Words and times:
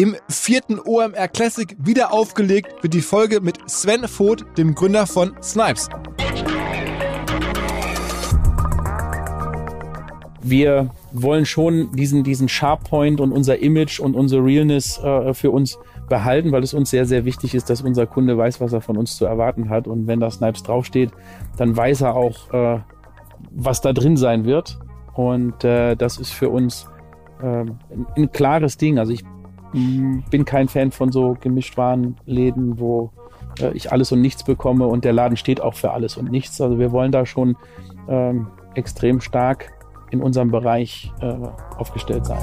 Im 0.00 0.16
vierten 0.30 0.80
OMR 0.80 1.28
Classic 1.28 1.76
wieder 1.78 2.10
aufgelegt 2.10 2.82
wird 2.82 2.94
die 2.94 3.02
Folge 3.02 3.42
mit 3.42 3.58
Sven 3.68 4.08
Voth, 4.08 4.46
dem 4.56 4.74
Gründer 4.74 5.06
von 5.06 5.34
Snipes. 5.42 5.90
Wir 10.40 10.88
wollen 11.12 11.44
schon 11.44 11.94
diesen, 11.94 12.24
diesen 12.24 12.48
Sharppoint 12.48 13.20
und 13.20 13.30
unser 13.30 13.58
Image 13.58 14.00
und 14.00 14.16
unsere 14.16 14.42
Realness 14.42 14.96
äh, 15.00 15.34
für 15.34 15.50
uns 15.50 15.78
behalten, 16.08 16.50
weil 16.50 16.62
es 16.62 16.72
uns 16.72 16.88
sehr, 16.88 17.04
sehr 17.04 17.26
wichtig 17.26 17.54
ist, 17.54 17.68
dass 17.68 17.82
unser 17.82 18.06
Kunde 18.06 18.38
weiß, 18.38 18.58
was 18.58 18.72
er 18.72 18.80
von 18.80 18.96
uns 18.96 19.18
zu 19.18 19.26
erwarten 19.26 19.68
hat. 19.68 19.86
Und 19.86 20.06
wenn 20.06 20.18
da 20.18 20.30
Snipes 20.30 20.62
draufsteht, 20.62 21.10
dann 21.58 21.76
weiß 21.76 22.00
er 22.00 22.16
auch, 22.16 22.50
äh, 22.54 22.80
was 23.50 23.82
da 23.82 23.92
drin 23.92 24.16
sein 24.16 24.46
wird. 24.46 24.78
Und 25.12 25.62
äh, 25.62 25.94
das 25.94 26.16
ist 26.16 26.32
für 26.32 26.48
uns 26.48 26.86
äh, 27.42 27.44
ein, 27.44 28.06
ein 28.16 28.32
klares 28.32 28.78
Ding. 28.78 28.98
Also 28.98 29.12
ich 29.12 29.24
bin 29.72 30.44
kein 30.44 30.68
Fan 30.68 30.90
von 30.90 31.12
so 31.12 31.36
Gemischtwarenläden, 31.40 32.78
wo 32.80 33.10
äh, 33.60 33.72
ich 33.72 33.92
alles 33.92 34.12
und 34.12 34.20
nichts 34.20 34.44
bekomme 34.44 34.86
und 34.86 35.04
der 35.04 35.12
Laden 35.12 35.36
steht 35.36 35.60
auch 35.60 35.74
für 35.74 35.92
alles 35.92 36.16
und 36.16 36.30
nichts. 36.30 36.60
Also 36.60 36.78
wir 36.78 36.92
wollen 36.92 37.12
da 37.12 37.26
schon 37.26 37.56
ähm, 38.08 38.48
extrem 38.74 39.20
stark 39.20 39.72
in 40.10 40.22
unserem 40.22 40.50
Bereich 40.50 41.12
äh, 41.20 41.36
aufgestellt 41.76 42.26
sein. 42.26 42.42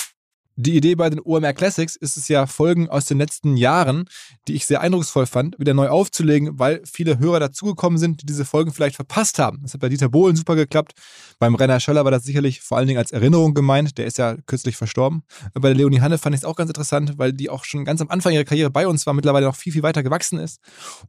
Die 0.55 0.75
Idee 0.75 0.95
bei 0.95 1.09
den 1.09 1.19
OMR 1.19 1.53
Classics 1.53 1.95
ist 1.95 2.17
es 2.17 2.27
ja, 2.27 2.45
Folgen 2.45 2.89
aus 2.89 3.05
den 3.05 3.17
letzten 3.17 3.55
Jahren, 3.55 4.05
die 4.47 4.53
ich 4.53 4.65
sehr 4.65 4.81
eindrucksvoll 4.81 5.25
fand, 5.25 5.57
wieder 5.59 5.73
neu 5.73 5.87
aufzulegen, 5.87 6.59
weil 6.59 6.81
viele 6.85 7.19
Hörer 7.19 7.39
dazugekommen 7.39 7.97
sind, 7.97 8.21
die 8.21 8.25
diese 8.25 8.43
Folgen 8.43 8.73
vielleicht 8.73 8.95
verpasst 8.95 9.39
haben. 9.39 9.59
Das 9.61 9.73
hat 9.73 9.81
bei 9.81 9.89
Dieter 9.89 10.09
Bohlen 10.09 10.35
super 10.35 10.55
geklappt. 10.55 10.93
Beim 11.39 11.55
Rainer 11.55 11.79
Schöller 11.79 12.03
war 12.03 12.11
das 12.11 12.23
sicherlich 12.23 12.61
vor 12.61 12.77
allen 12.77 12.87
Dingen 12.87 12.99
als 12.99 13.11
Erinnerung 13.11 13.53
gemeint. 13.53 13.97
Der 13.97 14.05
ist 14.05 14.17
ja 14.17 14.35
kürzlich 14.45 14.75
verstorben. 14.75 15.23
Bei 15.53 15.69
der 15.69 15.75
Leonie 15.75 16.01
Hanne 16.01 16.17
fand 16.17 16.35
ich 16.35 16.41
es 16.41 16.45
auch 16.45 16.55
ganz 16.55 16.69
interessant, 16.69 17.17
weil 17.17 17.33
die 17.33 17.49
auch 17.49 17.63
schon 17.63 17.85
ganz 17.85 18.01
am 18.01 18.09
Anfang 18.09 18.33
ihrer 18.33 18.43
Karriere 18.43 18.69
bei 18.69 18.87
uns 18.87 19.05
war, 19.05 19.13
mittlerweile 19.13 19.45
noch 19.45 19.55
viel, 19.55 19.71
viel 19.71 19.83
weiter 19.83 20.03
gewachsen 20.03 20.37
ist. 20.37 20.59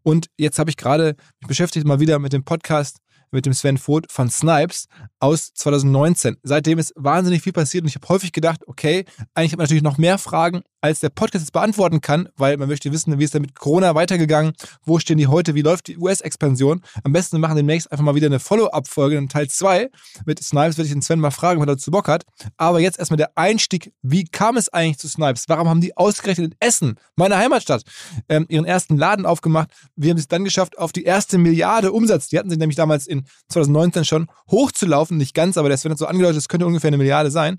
Und 0.03 0.29
jetzt 0.37 0.59
habe 0.59 0.71
ich 0.71 0.77
gerade 0.77 1.17
mich 1.41 1.49
beschäftigt 1.49 1.87
mal 1.87 2.01
wieder 2.01 2.19
mit 2.19 2.33
dem 2.33 2.45
Podcast 2.45 2.99
mit 3.33 3.47
dem 3.47 3.53
Sven 3.53 3.79
Voth 3.79 4.11
von 4.11 4.31
Snipes 4.31 4.87
aus 5.19 5.53
2019. 5.55 6.37
Seitdem 6.43 6.79
ist 6.79 6.93
wahnsinnig 6.97 7.43
viel 7.43 7.53
passiert 7.53 7.83
und 7.83 7.89
ich 7.89 7.97
habe 7.97 8.09
häufig 8.09 8.33
gedacht, 8.33 8.61
okay, 8.67 9.05
eigentlich 9.35 9.53
habe 9.53 9.63
ich 9.63 9.71
natürlich 9.71 9.83
noch 9.83 9.99
mehr 9.99 10.19
Fragen, 10.19 10.63
als 10.83 11.01
der 11.01 11.09
Podcast 11.09 11.45
jetzt 11.45 11.53
beantworten 11.53 12.01
kann, 12.01 12.29
weil 12.37 12.57
man 12.57 12.69
möchte 12.69 12.93
wissen, 12.93 13.19
wie 13.19 13.25
ist 13.25 13.35
da 13.35 13.39
mit 13.39 13.55
Corona 13.55 13.95
weitergegangen, 13.95 14.53
wo 14.85 14.99
stehen 14.99 15.17
die 15.17 15.29
heute, 15.29 15.55
wie 15.55 15.63
läuft 15.63 15.87
die 15.87 15.97
US-Expansion. 15.97 16.83
Am 17.05 17.13
besten 17.13 17.41
machen 17.41 17.57
demnächst 17.57 17.91
einfach 17.91 18.05
mal 18.05 18.17
wieder 18.17 18.27
eine 18.27 18.41
Follow-up-Folge 18.41 19.17
in 19.17 19.29
Teil 19.29 19.49
2. 19.49 19.89
Mit 20.27 20.43
Snipes 20.43 20.77
werde 20.77 20.87
ich 20.87 20.93
den 20.93 21.01
Sven 21.01 21.21
mal 21.21 21.31
fragen, 21.31 21.61
ob 21.61 21.69
er 21.69 21.75
dazu 21.75 21.93
Bock 21.93 22.09
hat. 22.09 22.25
Aber 22.57 22.81
jetzt 22.81 22.99
erstmal 22.99 23.17
der 23.17 23.31
Einstieg, 23.37 23.93
wie 24.03 24.25
kam 24.25 24.57
es 24.57 24.69
eigentlich 24.69 24.99
zu 24.99 25.09
Snipes? 25.09 25.45
Warum 25.49 25.69
haben 25.69 25.81
die 25.81 25.97
ausgerechnet 25.97 26.53
in 26.53 26.57
Essen, 26.59 26.97
meine 27.15 27.37
Heimatstadt, 27.37 27.85
ähm, 28.29 28.47
ihren 28.49 28.65
ersten 28.65 28.97
Laden 28.97 29.25
aufgemacht? 29.25 29.71
Wie 29.95 30.11
haben 30.11 30.17
sie 30.17 30.23
es 30.23 30.29
dann 30.29 30.45
geschafft, 30.45 30.79
auf 30.79 30.91
die 30.91 31.05
erste 31.05 31.39
Milliarde 31.39 31.93
Umsatz, 31.93 32.29
die 32.29 32.39
hatten 32.39 32.51
sich 32.51 32.59
nämlich 32.59 32.77
damals 32.77 33.07
in 33.07 33.25
2019 33.51 34.05
schon, 34.05 34.27
hochzulaufen, 34.51 35.17
nicht 35.17 35.35
ganz, 35.35 35.57
aber 35.57 35.69
der 35.69 35.79
Sven 35.79 35.93
hat 35.93 35.99
so 35.99 36.07
angedeutet, 36.07 36.39
es 36.39 36.49
könnte 36.49 36.67
ungefähr 36.67 36.89
eine 36.89 36.99
Milliarde 36.99 37.31
sein. 37.31 37.59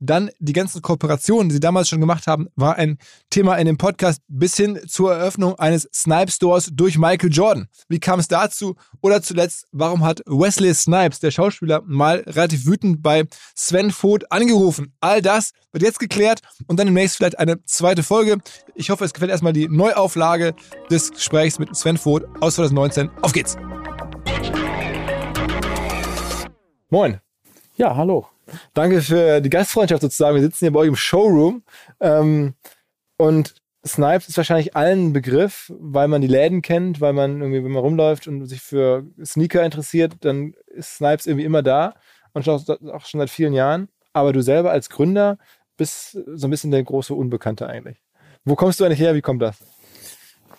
Dann 0.00 0.30
die 0.38 0.54
ganzen 0.54 0.80
Kooperationen, 0.80 1.50
die 1.50 1.54
sie 1.54 1.60
damals 1.60 1.88
schon 1.88 2.00
gemacht 2.00 2.26
haben, 2.26 2.48
war 2.56 2.76
ein 2.76 2.96
Thema 3.28 3.56
in 3.56 3.66
dem 3.66 3.76
Podcast 3.76 4.22
bis 4.28 4.56
hin 4.56 4.80
zur 4.88 5.14
Eröffnung 5.14 5.58
eines 5.58 5.88
Snipe 5.94 6.30
Stores 6.30 6.70
durch 6.72 6.96
Michael 6.96 7.30
Jordan. 7.30 7.68
Wie 7.88 8.00
kam 8.00 8.18
es 8.18 8.26
dazu? 8.26 8.76
Oder 9.02 9.20
zuletzt, 9.20 9.66
warum 9.72 10.02
hat 10.02 10.22
Wesley 10.26 10.74
Snipes, 10.74 11.20
der 11.20 11.30
Schauspieler, 11.30 11.82
mal 11.84 12.24
relativ 12.26 12.64
wütend 12.64 13.02
bei 13.02 13.24
Sven 13.54 13.90
Voth 13.90 14.32
angerufen? 14.32 14.94
All 15.00 15.20
das 15.20 15.52
wird 15.72 15.82
jetzt 15.82 15.98
geklärt 15.98 16.40
und 16.66 16.80
dann 16.80 16.86
demnächst 16.86 17.18
vielleicht 17.18 17.38
eine 17.38 17.62
zweite 17.64 18.02
Folge. 18.02 18.38
Ich 18.74 18.88
hoffe, 18.88 19.04
es 19.04 19.12
gefällt 19.12 19.30
erstmal 19.30 19.52
die 19.52 19.68
Neuauflage 19.68 20.54
des 20.90 21.10
Gesprächs 21.12 21.58
mit 21.58 21.76
Sven 21.76 21.98
Voth 21.98 22.24
aus 22.40 22.54
2019. 22.54 23.10
Auf 23.20 23.32
geht's! 23.32 23.56
Moin. 26.88 27.20
Ja, 27.80 27.96
hallo. 27.96 28.26
Danke 28.74 29.00
für 29.00 29.40
die 29.40 29.48
Gastfreundschaft 29.48 30.02
sozusagen. 30.02 30.34
Wir 30.34 30.42
sitzen 30.42 30.66
hier 30.66 30.72
bei 30.72 30.80
euch 30.80 30.88
im 30.88 30.96
Showroom. 30.96 31.62
Ähm, 31.98 32.52
und 33.16 33.54
Snipes 33.86 34.28
ist 34.28 34.36
wahrscheinlich 34.36 34.76
allen 34.76 35.06
ein 35.06 35.12
Begriff, 35.14 35.72
weil 35.78 36.06
man 36.06 36.20
die 36.20 36.26
Läden 36.26 36.60
kennt, 36.60 37.00
weil 37.00 37.14
man 37.14 37.40
irgendwie, 37.40 37.64
wenn 37.64 37.72
man 37.72 37.82
rumläuft 37.82 38.28
und 38.28 38.44
sich 38.44 38.60
für 38.60 39.06
Sneaker 39.24 39.64
interessiert, 39.64 40.16
dann 40.20 40.52
ist 40.66 40.96
Snipes 40.96 41.26
irgendwie 41.26 41.46
immer 41.46 41.62
da 41.62 41.94
und 42.34 42.46
auch, 42.50 42.68
auch 42.68 43.06
schon 43.06 43.20
seit 43.20 43.30
vielen 43.30 43.54
Jahren. 43.54 43.88
Aber 44.12 44.34
du 44.34 44.42
selber 44.42 44.72
als 44.72 44.90
Gründer 44.90 45.38
bist 45.78 46.18
so 46.34 46.48
ein 46.48 46.50
bisschen 46.50 46.72
der 46.72 46.82
große 46.82 47.14
Unbekannte 47.14 47.66
eigentlich. 47.66 47.96
Wo 48.44 48.56
kommst 48.56 48.78
du 48.78 48.84
eigentlich 48.84 49.00
her? 49.00 49.14
Wie 49.14 49.22
kommt 49.22 49.40
das? 49.40 49.56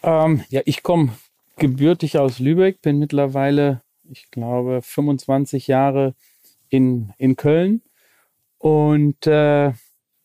Ähm, 0.02 0.44
ja, 0.50 0.62
ich 0.66 0.82
komme 0.82 1.12
gebürtig 1.58 2.18
aus 2.18 2.40
Lübeck, 2.40 2.82
bin 2.82 2.98
mittlerweile, 2.98 3.84
ich 4.10 4.32
glaube, 4.32 4.82
25 4.82 5.68
Jahre 5.68 6.16
in, 6.72 7.14
in 7.20 7.36
Köln 7.36 7.84
und 8.58 9.28
äh, 9.28 9.74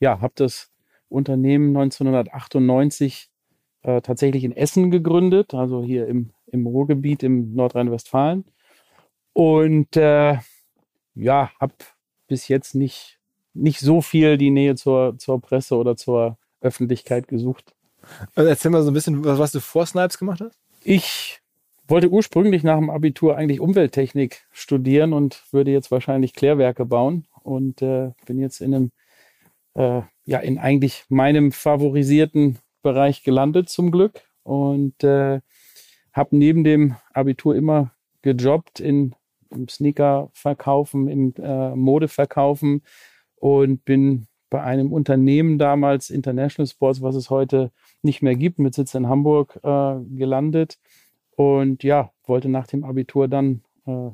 ja, 0.01 0.21
habe 0.21 0.33
das 0.37 0.73
Unternehmen 1.09 1.77
1998 1.77 3.31
äh, 3.83 4.01
tatsächlich 4.01 4.45
in 4.45 4.57
Essen 4.57 4.91
gegründet, 4.91 5.55
also 5.55 5.83
hier 5.83 6.07
im, 6.07 6.31
im 6.47 6.67
Ruhrgebiet 6.67 7.23
im 7.23 7.55
Nordrhein-Westfalen. 7.55 8.45
Und 9.33 9.97
äh, 9.97 10.39
ja, 11.15 11.51
habe 11.61 11.75
bis 12.29 12.49
jetzt 12.49 12.75
nicht, 12.75 13.19
nicht 13.53 13.81
so 13.81 14.01
viel 14.01 14.39
die 14.39 14.51
Nähe 14.51 14.77
zur, 14.77 15.19
zur 15.19 15.41
Presse 15.41 15.77
oder 15.77 15.97
zur 15.97 16.39
Öffentlichkeit 16.61 17.29
gesucht. 17.29 17.75
Also 18.35 18.49
erzähl 18.49 18.71
mal 18.71 18.83
so 18.83 18.91
ein 18.91 18.95
bisschen, 18.95 19.25
was, 19.25 19.39
was 19.39 19.53
du 19.53 19.61
vor 19.61 19.87
Snipes 19.87 20.19
gemacht 20.19 20.41
hast. 20.41 20.59
Ich 20.85 21.41
wollte 21.89 22.11
ursprünglich 22.11 22.63
nach 22.63 22.77
dem 22.77 22.91
Abitur 22.91 23.37
eigentlich 23.37 23.61
Umwelttechnik 23.61 24.47
studieren 24.51 25.13
und 25.13 25.43
würde 25.53 25.71
jetzt 25.71 25.91
wahrscheinlich 25.91 26.35
Klärwerke 26.35 26.85
bauen 26.85 27.27
und 27.43 27.83
äh, 27.83 28.11
bin 28.27 28.39
jetzt 28.39 28.61
in 28.61 28.75
einem, 28.75 28.91
äh, 29.75 30.03
ja, 30.25 30.39
in 30.39 30.59
eigentlich 30.59 31.05
meinem 31.09 31.53
favorisierten 31.53 32.59
Bereich 32.83 33.23
gelandet 33.23 33.69
zum 33.69 33.91
Glück 33.91 34.23
und 34.43 35.03
äh, 35.05 35.41
habe 36.13 36.37
neben 36.37 36.65
dem 36.65 36.97
Abitur 37.13 37.55
immer 37.55 37.93
gejobbt 38.23 38.81
in 38.81 39.15
im 39.51 39.69
Sneaker 39.69 40.31
verkaufen, 40.33 41.09
im 41.09 41.35
äh, 41.39 41.75
Mode 41.75 42.09
verkaufen 42.09 42.83
und 43.37 43.85
bin 43.85 44.27
bei 44.49 44.63
einem 44.63 44.93
Unternehmen 44.93 45.59
damals, 45.59 46.11
International 46.11 46.69
Sports, 46.69 47.03
was 47.03 47.17
es 47.17 47.31
heute 47.31 47.73
nicht 48.03 48.23
mehr 48.23 48.37
gibt, 48.37 48.59
mit 48.59 48.75
Sitz 48.75 48.95
in 48.95 49.09
Hamburg, 49.09 49.59
äh, 49.63 49.97
gelandet. 50.17 50.79
Und 51.37 51.85
ja, 51.85 52.11
wollte 52.25 52.49
nach 52.49 52.67
dem 52.67 52.85
Abitur 52.85 53.29
dann 53.29 53.63
äh, 53.87 54.11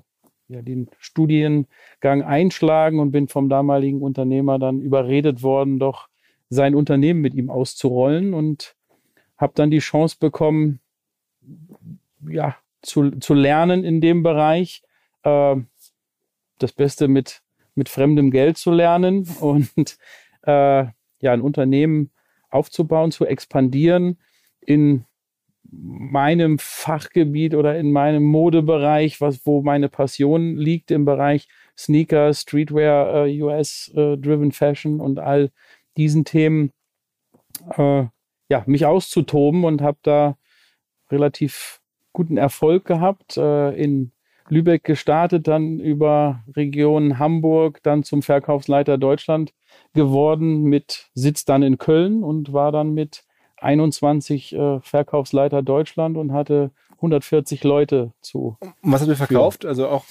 ja, 0.49 0.63
den 0.63 0.89
Studiengang 0.99 2.23
einschlagen 2.23 2.99
und 2.99 3.11
bin 3.11 3.29
vom 3.29 3.49
damaligen 3.49 4.03
Unternehmer 4.03 4.59
dann 4.59 4.81
überredet 4.81 5.43
worden, 5.43 5.79
doch 5.79 6.09
sein 6.51 6.75
Unternehmen 6.75 7.21
mit 7.21 7.35
ihm 7.35 7.49
auszurollen 7.49 8.35
und 8.35 8.77
habe 9.39 9.55
dann 9.55 9.71
die 9.71 9.79
Chance 9.79 10.17
bekommen, 10.21 10.81
ja, 12.29 12.57
zu, 12.83 13.11
zu 13.13 13.35
lernen 13.35 13.85
in 13.85 14.01
dem 14.01 14.23
Bereich. 14.23 14.83
Äh, 15.23 15.57
das 16.59 16.73
Beste 16.73 17.09
mit, 17.09 17.43
mit 17.75 17.89
fremdem 17.89 18.31
Geld 18.31 18.59
zu 18.59 18.71
lernen 18.71 19.27
und 19.41 19.99
äh, 20.43 20.85
ja, 21.21 21.33
ein 21.33 21.41
Unternehmen 21.41 22.11
aufzubauen, 22.51 23.13
zu 23.13 23.25
expandieren 23.25 24.19
in 24.61 25.05
meinem 25.71 26.59
Fachgebiet 26.59 27.55
oder 27.55 27.79
in 27.79 27.93
meinem 27.93 28.25
Modebereich, 28.25 29.21
was, 29.21 29.47
wo 29.47 29.63
meine 29.63 29.89
Passion 29.89 30.57
liegt 30.57 30.91
im 30.91 31.05
Bereich 31.05 31.49
Sneaker, 31.79 32.35
Streetwear, 32.35 33.27
äh, 33.27 33.43
US-driven 33.43 34.51
äh, 34.51 34.53
Fashion 34.53 35.01
und 35.01 35.19
all 35.19 35.51
diesen 35.97 36.25
Themen, 36.25 36.73
äh, 37.77 38.05
ja, 38.49 38.63
mich 38.67 38.85
auszutoben 38.87 39.65
und 39.65 39.81
habe 39.81 39.99
da 40.03 40.37
relativ 41.11 41.81
guten 42.13 42.37
Erfolg 42.37 42.85
gehabt, 42.85 43.37
äh, 43.37 43.71
in 43.71 44.13
Lübeck 44.49 44.85
gestartet, 44.85 45.49
dann 45.49 45.79
über 45.79 46.43
Region 46.55 47.19
Hamburg, 47.19 47.83
dann 47.83 48.03
zum 48.03 48.23
Verkaufsleiter 48.23 48.99
Deutschland 48.99 49.55
geworden, 49.95 50.65
mit 50.65 51.11
Sitz 51.15 51.45
dann 51.45 51.63
in 51.63 51.79
Köln 51.79 52.23
und 52.23 52.53
war 52.53 52.73
dann 52.73 52.93
mit 52.93 53.25
21 53.63 54.55
äh, 54.55 54.81
Verkaufsleiter 54.81 55.63
Deutschland 55.63 56.17
und 56.17 56.33
hatte 56.33 56.71
140 56.97 57.65
Leute 57.65 58.13
zu. 58.21 58.57
Und 58.61 58.93
was 58.93 59.01
habt 59.01 59.11
ihr 59.11 59.17
verkauft? 59.17 59.65
Also 59.65 59.89
auch 59.89 60.05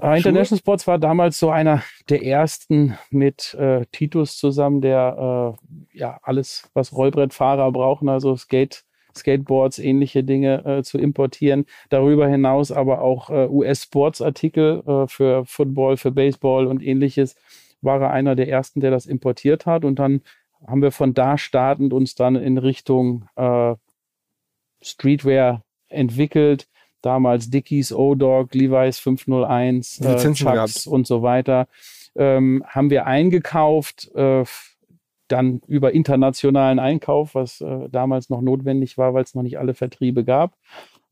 äh, 0.00 0.16
International 0.16 0.58
Sports 0.58 0.86
war 0.86 0.98
damals 0.98 1.38
so 1.38 1.50
einer 1.50 1.82
der 2.08 2.24
ersten 2.24 2.98
mit 3.10 3.54
äh, 3.54 3.84
Titus 3.92 4.36
zusammen, 4.36 4.80
der 4.80 5.56
äh, 5.92 5.98
ja 5.98 6.18
alles, 6.22 6.70
was 6.74 6.92
Rollbrettfahrer 6.92 7.70
brauchen, 7.72 8.08
also 8.08 8.36
Skate, 8.36 8.84
Skateboards, 9.14 9.78
ähnliche 9.78 10.24
Dinge 10.24 10.64
äh, 10.64 10.82
zu 10.82 10.98
importieren. 10.98 11.66
Darüber 11.90 12.28
hinaus 12.28 12.72
aber 12.72 13.02
auch 13.02 13.30
äh, 13.30 13.46
US-Sportsartikel 13.48 15.06
für 15.08 15.44
Football, 15.44 15.96
für 15.96 16.12
Baseball 16.12 16.66
und 16.66 16.82
ähnliches. 16.82 17.36
War 17.82 18.00
er 18.00 18.10
einer 18.10 18.36
der 18.36 18.48
ersten, 18.48 18.80
der 18.80 18.90
das 18.90 19.06
importiert 19.06 19.66
hat. 19.66 19.84
Und 19.84 19.98
dann 19.98 20.22
haben 20.66 20.82
wir 20.82 20.92
von 20.92 21.14
da 21.14 21.38
startend 21.38 21.92
uns 21.92 22.14
dann 22.14 22.36
in 22.36 22.58
Richtung 22.58 23.28
äh, 23.36 23.74
Streetwear 24.82 25.62
entwickelt. 25.88 26.68
Damals 27.02 27.50
Dickies, 27.50 27.92
O-Dog, 27.92 28.54
Levi's 28.54 28.98
501, 28.98 30.00
äh, 30.00 30.32
Chucks 30.34 30.86
und 30.86 31.06
so 31.06 31.22
weiter. 31.22 31.66
Ähm, 32.14 32.62
haben 32.66 32.90
wir 32.90 33.06
eingekauft, 33.06 34.10
äh, 34.14 34.44
dann 35.28 35.62
über 35.66 35.92
internationalen 35.92 36.78
Einkauf, 36.78 37.34
was 37.34 37.60
äh, 37.60 37.88
damals 37.88 38.30
noch 38.30 38.40
notwendig 38.40 38.98
war, 38.98 39.14
weil 39.14 39.22
es 39.22 39.34
noch 39.34 39.42
nicht 39.42 39.58
alle 39.58 39.74
Vertriebe 39.74 40.24
gab. 40.24 40.56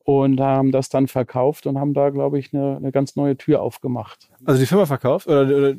Und 0.05 0.41
haben 0.41 0.73
das 0.73 0.89
dann 0.89 1.07
verkauft 1.07 1.67
und 1.67 1.79
haben 1.79 1.93
da, 1.93 2.09
glaube 2.09 2.39
ich, 2.39 2.55
eine, 2.55 2.77
eine 2.77 2.93
ganz 2.93 3.15
neue 3.15 3.37
Tür 3.37 3.61
aufgemacht. 3.61 4.31
Also 4.47 4.59
die 4.59 4.67
Firma 4.67 4.87
verkauft? 4.87 5.27
Oder, 5.27 5.43
oder? 5.43 5.75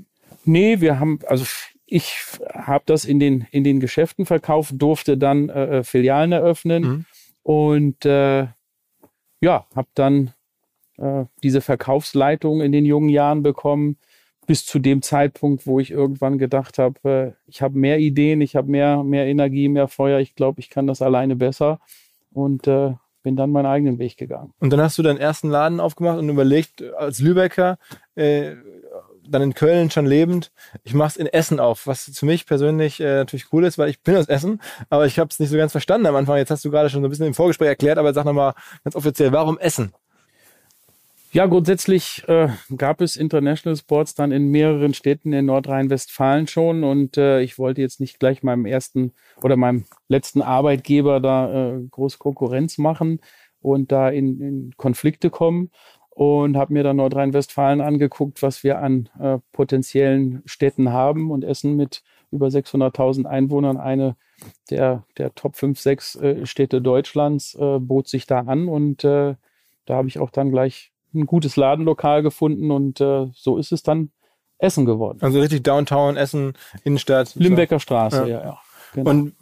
Nee, 0.45 0.81
wir 0.81 0.99
haben, 0.99 1.19
also 1.27 1.45
ich 1.91 2.15
habe 2.53 2.83
das 2.85 3.05
in 3.05 3.19
den, 3.19 3.47
in 3.51 3.63
den 3.63 3.79
Geschäften 3.79 4.25
verkauft, 4.25 4.73
durfte 4.77 5.17
dann 5.17 5.49
äh, 5.49 5.79
äh 5.79 5.83
Filialen 5.83 6.31
eröffnen 6.31 6.83
mhm. 6.83 7.05
und 7.43 8.05
äh, 8.05 8.47
ja, 9.41 9.65
habe 9.75 9.87
dann 9.95 10.33
äh, 10.97 11.25
diese 11.43 11.61
Verkaufsleitung 11.61 12.61
in 12.61 12.71
den 12.71 12.85
jungen 12.85 13.09
Jahren 13.09 13.41
bekommen, 13.41 13.97
bis 14.45 14.65
zu 14.65 14.79
dem 14.79 15.01
Zeitpunkt, 15.01 15.67
wo 15.67 15.79
ich 15.79 15.91
irgendwann 15.91 16.37
gedacht 16.37 16.77
habe, 16.77 17.09
äh, 17.09 17.31
ich 17.47 17.61
habe 17.61 17.77
mehr 17.77 17.99
Ideen, 17.99 18.41
ich 18.41 18.55
habe 18.55 18.69
mehr, 18.69 19.03
mehr 19.03 19.27
Energie, 19.27 19.69
mehr 19.69 19.87
Feuer, 19.87 20.19
ich 20.19 20.35
glaube, 20.35 20.59
ich 20.59 20.69
kann 20.69 20.87
das 20.87 21.01
alleine 21.01 21.35
besser 21.35 21.79
und 22.31 22.67
äh, 22.67 22.93
bin 23.21 23.35
dann 23.35 23.51
meinen 23.51 23.65
eigenen 23.65 23.99
Weg 23.99 24.17
gegangen. 24.17 24.53
Und 24.59 24.71
dann 24.71 24.81
hast 24.81 24.97
du 24.97 25.03
deinen 25.03 25.19
ersten 25.19 25.49
Laden 25.49 25.79
aufgemacht 25.79 26.19
und 26.19 26.29
überlegt, 26.29 26.83
als 26.93 27.19
Lübecker, 27.19 27.77
äh, 28.15 28.55
dann 29.29 29.41
in 29.41 29.53
Köln 29.53 29.91
schon 29.91 30.05
lebend, 30.05 30.51
ich 30.83 30.93
mache 30.93 31.09
es 31.09 31.17
in 31.17 31.27
Essen 31.27 31.59
auf, 31.59 31.87
was 31.87 32.11
für 32.13 32.25
mich 32.25 32.45
persönlich 32.45 32.99
äh, 32.99 33.17
natürlich 33.17 33.51
cool 33.53 33.63
ist, 33.63 33.77
weil 33.77 33.89
ich 33.89 34.01
bin 34.01 34.15
aus 34.15 34.27
Essen, 34.27 34.61
aber 34.89 35.05
ich 35.05 35.19
habe 35.19 35.29
es 35.29 35.39
nicht 35.39 35.49
so 35.49 35.57
ganz 35.57 35.71
verstanden 35.71 36.07
am 36.07 36.15
Anfang. 36.15 36.37
Jetzt 36.37 36.51
hast 36.51 36.65
du 36.65 36.71
gerade 36.71 36.89
schon 36.89 37.01
so 37.01 37.07
ein 37.07 37.09
bisschen 37.09 37.27
im 37.27 37.33
Vorgespräch 37.33 37.69
erklärt, 37.69 37.97
aber 37.97 38.13
sag 38.13 38.25
nochmal 38.25 38.53
ganz 38.83 38.95
offiziell, 38.95 39.31
warum 39.31 39.57
Essen? 39.57 39.93
Ja, 41.31 41.45
grundsätzlich 41.45 42.23
äh, 42.27 42.49
gab 42.75 43.01
es 43.01 43.15
International 43.15 43.77
Sports 43.77 44.15
dann 44.15 44.31
in 44.31 44.49
mehreren 44.49 44.95
Städten 44.95 45.31
in 45.31 45.45
Nordrhein-Westfalen 45.45 46.47
schon 46.47 46.83
und 46.83 47.17
äh, 47.17 47.41
ich 47.41 47.59
wollte 47.59 47.81
jetzt 47.81 47.99
nicht 47.99 48.19
gleich 48.19 48.41
meinem 48.41 48.65
ersten 48.65 49.13
oder 49.43 49.55
meinem 49.55 49.85
letzten 50.07 50.41
Arbeitgeber 50.41 51.19
da 51.19 51.75
äh, 51.75 51.81
groß 51.91 52.17
Konkurrenz 52.17 52.79
machen 52.79 53.19
und 53.61 53.91
da 53.91 54.09
in, 54.09 54.41
in 54.41 54.73
Konflikte 54.75 55.29
kommen 55.29 55.69
und 56.19 56.57
habe 56.57 56.73
mir 56.73 56.83
dann 56.83 56.97
Nordrhein-Westfalen 56.97 57.79
angeguckt, 57.79 58.41
was 58.43 58.61
wir 58.65 58.79
an 58.79 59.07
äh, 59.21 59.37
potenziellen 59.53 60.41
Städten 60.43 60.91
haben 60.91 61.31
und 61.31 61.45
Essen 61.45 61.77
mit 61.77 62.03
über 62.29 62.47
600.000 62.47 63.25
Einwohnern, 63.25 63.77
eine 63.77 64.17
der, 64.69 65.05
der 65.17 65.33
Top 65.35 65.55
5, 65.55 65.79
6 65.79 66.15
äh, 66.15 66.45
Städte 66.45 66.81
Deutschlands, 66.81 67.55
äh, 67.55 67.79
bot 67.79 68.09
sich 68.09 68.27
da 68.27 68.39
an 68.39 68.67
und 68.67 69.05
äh, 69.05 69.35
da 69.85 69.95
habe 69.95 70.09
ich 70.09 70.19
auch 70.19 70.29
dann 70.29 70.51
gleich 70.51 70.91
ein 71.13 71.25
gutes 71.25 71.55
Ladenlokal 71.55 72.21
gefunden 72.21 72.69
und 72.69 72.99
äh, 72.99 73.27
so 73.33 73.57
ist 73.57 73.71
es 73.71 73.81
dann 73.81 74.11
Essen 74.57 74.83
geworden. 74.83 75.19
Also 75.21 75.39
richtig 75.39 75.63
Downtown, 75.63 76.17
Essen, 76.17 76.51
Innenstadt. 76.83 77.33
Limbecker 77.35 77.79
Straße, 77.79 78.23
ja. 78.23 78.39
ja, 78.39 78.43
ja 78.43 78.59
genau. 78.93 79.09
Und 79.09 79.35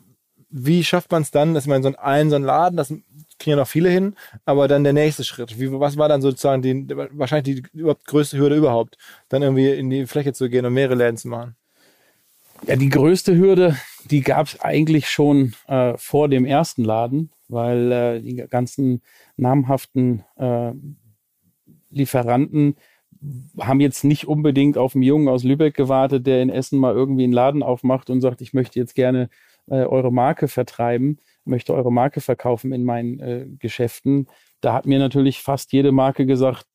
wie 0.52 0.84
schafft 0.84 1.12
man 1.12 1.24
es 1.24 1.32
dann, 1.32 1.56
dass 1.56 1.66
man 1.66 1.82
so 1.82 1.92
einen, 1.98 2.30
so 2.30 2.36
einen 2.36 2.46
Laden, 2.46 2.78
das 2.78 2.94
kriegen 3.39 3.51
ja 3.51 3.57
noch 3.57 3.68
viele 3.68 3.89
hin, 3.89 4.16
aber 4.45 4.68
dann 4.68 4.83
der 4.83 4.94
nächste 4.94 5.23
Schritt. 5.23 5.59
Wie, 5.59 5.71
was 5.71 5.97
war 5.97 6.09
dann 6.09 6.21
sozusagen 6.21 6.62
die, 6.62 6.88
wahrscheinlich 7.12 7.62
die 7.62 7.78
überhaupt 7.78 8.06
größte 8.06 8.38
Hürde 8.38 8.56
überhaupt, 8.56 8.97
dann 9.30 9.42
irgendwie 9.42 9.69
in 9.69 9.90
die 9.90 10.07
Fläche 10.07 10.33
zu 10.33 10.50
gehen 10.50 10.66
und 10.66 10.73
mehrere 10.73 10.95
Läden 10.95 11.18
zu 11.18 11.28
machen? 11.28 11.56
Ja, 12.66 12.76
die 12.76 12.90
größte 12.90 13.35
Hürde, 13.38 13.78
die 14.06 14.21
gab 14.21 14.47
es 14.47 14.59
eigentlich 14.62 15.09
schon 15.09 15.54
äh, 15.68 15.94
vor 15.97 16.28
dem 16.28 16.45
ersten 16.45 16.83
Laden, 16.83 17.30
weil 17.47 17.92
äh, 17.92 18.21
die 18.21 18.35
ganzen 18.35 19.02
namhaften 19.35 20.23
äh, 20.38 20.71
Lieferanten 21.92 22.76
haben 23.59 23.80
jetzt 23.80 24.04
nicht 24.04 24.28
unbedingt 24.28 24.78
auf 24.78 24.95
einen 24.95 25.04
Jungen 25.04 25.28
aus 25.28 25.44
Lübeck 25.44 25.76
gewartet, 25.76 26.28
der 26.28 26.42
in 26.42 26.50
Essen 26.50 26.80
mal 26.80 26.94
irgendwie 26.94 27.23
einen 27.23 27.33
Laden 27.33 27.64
aufmacht 27.64 28.09
und 28.09 28.21
sagt, 28.21 28.42
ich 28.42 28.54
möchte 28.54 28.80
jetzt 28.80 28.95
gerne 28.95 29.30
äh, 29.68 29.83
eure 29.83 30.12
Marke 30.12 30.47
vertreiben, 30.47 31.19
möchte 31.47 31.73
eure 31.73 31.92
Marke 31.92 32.21
verkaufen 32.21 32.71
in 32.73 32.83
meinen 32.83 33.19
äh, 33.19 33.45
Geschäften. 33.59 34.27
Da 34.61 34.73
hat 34.73 34.85
mir 34.85 34.99
natürlich 34.99 35.42
fast 35.42 35.71
jede 35.73 35.92
Marke 35.92 36.25
gesagt, 36.25 36.66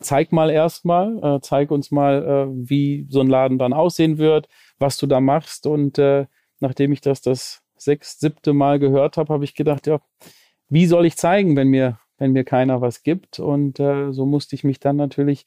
zeig 0.00 0.32
mal 0.32 0.50
erstmal, 0.50 1.18
äh, 1.22 1.40
zeig 1.40 1.70
uns 1.70 1.90
mal, 1.90 2.24
äh, 2.24 2.68
wie 2.68 3.06
so 3.08 3.20
ein 3.20 3.28
Laden 3.28 3.58
dann 3.58 3.72
aussehen 3.72 4.18
wird, 4.18 4.48
was 4.78 4.96
du 4.96 5.06
da 5.06 5.20
machst. 5.20 5.66
Und 5.66 5.98
äh, 5.98 6.26
nachdem 6.60 6.92
ich 6.92 7.00
das 7.00 7.20
das 7.20 7.62
sechs, 7.76 8.18
siebte 8.18 8.52
Mal 8.52 8.78
gehört 8.78 9.16
habe, 9.16 9.32
habe 9.32 9.44
ich 9.44 9.54
gedacht, 9.54 9.86
ja, 9.86 10.00
wie 10.68 10.86
soll 10.86 11.06
ich 11.06 11.16
zeigen, 11.16 11.56
wenn 11.56 11.68
mir 11.68 11.98
wenn 12.18 12.32
mir 12.32 12.44
keiner 12.44 12.80
was 12.80 13.02
gibt. 13.02 13.38
Und 13.38 13.80
äh, 13.80 14.12
so 14.12 14.26
musste 14.26 14.54
ich 14.54 14.64
mich 14.64 14.80
dann 14.80 14.96
natürlich 14.96 15.46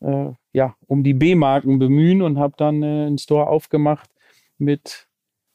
äh, 0.00 0.32
ja 0.52 0.76
um 0.86 1.04
die 1.04 1.14
B-Marken 1.14 1.78
bemühen 1.78 2.22
und 2.22 2.38
habe 2.38 2.54
dann 2.56 2.82
äh, 2.82 3.06
einen 3.06 3.18
Store 3.18 3.48
aufgemacht 3.48 4.10
mit 4.56 5.07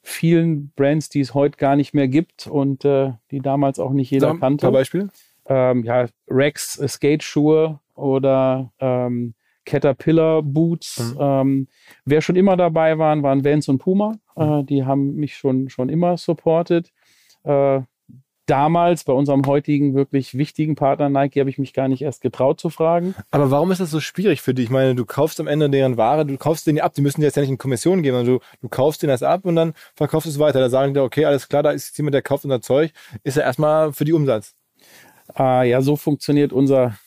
vielen 0.03 0.71
Brands, 0.75 1.09
die 1.09 1.21
es 1.21 1.33
heute 1.33 1.57
gar 1.57 1.75
nicht 1.75 1.93
mehr 1.93 2.07
gibt 2.07 2.45
und 2.45 2.85
äh, 2.85 3.13
die 3.31 3.39
damals 3.39 3.79
auch 3.79 3.91
nicht 3.91 4.11
jeder 4.11 4.29
Zum 4.29 4.39
kannte. 4.39 4.69
Beispiel? 4.69 5.09
Ähm, 5.45 5.83
ja, 5.83 6.05
Rex 6.29 6.77
äh, 6.77 6.87
Skate-Schuhe 6.87 7.79
oder 7.95 8.71
ähm, 8.79 9.33
Caterpillar 9.65 10.43
Boots. 10.43 11.15
Mhm. 11.15 11.17
Ähm, 11.19 11.67
wer 12.05 12.21
schon 12.21 12.35
immer 12.35 12.57
dabei 12.57 12.97
waren, 12.97 13.23
waren 13.23 13.45
Vans 13.45 13.69
und 13.69 13.79
Puma. 13.79 14.15
Mhm. 14.35 14.43
Äh, 14.43 14.63
die 14.65 14.83
haben 14.85 15.15
mich 15.15 15.37
schon, 15.37 15.69
schon 15.69 15.89
immer 15.89 16.17
supportet. 16.17 16.91
Äh, 17.43 17.81
damals 18.45 19.03
bei 19.03 19.13
unserem 19.13 19.45
heutigen 19.45 19.93
wirklich 19.93 20.37
wichtigen 20.37 20.75
Partner 20.75 21.09
Nike 21.09 21.39
habe 21.39 21.49
ich 21.49 21.57
mich 21.57 21.73
gar 21.73 21.87
nicht 21.87 22.01
erst 22.01 22.21
getraut 22.21 22.59
zu 22.59 22.69
fragen. 22.69 23.15
Aber 23.31 23.51
warum 23.51 23.71
ist 23.71 23.81
das 23.81 23.91
so 23.91 23.99
schwierig 23.99 24.41
für 24.41 24.53
dich? 24.53 24.65
Ich 24.65 24.71
meine, 24.71 24.95
du 24.95 25.05
kaufst 25.05 25.39
am 25.39 25.47
Ende 25.47 25.69
deren 25.69 25.97
Ware, 25.97 26.25
du 26.25 26.37
kaufst 26.37 26.67
den 26.67 26.79
ab, 26.81 26.93
die 26.93 27.01
müssen 27.01 27.21
dir 27.21 27.27
jetzt 27.27 27.35
ja 27.35 27.41
nicht 27.41 27.51
in 27.51 27.57
Kommission 27.57 28.03
geben, 28.03 28.17
sondern 28.17 28.39
du, 28.39 28.45
du 28.61 28.69
kaufst 28.69 29.01
den 29.03 29.09
erst 29.09 29.23
ab 29.23 29.45
und 29.45 29.55
dann 29.55 29.73
verkaufst 29.95 30.25
du 30.25 30.29
es 30.29 30.39
weiter. 30.39 30.59
Da 30.59 30.69
sagen 30.69 30.93
die, 30.93 30.99
okay, 30.99 31.25
alles 31.25 31.47
klar, 31.47 31.63
da 31.63 31.71
ist 31.71 31.97
jemand, 31.97 32.15
der 32.15 32.21
kauft 32.21 32.43
unser 32.43 32.61
Zeug, 32.61 32.91
ist 33.23 33.37
ja 33.37 33.43
erstmal 33.43 33.93
für 33.93 34.05
die 34.05 34.13
Umsatz. 34.13 34.55
Äh, 35.37 35.69
ja, 35.69 35.81
so 35.81 35.95
funktioniert 35.95 36.51
unser 36.51 36.97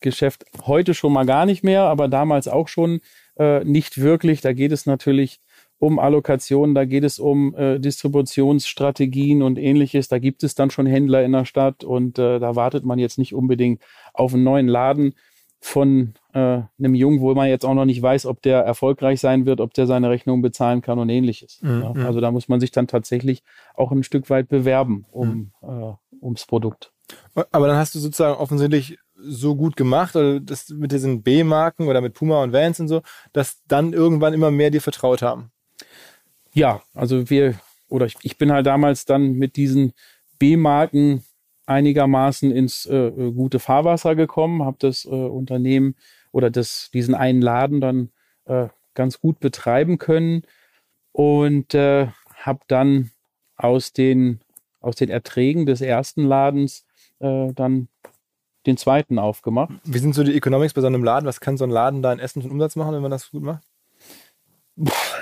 Geschäft 0.00 0.44
heute 0.66 0.94
schon 0.94 1.12
mal 1.12 1.26
gar 1.26 1.46
nicht 1.46 1.64
mehr, 1.64 1.82
aber 1.82 2.08
damals 2.08 2.48
auch 2.48 2.68
schon 2.68 3.00
äh, 3.38 3.64
nicht 3.64 4.00
wirklich. 4.00 4.40
Da 4.40 4.52
geht 4.52 4.72
es 4.72 4.86
natürlich 4.86 5.40
um 5.78 5.98
Allokationen, 5.98 6.74
da 6.74 6.84
geht 6.84 7.04
es 7.04 7.18
um 7.18 7.54
äh, 7.54 7.78
Distributionsstrategien 7.78 9.42
und 9.42 9.58
ähnliches. 9.58 10.08
Da 10.08 10.18
gibt 10.18 10.42
es 10.42 10.54
dann 10.54 10.70
schon 10.70 10.86
Händler 10.86 11.24
in 11.24 11.32
der 11.32 11.44
Stadt 11.44 11.84
und 11.84 12.18
äh, 12.18 12.38
da 12.38 12.56
wartet 12.56 12.84
man 12.84 12.98
jetzt 12.98 13.18
nicht 13.18 13.34
unbedingt 13.34 13.82
auf 14.14 14.32
einen 14.32 14.44
neuen 14.44 14.68
Laden 14.68 15.14
von 15.60 16.14
äh, 16.32 16.62
einem 16.78 16.94
Jungen, 16.94 17.20
wo 17.20 17.34
man 17.34 17.48
jetzt 17.48 17.64
auch 17.64 17.74
noch 17.74 17.84
nicht 17.84 18.00
weiß, 18.00 18.26
ob 18.26 18.40
der 18.42 18.60
erfolgreich 18.60 19.20
sein 19.20 19.46
wird, 19.46 19.60
ob 19.60 19.74
der 19.74 19.86
seine 19.86 20.10
Rechnung 20.10 20.42
bezahlen 20.42 20.80
kann 20.80 20.98
und 20.98 21.08
ähnliches. 21.08 21.60
Mhm. 21.62 21.82
Ja, 21.82 22.06
also 22.06 22.20
da 22.20 22.30
muss 22.30 22.48
man 22.48 22.60
sich 22.60 22.70
dann 22.70 22.86
tatsächlich 22.86 23.42
auch 23.74 23.90
ein 23.90 24.02
Stück 24.02 24.30
weit 24.30 24.48
bewerben 24.48 25.06
um, 25.10 25.52
mhm. 25.62 25.68
äh, 25.68 25.92
ums 26.22 26.46
Produkt. 26.46 26.92
Aber 27.52 27.66
dann 27.66 27.76
hast 27.76 27.94
du 27.94 27.98
sozusagen 27.98 28.38
offensichtlich 28.38 28.98
so 29.18 29.56
gut 29.56 29.76
gemacht, 29.76 30.14
oder 30.14 30.40
das 30.40 30.68
mit 30.68 30.92
diesen 30.92 31.22
B-Marken 31.22 31.88
oder 31.88 32.00
mit 32.00 32.14
Puma 32.14 32.42
und 32.42 32.52
Vans 32.52 32.80
und 32.80 32.88
so, 32.88 33.02
dass 33.32 33.62
dann 33.66 33.92
irgendwann 33.92 34.34
immer 34.34 34.50
mehr 34.50 34.70
dir 34.70 34.82
vertraut 34.82 35.22
haben. 35.22 35.50
Ja, 36.56 36.80
also 36.94 37.28
wir, 37.28 37.60
oder 37.90 38.06
ich, 38.06 38.16
ich 38.22 38.38
bin 38.38 38.50
halt 38.50 38.66
damals 38.66 39.04
dann 39.04 39.34
mit 39.34 39.56
diesen 39.56 39.92
B-Marken 40.38 41.22
einigermaßen 41.66 42.50
ins 42.50 42.86
äh, 42.86 42.96
äh, 42.96 43.32
gute 43.32 43.58
Fahrwasser 43.58 44.14
gekommen, 44.14 44.64
habe 44.64 44.78
das 44.80 45.04
äh, 45.04 45.08
Unternehmen 45.10 45.96
oder 46.32 46.48
das, 46.50 46.90
diesen 46.94 47.14
einen 47.14 47.42
Laden 47.42 47.82
dann 47.82 48.08
äh, 48.46 48.68
ganz 48.94 49.20
gut 49.20 49.38
betreiben 49.38 49.98
können 49.98 50.44
und 51.12 51.74
äh, 51.74 52.06
habe 52.36 52.60
dann 52.68 53.10
aus 53.56 53.92
den, 53.92 54.40
aus 54.80 54.96
den 54.96 55.10
Erträgen 55.10 55.66
des 55.66 55.82
ersten 55.82 56.24
Ladens 56.24 56.86
äh, 57.18 57.52
dann 57.52 57.88
den 58.64 58.78
zweiten 58.78 59.18
aufgemacht. 59.18 59.74
Wie 59.84 59.98
sind 59.98 60.14
so 60.14 60.24
die 60.24 60.34
Economics 60.34 60.72
bei 60.72 60.80
so 60.80 60.86
einem 60.86 61.04
Laden? 61.04 61.26
Was 61.26 61.40
kann 61.40 61.58
so 61.58 61.64
ein 61.64 61.70
Laden 61.70 62.00
da 62.00 62.14
in 62.14 62.18
Essen 62.18 62.40
für 62.40 62.48
Umsatz 62.48 62.76
machen, 62.76 62.94
wenn 62.94 63.02
man 63.02 63.10
das 63.10 63.30
gut 63.30 63.42
macht? 63.42 63.62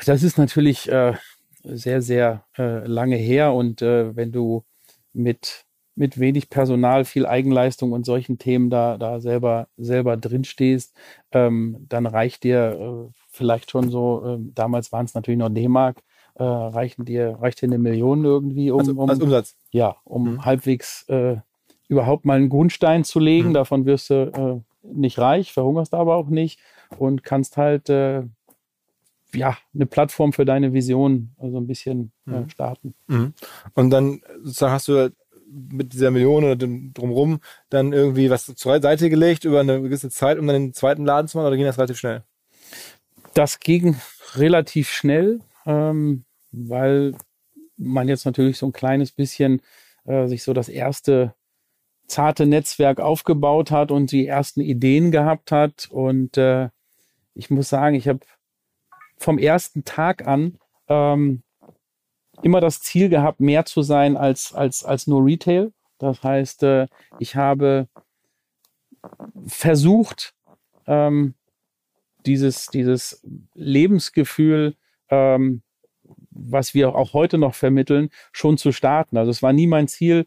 Das 0.04 0.22
ist 0.22 0.38
natürlich 0.38 0.88
äh, 0.90 1.14
sehr, 1.62 2.02
sehr 2.02 2.44
äh, 2.58 2.86
lange 2.86 3.16
her 3.16 3.52
und 3.52 3.82
äh, 3.82 4.14
wenn 4.16 4.32
du 4.32 4.64
mit, 5.12 5.64
mit 5.94 6.18
wenig 6.18 6.50
Personal, 6.50 7.04
viel 7.04 7.26
Eigenleistung 7.26 7.92
und 7.92 8.04
solchen 8.04 8.38
Themen 8.38 8.68
da, 8.68 8.98
da 8.98 9.20
selber, 9.20 9.68
selber 9.76 10.16
drin 10.16 10.44
stehst, 10.44 10.94
ähm, 11.32 11.86
dann 11.88 12.06
reicht 12.06 12.42
dir 12.42 13.06
äh, 13.08 13.12
vielleicht 13.28 13.70
schon 13.70 13.90
so, 13.90 14.24
äh, 14.26 14.38
damals 14.54 14.92
waren 14.92 15.06
es 15.06 15.14
natürlich 15.14 15.38
noch 15.38 15.50
D-Mark, 15.50 16.02
äh, 16.34 16.42
reichen 16.42 17.04
dir, 17.04 17.38
reicht 17.40 17.62
dir 17.62 17.66
eine 17.66 17.78
Million 17.78 18.24
irgendwie, 18.24 18.70
um, 18.70 18.80
also, 18.80 18.92
um 18.92 19.08
als 19.08 19.20
Umsatz. 19.20 19.56
Ja, 19.70 19.96
um 20.04 20.32
mhm. 20.32 20.44
halbwegs 20.44 21.08
äh, 21.08 21.36
überhaupt 21.88 22.24
mal 22.24 22.36
einen 22.36 22.48
Grundstein 22.48 23.04
zu 23.04 23.20
legen. 23.20 23.50
Mhm. 23.50 23.54
Davon 23.54 23.86
wirst 23.86 24.10
du 24.10 24.64
äh, 24.84 24.92
nicht 24.92 25.18
reich, 25.18 25.52
verhungerst 25.52 25.94
aber 25.94 26.16
auch 26.16 26.28
nicht 26.28 26.60
und 26.98 27.22
kannst 27.22 27.56
halt 27.56 27.88
äh, 27.88 28.24
ja, 29.34 29.56
eine 29.74 29.86
Plattform 29.86 30.32
für 30.32 30.44
deine 30.44 30.72
Vision 30.72 31.34
also 31.38 31.58
ein 31.58 31.66
bisschen 31.66 32.12
äh, 32.26 32.30
mhm. 32.30 32.36
äh, 32.36 32.50
starten. 32.50 32.94
Mhm. 33.06 33.34
Und 33.74 33.90
dann 33.90 34.22
hast 34.60 34.88
du 34.88 35.10
mit 35.48 35.92
dieser 35.92 36.10
Million 36.10 36.44
oder 36.44 36.56
dem 36.56 36.92
drumrum 36.92 37.40
dann 37.70 37.92
irgendwie 37.92 38.30
was 38.30 38.46
zur 38.46 38.80
Seite 38.80 39.10
gelegt 39.10 39.44
über 39.44 39.60
eine 39.60 39.80
gewisse 39.80 40.10
Zeit, 40.10 40.38
um 40.38 40.46
dann 40.46 40.56
den 40.56 40.72
zweiten 40.72 41.04
Laden 41.04 41.28
zu 41.28 41.36
machen 41.36 41.46
oder 41.46 41.56
ging 41.56 41.66
das 41.66 41.78
relativ 41.78 41.98
schnell? 41.98 42.24
Das 43.34 43.60
ging 43.60 43.96
relativ 44.34 44.90
schnell, 44.90 45.40
ähm, 45.66 46.24
weil 46.50 47.14
man 47.76 48.08
jetzt 48.08 48.24
natürlich 48.24 48.58
so 48.58 48.66
ein 48.66 48.72
kleines 48.72 49.12
bisschen 49.12 49.60
äh, 50.04 50.26
sich 50.26 50.42
so 50.42 50.52
das 50.52 50.68
erste 50.68 51.34
zarte 52.06 52.46
Netzwerk 52.46 53.00
aufgebaut 53.00 53.70
hat 53.70 53.90
und 53.90 54.12
die 54.12 54.26
ersten 54.26 54.60
Ideen 54.60 55.10
gehabt 55.10 55.52
hat. 55.52 55.88
Und 55.90 56.36
äh, 56.36 56.68
ich 57.34 57.50
muss 57.50 57.68
sagen, 57.68 57.94
ich 57.96 58.08
habe 58.08 58.20
vom 59.18 59.38
ersten 59.38 59.84
Tag 59.84 60.26
an 60.26 60.58
ähm, 60.88 61.42
immer 62.42 62.60
das 62.60 62.80
Ziel 62.80 63.08
gehabt, 63.08 63.40
mehr 63.40 63.64
zu 63.64 63.82
sein 63.82 64.16
als, 64.16 64.52
als, 64.52 64.84
als 64.84 65.06
nur 65.06 65.24
Retail. 65.24 65.72
Das 65.98 66.22
heißt, 66.22 66.62
äh, 66.64 66.86
ich 67.18 67.36
habe 67.36 67.88
versucht, 69.46 70.34
ähm, 70.86 71.34
dieses, 72.26 72.66
dieses 72.66 73.22
Lebensgefühl, 73.54 74.76
ähm, 75.08 75.62
was 76.30 76.74
wir 76.74 76.94
auch 76.94 77.12
heute 77.12 77.38
noch 77.38 77.54
vermitteln, 77.54 78.10
schon 78.32 78.58
zu 78.58 78.72
starten. 78.72 79.16
Also 79.16 79.30
es 79.30 79.42
war 79.42 79.52
nie 79.52 79.66
mein 79.66 79.88
Ziel, 79.88 80.26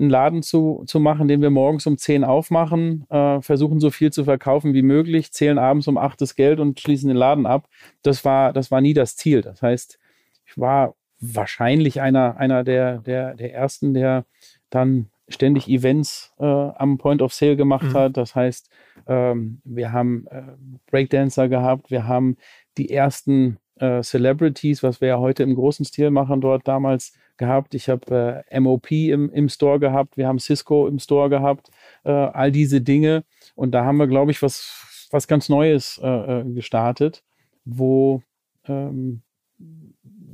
einen 0.00 0.10
Laden 0.10 0.42
zu, 0.42 0.84
zu 0.86 1.00
machen, 1.00 1.28
den 1.28 1.42
wir 1.42 1.50
morgens 1.50 1.86
um 1.86 1.98
10 1.98 2.24
aufmachen, 2.24 3.04
äh, 3.10 3.40
versuchen 3.40 3.80
so 3.80 3.90
viel 3.90 4.12
zu 4.12 4.24
verkaufen 4.24 4.74
wie 4.74 4.82
möglich, 4.82 5.32
zählen 5.32 5.58
abends 5.58 5.88
um 5.88 5.98
8 5.98 6.20
das 6.20 6.34
Geld 6.34 6.60
und 6.60 6.80
schließen 6.80 7.08
den 7.08 7.16
Laden 7.16 7.46
ab. 7.46 7.68
Das 8.02 8.24
war, 8.24 8.52
das 8.52 8.70
war 8.70 8.80
nie 8.80 8.94
das 8.94 9.16
Ziel. 9.16 9.42
Das 9.42 9.62
heißt, 9.62 9.98
ich 10.46 10.58
war 10.58 10.94
wahrscheinlich 11.20 12.00
einer, 12.00 12.36
einer 12.36 12.64
der, 12.64 12.98
der, 12.98 13.34
der 13.34 13.54
ersten, 13.54 13.94
der 13.94 14.24
dann 14.70 15.10
ständig 15.28 15.68
Events 15.68 16.32
äh, 16.38 16.44
am 16.44 16.98
Point 16.98 17.22
of 17.22 17.34
Sale 17.34 17.56
gemacht 17.56 17.88
mhm. 17.88 17.94
hat. 17.94 18.16
Das 18.16 18.34
heißt, 18.34 18.70
ähm, 19.06 19.60
wir 19.64 19.92
haben 19.92 20.26
äh, 20.30 20.42
Breakdancer 20.90 21.48
gehabt, 21.48 21.90
wir 21.90 22.06
haben 22.06 22.36
die 22.76 22.90
ersten 22.90 23.58
äh, 23.76 24.02
Celebrities, 24.02 24.82
was 24.82 25.00
wir 25.00 25.08
ja 25.08 25.18
heute 25.18 25.42
im 25.42 25.54
großen 25.54 25.84
Stil 25.84 26.10
machen, 26.10 26.40
dort 26.40 26.66
damals 26.66 27.12
gehabt. 27.38 27.74
Ich 27.74 27.88
habe 27.88 28.44
äh, 28.50 28.60
MOP 28.60 28.90
im, 28.90 29.30
im 29.30 29.48
Store 29.48 29.78
gehabt. 29.78 30.16
Wir 30.16 30.28
haben 30.28 30.38
Cisco 30.38 30.86
im 30.86 30.98
Store 30.98 31.30
gehabt. 31.30 31.70
Äh, 32.04 32.10
all 32.10 32.52
diese 32.52 32.80
Dinge. 32.80 33.24
Und 33.54 33.72
da 33.72 33.84
haben 33.84 33.96
wir, 33.96 34.06
glaube 34.06 34.30
ich, 34.30 34.42
was, 34.42 35.08
was 35.10 35.26
ganz 35.26 35.48
Neues 35.48 35.98
äh, 36.02 36.08
äh, 36.40 36.44
gestartet, 36.52 37.22
wo 37.64 38.22
ähm, 38.66 39.22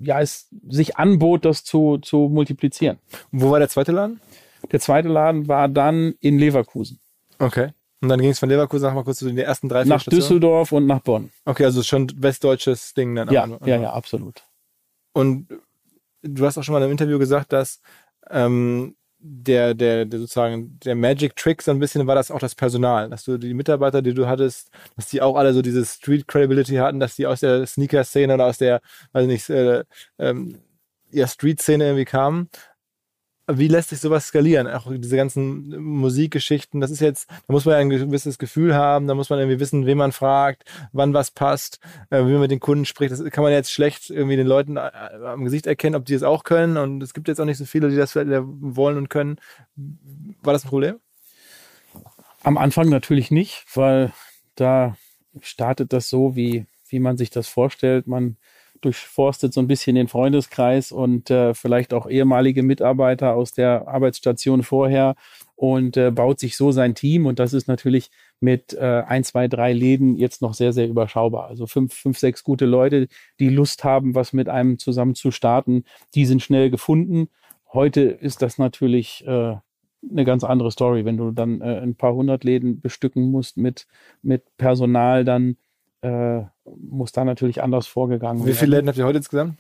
ja, 0.01 0.21
es 0.21 0.49
sich 0.69 0.97
anbot, 0.97 1.45
das 1.45 1.65
zu, 1.65 1.99
zu 1.99 2.29
multiplizieren. 2.33 2.99
Wo 3.31 3.51
war 3.51 3.59
der 3.59 3.69
zweite 3.69 3.93
Laden? 3.93 4.21
Der 4.73 4.81
zweite 4.81 5.09
Laden 5.09 5.49
war 5.49 5.69
dann 5.69 6.15
in 6.21 6.39
Leverkusen. 6.39 7.01
Okay. 7.39 7.71
Und 8.01 8.09
dann 8.11 8.21
ging 8.21 8.31
es 8.31 8.39
von 8.39 8.49
Leverkusen 8.51 8.87
nach 8.87 8.95
mal 8.95 9.05
kurz 9.05 9.19
zu 9.19 9.27
den 9.27 9.39
ersten 9.39 9.69
drei, 9.69 9.85
Nach 9.85 10.05
Düsseldorf 10.05 10.73
und 10.73 10.87
nach 10.87 11.01
Bonn. 11.01 11.31
Okay, 11.47 11.65
also 11.65 11.83
schon 11.83 12.11
westdeutsches 12.17 12.93
Ding 12.93 13.15
dann. 13.15 13.31
Ja, 13.31 13.49
ja, 13.65 13.81
ja, 13.81 13.93
absolut. 13.93 14.43
Und 15.15 15.49
du 16.25 16.47
hast 16.47 16.59
auch 16.59 16.63
schon 16.63 16.73
mal 16.73 16.83
im 16.83 16.91
Interview 16.91 17.19
gesagt, 17.19 17.53
dass 17.53 17.81
ähm, 18.31 18.97
der, 19.19 19.75
der, 19.75 20.05
der 20.05 20.21
sozusagen 20.21 20.79
der 20.81 20.95
Magic 20.95 21.37
Trick 21.37 21.63
so 21.63 21.71
ein 21.71 21.79
bisschen 21.79 22.07
war 22.07 22.15
das 22.15 22.31
auch 22.31 22.39
das 22.41 22.55
Personal, 22.55 23.09
dass 23.09 23.25
du 23.25 23.39
die 23.39 23.55
Mitarbeiter, 23.55 24.03
die 24.03 24.13
du 24.13 24.27
hattest, 24.27 24.71
dass 24.97 25.09
die 25.09 25.23
auch 25.23 25.37
alle 25.37 25.55
so 25.55 25.63
diese 25.63 25.85
Street 25.85 26.29
Credibility 26.29 26.77
hatten, 26.77 27.01
dass 27.01 27.17
die 27.17 27.27
aus 27.27 27.41
der 27.41 27.67
Sneaker-Szene 27.67 28.35
oder 28.35 28.47
aus 28.47 28.59
der, 28.59 28.81
weiß 29.13 29.27
nicht, 29.27 29.49
äh, 29.49 29.85
ähm, 30.19 30.59
ja, 31.11 31.27
Street-Szene 31.27 31.85
irgendwie 31.85 32.05
kamen 32.05 32.51
wie 33.47 33.69
lässt 33.69 33.91
sich 33.91 34.01
sowas 34.01 34.27
skalieren? 34.27 34.67
Auch 34.67 34.91
diese 34.91 35.17
ganzen 35.17 35.69
Musikgeschichten, 35.83 36.81
das 36.81 36.91
ist 36.91 37.01
jetzt, 37.01 37.29
da 37.29 37.53
muss 37.53 37.65
man 37.65 37.75
ja 37.75 37.81
ein 37.81 37.91
gewisses 37.91 38.39
Gefühl 38.39 38.75
haben, 38.75 39.07
da 39.07 39.15
muss 39.15 39.29
man 39.29 39.39
irgendwie 39.39 39.61
wissen, 39.61 39.87
wen 39.87 39.99
man 39.99 40.13
fragt, 40.13 40.65
wann 40.93 41.13
was 41.13 41.31
passt, 41.31 41.79
äh, 42.11 42.21
wie 42.21 42.33
man 42.33 42.41
mit 42.41 42.51
den 42.51 42.61
Kunden 42.61 42.85
spricht. 42.87 43.13
Das 43.13 43.23
kann 43.31 43.45
man 43.45 43.53
jetzt 43.53 43.71
schlecht 43.71 44.09
irgendwie 44.09 44.37
den 44.37 44.47
Leuten 44.47 44.77
äh, 44.77 44.91
am 45.25 45.45
Gesicht 45.45 45.67
erkennen, 45.67 45.97
ob 45.97 46.07
die 46.07 46.15
es 46.15 46.23
auch 46.23 46.45
können. 46.45 46.77
Und 46.77 47.03
es 47.03 47.13
gibt 47.13 47.29
jetzt 47.29 47.41
auch 47.41 47.45
nicht 47.45 47.59
so 47.59 47.67
viele, 47.67 47.91
die 47.91 47.97
das 47.97 48.15
wollen 48.17 48.97
und 48.97 49.11
können. 49.11 49.37
War 50.43 50.53
das 50.53 50.65
ein 50.65 50.71
Problem? 50.71 50.97
Am 52.43 52.59
Anfang 52.59 52.89
natürlich 52.89 53.31
nicht, 53.31 53.65
weil 53.75 54.13
da 54.55 54.97
startet 55.41 55.93
das 55.93 56.09
so, 56.09 56.37
wie, 56.37 56.67
wie 56.89 56.99
man 56.99 57.17
sich 57.17 57.31
das 57.31 57.49
vorstellt. 57.49 58.07
Man 58.07 58.37
durchforstet 58.85 59.53
so 59.53 59.61
ein 59.61 59.67
bisschen 59.67 59.97
den 59.97 60.09
Freundeskreis 60.09 60.93
und 60.93 61.31
äh, 61.31 61.55
vielleicht 61.55 61.95
auch 61.95 62.09
ehemalige 62.09 62.63
Mitarbeiter 62.63 63.35
aus 63.35 63.53
der 63.53 63.89
Arbeitsstation 63.89 64.63
vorher 64.63 65.15
und 65.57 65.97
äh, 65.97 66.11
baut 66.11 66.41
sich 66.41 66.57
so 66.57 66.73
sein 66.73 66.95
Team. 66.95 67.27
Und 67.27 67.39
das 67.39 67.53
ist 67.53 67.69
natürlich 67.69 68.11
mit 68.41 68.75
äh, 68.75 69.03
ein, 69.07 69.25
zwei, 69.25 69.49
drei 69.49 69.73
Läden 69.73 70.17
jetzt 70.17 70.43
noch 70.43 70.55
sehr, 70.55 70.73
sehr 70.73 70.89
überschaubar. 70.89 71.47
Also 71.47 71.67
fünf, 71.67 71.95
fünf, 71.95 72.19
sechs 72.19 72.45
gute 72.45 72.67
Leute, 72.67 73.09
die 73.41 73.49
Lust 73.49 73.85
haben, 73.85 74.15
was 74.15 74.33
mit 74.33 74.49
einem 74.49 74.79
zusammen 74.79 75.15
zu 75.15 75.31
starten, 75.31 75.85
die 76.15 76.27
sind 76.27 76.43
schnell 76.43 76.71
gefunden. 76.71 77.29
Heute 77.73 78.03
ist 78.03 78.43
das 78.43 78.59
natürlich 78.59 79.25
äh, 79.27 79.57
eine 80.11 80.25
ganz 80.25 80.45
andere 80.45 80.71
Story, 80.71 81.05
wenn 81.05 81.17
du 81.17 81.31
dann 81.31 81.61
äh, 81.61 81.81
ein 81.81 81.95
paar 81.95 82.15
hundert 82.15 82.45
Läden 82.45 82.81
bestücken 82.81 83.31
musst 83.31 83.57
mit, 83.57 83.87
mit 84.23 84.43
Personal, 84.57 85.25
dann 85.25 85.57
äh, 86.05 86.45
muss 86.65 87.13
da 87.13 87.25
natürlich 87.25 87.63
anders 87.63 87.87
vorgegangen 87.87 88.41
werden. 88.41 88.49
Wie 88.49 88.57
viele 88.57 88.77
Läden 88.77 88.89
habt 88.89 88.99
ihr 88.99 89.07
heute 89.07 89.19
insgesamt? 89.19 89.59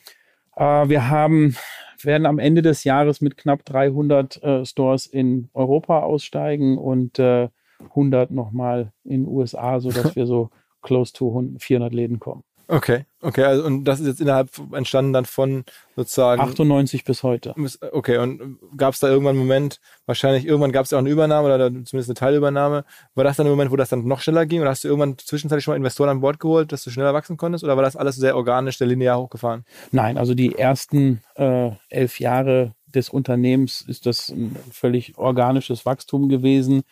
Äh, 0.57 0.89
wir 0.89 1.09
haben, 1.09 1.57
werden 2.03 2.27
am 2.27 2.39
Ende 2.39 2.63
des 2.63 2.85
Jahres 2.85 3.21
mit 3.21 3.37
knapp 3.37 3.65
300 3.65 4.43
äh, 4.43 4.65
Stores 4.65 5.07
in 5.07 5.49
Europa 5.55 6.01
aussteigen 6.01 6.79
und 6.79 7.19
äh, 7.19 7.49
100 7.81 8.31
nochmal 8.31 8.93
in 9.05 9.25
den 9.25 9.29
USA, 9.29 9.81
sodass 9.81 10.15
wir 10.17 10.27
so 10.27 10.51
close 10.83 11.13
to 11.13 11.55
400 11.59 11.93
Läden 11.93 12.21
kommen. 12.21 12.45
Okay, 12.67 13.05
okay, 13.21 13.45
also 13.45 13.65
und 13.65 13.85
das 13.85 14.01
ist 14.01 14.07
jetzt 14.07 14.21
innerhalb 14.21 14.49
entstanden 14.73 15.13
dann 15.13 15.25
von 15.27 15.65
sozusagen 15.97 16.41
98 16.41 17.05
bis 17.05 17.23
heute. 17.23 17.55
Okay, 17.93 18.19
und 18.19 18.59
gab 18.77 18.95
es 18.95 19.01
da 19.01 19.09
irgendwann 19.09 19.37
einen 19.37 19.47
Moment, 19.47 19.81
wahrscheinlich 20.07 20.47
irgendwann 20.47 20.73
gab 20.73 20.85
es 20.85 20.91
ja 20.91 20.99
auch 20.99 21.01
eine 21.01 21.11
Übernahme 21.11 21.53
oder 21.55 21.69
zumindest 21.69 22.09
eine 22.09 22.15
Teilübernahme. 22.15 22.85
War 23.15 23.25
das 23.25 23.37
dann 23.37 23.47
ein 23.47 23.51
Moment, 23.51 23.71
wo 23.71 23.77
das 23.77 23.91
dann 23.91 24.07
noch 24.07 24.21
schneller 24.21 24.47
ging 24.47 24.61
oder 24.61 24.71
hast 24.71 24.85
du 24.85 24.89
irgendwann 24.89 25.19
zwischenzeitlich 25.19 25.65
schon 25.65 25.73
mal 25.73 25.77
Investoren 25.77 26.09
an 26.09 26.21
Bord 26.21 26.41
geholt, 26.41 26.73
dass 26.73 26.85
du 26.85 26.91
schneller 26.91 27.13
wachsen 27.13 27.37
konntest 27.37 27.65
oder 27.65 27.77
war 27.77 27.83
das 27.83 27.97
alles 27.97 28.17
sehr 28.17 28.37
organisch, 28.37 28.79
der 28.79 28.87
linear 28.87 29.19
hochgefahren? 29.19 29.65
Nein, 29.91 30.17
also 30.17 30.35
die 30.35 30.57
ersten 30.57 31.23
äh, 31.37 31.71
elf 31.91 32.21
Jahre 32.21 32.75
des 32.95 33.11
Unternehmens 33.11 33.83
ist 33.83 34.07
das 34.07 34.31
ein 34.31 34.57
völlig 34.71 35.19
organisches 35.19 35.85
Wachstum 35.85 36.29
gewesen, 36.29 36.83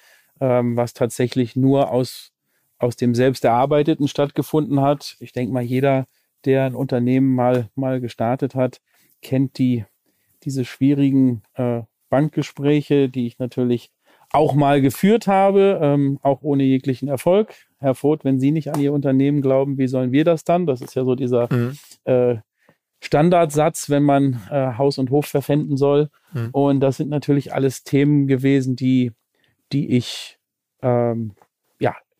ähm, 0.40 0.76
was 0.76 0.92
tatsächlich 0.92 1.56
nur 1.56 1.90
aus 1.90 2.31
aus 2.82 2.96
dem 2.96 3.14
selbst 3.14 3.44
erarbeiteten 3.44 4.08
stattgefunden 4.08 4.80
hat. 4.80 5.16
Ich 5.20 5.32
denke 5.32 5.52
mal, 5.52 5.62
jeder, 5.62 6.06
der 6.44 6.64
ein 6.64 6.74
Unternehmen 6.74 7.34
mal, 7.34 7.68
mal 7.76 8.00
gestartet 8.00 8.54
hat, 8.54 8.80
kennt 9.22 9.58
die, 9.58 9.84
diese 10.42 10.64
schwierigen 10.64 11.42
äh, 11.54 11.82
Bankgespräche, 12.10 13.08
die 13.08 13.26
ich 13.26 13.38
natürlich 13.38 13.90
auch 14.30 14.54
mal 14.54 14.80
geführt 14.80 15.26
habe, 15.26 15.78
ähm, 15.80 16.18
auch 16.22 16.42
ohne 16.42 16.64
jeglichen 16.64 17.06
Erfolg. 17.06 17.54
Herr 17.78 17.94
Voth, 17.94 18.24
wenn 18.24 18.40
Sie 18.40 18.50
nicht 18.50 18.72
an 18.72 18.80
Ihr 18.80 18.92
Unternehmen 18.92 19.42
glauben, 19.42 19.78
wie 19.78 19.86
sollen 19.86 20.10
wir 20.10 20.24
das 20.24 20.42
dann? 20.42 20.66
Das 20.66 20.80
ist 20.80 20.94
ja 20.94 21.04
so 21.04 21.14
dieser 21.14 21.52
mhm. 21.52 21.76
äh, 22.04 22.36
Standardsatz, 23.00 23.90
wenn 23.90 24.02
man 24.02 24.40
äh, 24.50 24.72
Haus 24.78 24.98
und 24.98 25.10
Hof 25.10 25.26
verpfänden 25.26 25.76
soll. 25.76 26.08
Mhm. 26.32 26.48
Und 26.52 26.80
das 26.80 26.96
sind 26.96 27.10
natürlich 27.10 27.52
alles 27.52 27.84
Themen 27.84 28.26
gewesen, 28.26 28.74
die, 28.74 29.12
die 29.72 29.96
ich 29.96 30.38
ähm, 30.80 31.34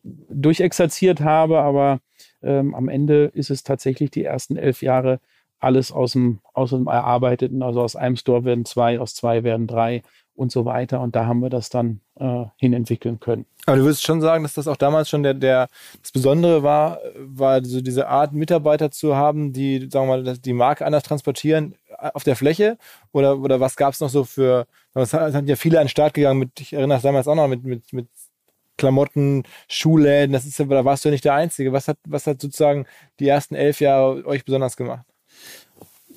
durchexerziert 0.03 1.21
habe, 1.21 1.59
aber 1.59 1.99
ähm, 2.41 2.75
am 2.75 2.89
Ende 2.89 3.31
ist 3.33 3.49
es 3.49 3.63
tatsächlich 3.63 4.11
die 4.11 4.23
ersten 4.23 4.57
elf 4.57 4.81
Jahre 4.81 5.19
alles 5.59 5.91
aus 5.91 6.11
dem, 6.11 6.39
aus 6.53 6.71
dem 6.71 6.87
Erarbeiteten, 6.87 7.63
also 7.63 7.81
aus 7.81 7.95
einem 7.95 8.17
Store 8.17 8.43
werden 8.43 8.65
zwei, 8.65 8.99
aus 8.99 9.15
zwei 9.15 9.43
werden 9.43 9.65
drei 9.65 10.03
und 10.35 10.51
so 10.51 10.65
weiter. 10.65 10.99
Und 10.99 11.15
da 11.15 11.25
haben 11.25 11.39
wir 11.41 11.49
das 11.49 11.69
dann 11.69 12.01
äh, 12.15 12.45
hin 12.57 12.73
entwickeln 12.73 13.19
können. 13.19 13.45
Aber 13.65 13.77
du 13.77 13.83
würdest 13.83 14.03
schon 14.03 14.19
sagen, 14.19 14.43
dass 14.43 14.55
das 14.55 14.67
auch 14.67 14.75
damals 14.75 15.09
schon 15.09 15.23
der, 15.23 15.33
der 15.33 15.67
das 16.01 16.11
Besondere 16.11 16.63
war, 16.63 16.99
war 17.15 17.63
so 17.63 17.81
diese 17.81 18.07
Art 18.09 18.33
Mitarbeiter 18.33 18.91
zu 18.91 19.15
haben, 19.15 19.53
die, 19.53 19.87
sagen 19.89 20.09
wir 20.09 20.21
mal, 20.21 20.37
die 20.37 20.53
Marke 20.53 20.85
anders 20.85 21.03
transportieren 21.03 21.75
äh, 21.97 22.09
auf 22.13 22.23
der 22.23 22.35
Fläche? 22.35 22.77
Oder, 23.11 23.39
oder 23.39 23.59
was 23.59 23.77
gab 23.77 23.93
es 23.93 24.01
noch 24.01 24.09
so 24.09 24.25
für, 24.25 24.67
es 24.95 25.11
sind 25.11 25.47
ja 25.47 25.55
viele 25.55 25.79
an 25.79 25.85
den 25.85 25.89
Start 25.89 26.13
gegangen 26.13 26.39
mit, 26.39 26.59
ich 26.59 26.73
erinnere 26.73 26.97
mich 26.97 27.03
damals 27.03 27.27
auch 27.27 27.35
noch 27.35 27.47
mit, 27.47 27.63
mit, 27.63 27.93
mit 27.93 28.07
Klamotten, 28.77 29.43
Schuhläden, 29.67 30.33
das 30.33 30.45
ist 30.45 30.57
ja, 30.57 30.65
da 30.65 30.85
warst 30.85 31.05
du 31.05 31.09
ja 31.09 31.13
nicht 31.13 31.25
der 31.25 31.35
Einzige. 31.35 31.73
Was 31.73 31.87
hat, 31.87 31.97
was 32.07 32.27
hat 32.27 32.41
sozusagen 32.41 32.85
die 33.19 33.27
ersten 33.27 33.55
elf 33.55 33.79
Jahre 33.79 34.25
euch 34.25 34.45
besonders 34.45 34.77
gemacht? 34.77 35.05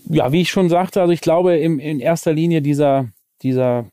Ja, 0.09 0.33
wie 0.33 0.43
ich 0.43 0.51
schon 0.51 0.69
sagte, 0.69 1.01
also 1.01 1.13
ich 1.13 1.21
glaube 1.21 1.57
im, 1.59 1.79
in 1.79 2.01
erster 2.01 2.33
Linie 2.33 2.63
dieser, 2.63 3.09
dieser, 3.43 3.87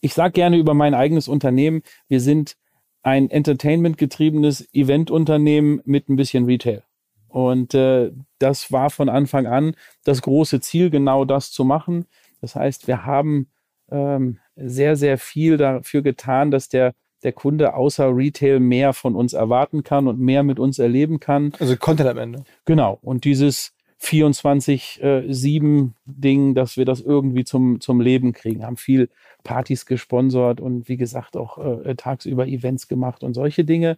ich 0.00 0.14
sage 0.14 0.32
gerne 0.32 0.56
über 0.56 0.74
mein 0.74 0.94
eigenes 0.94 1.28
Unternehmen, 1.28 1.82
wir 2.08 2.20
sind 2.20 2.56
ein 3.02 3.30
Entertainment-getriebenes 3.30 4.68
Eventunternehmen 4.72 5.80
mit 5.84 6.08
ein 6.08 6.16
bisschen 6.16 6.46
Retail. 6.46 6.82
Und 7.28 7.74
äh, 7.74 8.10
das 8.38 8.72
war 8.72 8.90
von 8.90 9.08
Anfang 9.08 9.46
an 9.46 9.74
das 10.04 10.22
große 10.22 10.60
Ziel, 10.60 10.90
genau 10.90 11.24
das 11.24 11.52
zu 11.52 11.64
machen. 11.64 12.06
Das 12.40 12.56
heißt, 12.56 12.88
wir 12.88 13.06
haben 13.06 13.48
ähm, 13.90 14.38
sehr, 14.56 14.96
sehr 14.96 15.16
viel 15.18 15.56
dafür 15.56 16.02
getan, 16.02 16.50
dass 16.50 16.68
der 16.68 16.94
der 17.22 17.32
Kunde 17.32 17.74
außer 17.74 18.14
Retail 18.14 18.60
mehr 18.60 18.92
von 18.92 19.14
uns 19.14 19.32
erwarten 19.32 19.82
kann 19.82 20.08
und 20.08 20.18
mehr 20.18 20.42
mit 20.42 20.58
uns 20.58 20.78
erleben 20.78 21.20
kann. 21.20 21.52
Also 21.58 21.76
Content 21.76 22.08
am 22.08 22.18
Ende. 22.18 22.44
Genau. 22.64 22.98
Und 23.02 23.24
dieses 23.24 23.72
24-7-Ding, 24.00 26.50
äh, 26.50 26.54
dass 26.54 26.76
wir 26.76 26.84
das 26.84 27.00
irgendwie 27.00 27.44
zum, 27.44 27.80
zum 27.80 28.00
Leben 28.00 28.32
kriegen. 28.32 28.64
Haben 28.64 28.76
viel 28.76 29.10
Partys 29.44 29.86
gesponsert 29.86 30.60
und 30.60 30.88
wie 30.88 30.96
gesagt 30.96 31.36
auch 31.36 31.58
äh, 31.58 31.94
tagsüber 31.94 32.46
Events 32.46 32.88
gemacht 32.88 33.22
und 33.22 33.34
solche 33.34 33.64
Dinge. 33.64 33.96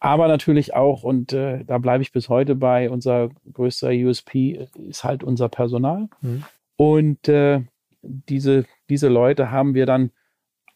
Aber 0.00 0.28
natürlich 0.28 0.74
auch, 0.74 1.02
und 1.02 1.32
äh, 1.32 1.64
da 1.64 1.78
bleibe 1.78 2.02
ich 2.02 2.12
bis 2.12 2.28
heute 2.28 2.54
bei, 2.54 2.90
unser 2.90 3.30
größter 3.52 3.90
USP 3.90 4.68
ist 4.88 5.02
halt 5.02 5.24
unser 5.24 5.48
Personal. 5.48 6.08
Mhm. 6.20 6.44
Und 6.76 7.28
äh, 7.28 7.62
diese, 8.02 8.64
diese 8.88 9.08
Leute 9.08 9.50
haben 9.50 9.74
wir 9.74 9.86
dann 9.86 10.12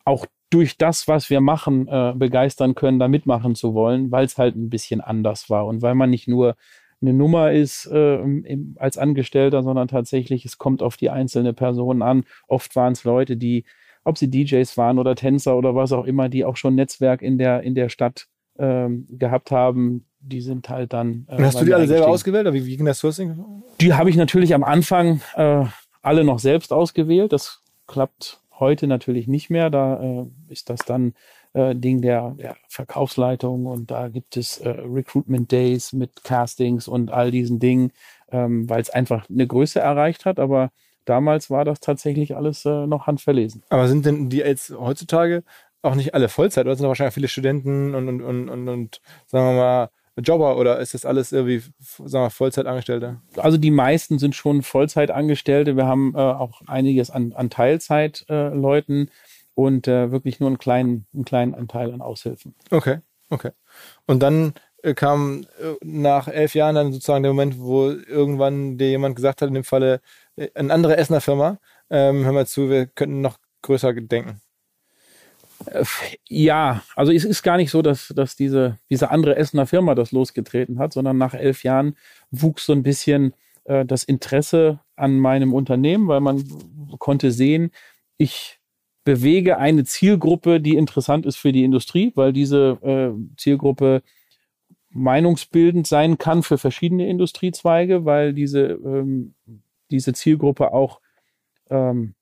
auch 0.04 0.26
durch 0.52 0.76
das, 0.76 1.08
was 1.08 1.30
wir 1.30 1.40
machen, 1.40 1.88
äh, 1.88 2.12
begeistern 2.14 2.74
können, 2.74 2.98
da 2.98 3.08
mitmachen 3.08 3.54
zu 3.54 3.74
wollen, 3.74 4.10
weil 4.10 4.26
es 4.26 4.36
halt 4.36 4.54
ein 4.54 4.68
bisschen 4.68 5.00
anders 5.00 5.48
war 5.48 5.66
und 5.66 5.82
weil 5.82 5.94
man 5.94 6.10
nicht 6.10 6.28
nur 6.28 6.56
eine 7.00 7.12
Nummer 7.12 7.52
ist 7.52 7.86
äh, 7.86 8.16
im, 8.16 8.76
als 8.78 8.98
Angestellter, 8.98 9.62
sondern 9.62 9.88
tatsächlich, 9.88 10.44
es 10.44 10.58
kommt 10.58 10.82
auf 10.82 10.96
die 10.96 11.10
einzelne 11.10 11.52
Person 11.52 12.02
an. 12.02 12.24
Oft 12.46 12.76
waren 12.76 12.92
es 12.92 13.04
Leute, 13.04 13.36
die, 13.36 13.64
ob 14.04 14.18
sie 14.18 14.30
DJs 14.30 14.76
waren 14.76 14.98
oder 14.98 15.14
Tänzer 15.14 15.56
oder 15.56 15.74
was 15.74 15.92
auch 15.92 16.04
immer, 16.04 16.28
die 16.28 16.44
auch 16.44 16.56
schon 16.56 16.74
Netzwerk 16.74 17.22
in 17.22 17.38
der, 17.38 17.62
in 17.62 17.74
der 17.74 17.88
Stadt 17.88 18.28
ähm, 18.58 19.06
gehabt 19.08 19.50
haben, 19.50 20.06
die 20.20 20.40
sind 20.40 20.68
halt 20.68 20.92
dann. 20.92 21.26
Äh, 21.28 21.42
hast 21.42 21.60
du 21.60 21.64
die 21.64 21.74
alle 21.74 21.88
selber 21.88 22.08
ausgewählt? 22.08 22.46
Oder 22.46 22.54
wie, 22.54 22.66
wie 22.66 22.76
ging 22.76 22.86
das 22.86 22.98
Sourcing? 22.98 23.62
Die 23.80 23.94
habe 23.94 24.10
ich 24.10 24.16
natürlich 24.16 24.54
am 24.54 24.62
Anfang 24.62 25.20
äh, 25.34 25.64
alle 26.02 26.24
noch 26.24 26.38
selbst 26.38 26.72
ausgewählt. 26.72 27.32
Das 27.32 27.62
klappt 27.86 28.41
Heute 28.58 28.86
natürlich 28.86 29.26
nicht 29.26 29.50
mehr. 29.50 29.70
Da 29.70 30.00
äh, 30.00 30.26
ist 30.48 30.70
das 30.70 30.80
dann 30.80 31.14
äh, 31.52 31.74
Ding 31.74 32.00
der, 32.02 32.30
der 32.38 32.56
Verkaufsleitung 32.68 33.66
und 33.66 33.90
da 33.90 34.08
gibt 34.08 34.36
es 34.36 34.58
äh, 34.58 34.68
Recruitment 34.68 35.50
Days 35.52 35.92
mit 35.92 36.24
Castings 36.24 36.88
und 36.88 37.10
all 37.10 37.30
diesen 37.30 37.58
Dingen, 37.58 37.92
ähm, 38.30 38.68
weil 38.68 38.80
es 38.80 38.90
einfach 38.90 39.28
eine 39.28 39.46
Größe 39.46 39.80
erreicht 39.80 40.24
hat. 40.24 40.38
Aber 40.38 40.70
damals 41.04 41.50
war 41.50 41.64
das 41.64 41.80
tatsächlich 41.80 42.36
alles 42.36 42.64
äh, 42.64 42.86
noch 42.86 43.06
handverlesen. 43.06 43.62
Aber 43.68 43.88
sind 43.88 44.06
denn 44.06 44.30
die 44.30 44.38
jetzt 44.38 44.70
heutzutage 44.70 45.42
auch 45.82 45.94
nicht 45.94 46.14
alle 46.14 46.28
Vollzeit 46.28 46.64
oder 46.66 46.76
sind 46.76 46.84
da 46.84 46.88
wahrscheinlich 46.88 47.14
viele 47.14 47.28
Studenten 47.28 47.94
und, 47.94 48.08
und, 48.08 48.22
und, 48.22 48.48
und, 48.48 48.68
und 48.68 49.00
sagen 49.26 49.46
wir 49.48 49.60
mal 49.60 49.90
Jobber 50.16 50.58
oder 50.58 50.78
ist 50.78 50.94
das 50.94 51.06
alles 51.06 51.32
irgendwie, 51.32 51.62
sagen 51.80 52.24
wir, 52.24 52.30
Vollzeitangestellte? 52.30 53.20
Also 53.36 53.56
die 53.56 53.70
meisten 53.70 54.18
sind 54.18 54.34
schon 54.34 54.62
Vollzeitangestellte. 54.62 55.76
Wir 55.76 55.86
haben 55.86 56.14
äh, 56.14 56.18
auch 56.18 56.60
einiges 56.66 57.10
an, 57.10 57.32
an 57.32 57.50
Teilzeitleuten 57.50 59.08
äh, 59.08 59.10
und 59.54 59.88
äh, 59.88 60.10
wirklich 60.12 60.40
nur 60.40 60.48
einen 60.48 60.58
kleinen, 60.58 61.06
einen 61.14 61.24
kleinen 61.24 61.54
Anteil 61.54 61.92
an 61.92 62.02
Aushilfen. 62.02 62.54
Okay, 62.70 62.98
okay. 63.30 63.52
Und 64.06 64.22
dann 64.22 64.54
äh, 64.82 64.94
kam 64.94 65.46
äh, 65.60 65.74
nach 65.82 66.28
elf 66.28 66.54
Jahren 66.54 66.74
dann 66.74 66.92
sozusagen 66.92 67.22
der 67.22 67.32
Moment, 67.32 67.58
wo 67.58 67.88
irgendwann 67.90 68.76
dir 68.78 68.90
jemand 68.90 69.16
gesagt 69.16 69.40
hat, 69.40 69.48
in 69.48 69.54
dem 69.54 69.64
Falle 69.64 70.00
äh, 70.36 70.48
eine 70.54 70.72
andere 70.72 70.96
Essener 70.96 71.20
Firma, 71.20 71.58
ähm, 71.88 72.24
hör 72.24 72.32
mal 72.32 72.46
zu, 72.46 72.68
wir 72.68 72.86
könnten 72.86 73.20
noch 73.20 73.38
größer 73.62 73.92
denken. 73.94 74.40
Ja, 76.28 76.82
also 76.96 77.12
es 77.12 77.24
ist 77.24 77.42
gar 77.42 77.56
nicht 77.56 77.70
so, 77.70 77.82
dass, 77.82 78.08
dass 78.08 78.36
diese, 78.36 78.78
diese 78.90 79.10
andere 79.10 79.36
Essener 79.36 79.66
Firma 79.66 79.94
das 79.94 80.12
losgetreten 80.12 80.78
hat, 80.78 80.92
sondern 80.92 81.18
nach 81.18 81.34
elf 81.34 81.64
Jahren 81.64 81.96
wuchs 82.30 82.66
so 82.66 82.72
ein 82.72 82.82
bisschen 82.82 83.34
äh, 83.64 83.84
das 83.84 84.04
Interesse 84.04 84.80
an 84.96 85.18
meinem 85.18 85.52
Unternehmen, 85.52 86.08
weil 86.08 86.20
man 86.20 86.44
konnte 86.98 87.30
sehen, 87.30 87.70
ich 88.16 88.60
bewege 89.04 89.58
eine 89.58 89.84
Zielgruppe, 89.84 90.60
die 90.60 90.76
interessant 90.76 91.26
ist 91.26 91.36
für 91.36 91.52
die 91.52 91.64
Industrie, 91.64 92.12
weil 92.14 92.32
diese 92.32 92.78
äh, 92.82 93.36
Zielgruppe 93.36 94.02
meinungsbildend 94.90 95.86
sein 95.86 96.18
kann 96.18 96.42
für 96.42 96.58
verschiedene 96.58 97.08
Industriezweige, 97.08 98.04
weil 98.04 98.34
diese, 98.34 98.60
ähm, 98.84 99.34
diese 99.90 100.12
Zielgruppe 100.12 100.72
auch 100.72 101.00
ähm, 101.70 102.14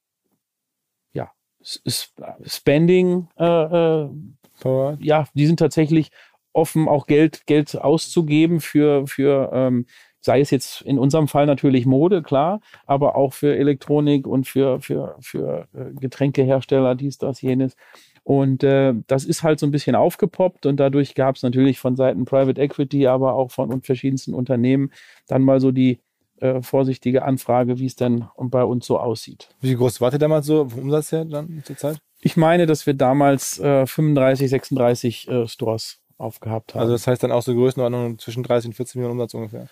Spending, 1.63 3.29
äh, 3.39 4.05
äh, 4.05 4.97
ja, 5.01 5.27
die 5.35 5.47
sind 5.47 5.59
tatsächlich 5.59 6.11
offen, 6.53 6.89
auch 6.89 7.07
Geld, 7.07 7.47
Geld 7.47 7.77
auszugeben 7.77 8.61
für, 8.61 9.07
für 9.07 9.51
ähm, 9.53 9.87
sei 10.21 10.41
es 10.41 10.51
jetzt 10.51 10.83
in 10.83 10.99
unserem 10.99 11.29
Fall 11.29 11.47
natürlich 11.47 11.87
Mode, 11.87 12.23
klar, 12.23 12.61
aber 12.87 13.17
auch 13.17 13.33
für 13.33 13.57
Elektronik 13.57 14.27
und 14.27 14.47
für, 14.47 14.81
für, 14.81 15.17
für 15.21 15.69
äh, 15.73 15.93
Getränkehersteller, 15.99 16.95
dies, 16.95 17.19
das, 17.19 17.41
jenes. 17.41 17.77
Und 18.23 18.63
äh, 18.63 18.95
das 19.07 19.25
ist 19.25 19.43
halt 19.43 19.61
so 19.61 19.67
ein 19.67 19.71
bisschen 19.71 19.97
aufgepoppt 19.97 20.67
und 20.67 20.79
dadurch 20.79 21.15
gab 21.15 21.37
es 21.37 21.43
natürlich 21.43 21.79
von 21.79 21.97
Seiten 21.97 22.27
Private 22.27 22.61
Equity, 22.61 23.07
aber 23.07 23.35
auch 23.35 23.51
von 23.51 23.83
verschiedensten 23.83 24.35
Unternehmen 24.35 24.93
dann 25.27 25.43
mal 25.43 25.61
so 25.61 25.73
die, 25.73 26.01
äh, 26.41 26.63
vorsichtige 26.63 27.23
Anfrage, 27.23 27.79
wie 27.79 27.87
es 27.87 27.97
denn 27.97 28.27
bei 28.37 28.65
uns 28.65 28.87
so 28.87 28.99
aussieht. 28.99 29.49
Wie 29.61 29.75
groß 29.75 30.01
wart 30.01 30.15
ihr 30.15 30.19
damals 30.19 30.47
so 30.47 30.69
vom 30.69 30.81
Umsatz 30.81 31.13
her 31.13 31.25
dann 31.25 31.63
zur 31.65 31.77
Zeit? 31.77 31.99
Ich 32.21 32.37
meine, 32.37 32.67
dass 32.67 32.87
wir 32.87 32.95
damals 32.95 33.59
äh, 33.59 33.87
35, 33.87 34.51
36 34.51 35.29
äh, 35.29 35.49
Stores 35.49 35.99
aufgehabt 36.19 36.75
haben. 36.75 36.83
Also 36.83 36.93
das 36.93 37.07
heißt 37.07 37.23
dann 37.23 37.33
auch 37.33 37.43
so 37.43 37.55
Größenordnung 37.55 38.19
zwischen 38.19 38.43
30 38.43 38.69
und 38.69 38.75
40 38.75 38.97
Millionen 38.97 39.19
Umsatz 39.19 39.35
ungefähr? 39.35 39.69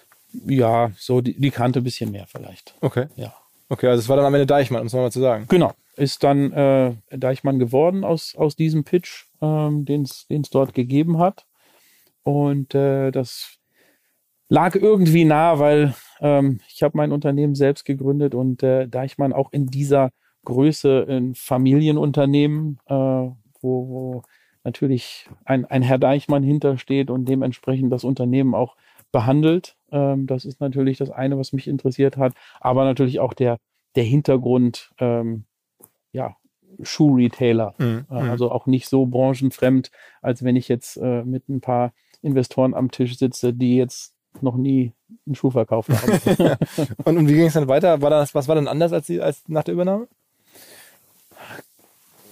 Ja, 0.47 0.91
so 0.97 1.21
die, 1.21 1.39
die 1.39 1.51
Kante 1.51 1.81
ein 1.81 1.85
bisschen 1.85 2.11
mehr 2.11 2.27
vielleicht. 2.27 2.75
Okay. 2.81 3.07
Ja. 3.17 3.35
Okay, 3.69 3.89
also 3.89 4.01
es 4.01 4.09
war 4.09 4.17
dann 4.17 4.25
am 4.25 4.35
Ende 4.35 4.47
Deichmann, 4.47 4.81
um 4.81 4.87
es 4.87 4.95
nochmal 4.95 5.13
zu 5.13 5.21
sagen. 5.21 5.45
Genau, 5.49 5.73
ist 5.97 6.25
dann 6.25 6.53
äh, 6.53 6.95
Deichmann 7.11 7.59
geworden 7.59 8.03
aus, 8.03 8.35
aus 8.35 8.57
diesem 8.57 8.85
Pitch, 8.85 9.27
ähm, 9.43 9.85
den 9.85 10.03
es 10.03 10.27
dort 10.51 10.73
gegeben 10.73 11.19
hat. 11.19 11.45
Und 12.23 12.75
äh, 12.75 13.11
das 13.11 13.59
lag 14.49 14.75
irgendwie 14.75 15.25
nah, 15.25 15.59
weil 15.59 15.95
ähm, 16.21 16.61
ich 16.69 16.83
habe 16.83 16.97
mein 16.97 17.13
Unternehmen 17.13 17.55
selbst 17.55 17.85
gegründet 17.85 18.35
und 18.35 18.63
äh, 18.63 18.89
Deichmann 18.89 19.33
auch 19.33 19.53
in 19.53 19.67
dieser 19.67 20.11
Größe 20.45 21.07
ein 21.09 21.35
Familienunternehmen, 21.35 22.79
äh, 22.87 22.95
wo, 22.95 23.35
wo 23.61 24.23
natürlich 24.65 25.29
ein, 25.45 25.65
ein 25.65 25.83
Herr 25.83 25.99
Deichmann 25.99 26.43
hintersteht 26.43 27.11
und 27.11 27.27
dementsprechend 27.27 27.93
das 27.93 28.05
Unternehmen 28.05 28.55
auch 28.55 28.77
behandelt. 29.13 29.77
Ähm, 29.91 30.27
das 30.27 30.45
ist 30.45 30.61
natürlich 30.61 30.99
das 30.99 31.11
eine, 31.11 31.39
was 31.39 31.53
mich 31.53 31.69
interessiert 31.69 32.17
hat, 32.17 32.35
aber 32.61 32.85
natürlich 32.85 33.21
auch 33.21 33.35
der, 33.35 33.59
der 33.97 34.05
Hintergrund, 34.05 34.91
ähm, 34.99 35.45
ja, 36.13 36.37
Schuhretailer. 36.83 37.75
Mhm. 37.79 38.07
Äh, 38.11 38.23
mhm. 38.23 38.31
also 38.31 38.51
auch 38.51 38.67
nicht 38.67 38.89
so 38.89 39.07
branchenfremd, 39.07 39.91
als 40.23 40.43
wenn 40.45 40.57
ich 40.57 40.69
jetzt 40.69 40.97
äh, 40.97 41.25
mit 41.25 41.49
ein 41.49 41.61
paar 41.61 41.93
Investoren 42.21 42.75
am 42.75 42.91
Tisch 42.91 43.17
sitze, 43.17 43.53
die 43.53 43.77
jetzt 43.77 44.15
noch 44.41 44.57
nie 44.57 44.93
einen 45.29 45.35
Schuh 45.35 45.51
verkauft 45.51 45.91
haben. 45.91 46.57
und, 47.05 47.19
und, 47.19 47.29
wie 47.29 47.35
ging 47.35 47.47
es 47.47 47.55
dann 47.55 47.69
weiter? 47.69 48.03
War 48.03 48.11
das, 48.11 48.35
was 48.35 48.49
war 48.49 48.55
dann 48.55 48.69
anders 48.69 48.93
als, 48.93 49.07
die, 49.07 49.21
als 49.21 49.45
nach 49.49 49.65
der 49.65 49.75
Übernahme? 49.75 50.09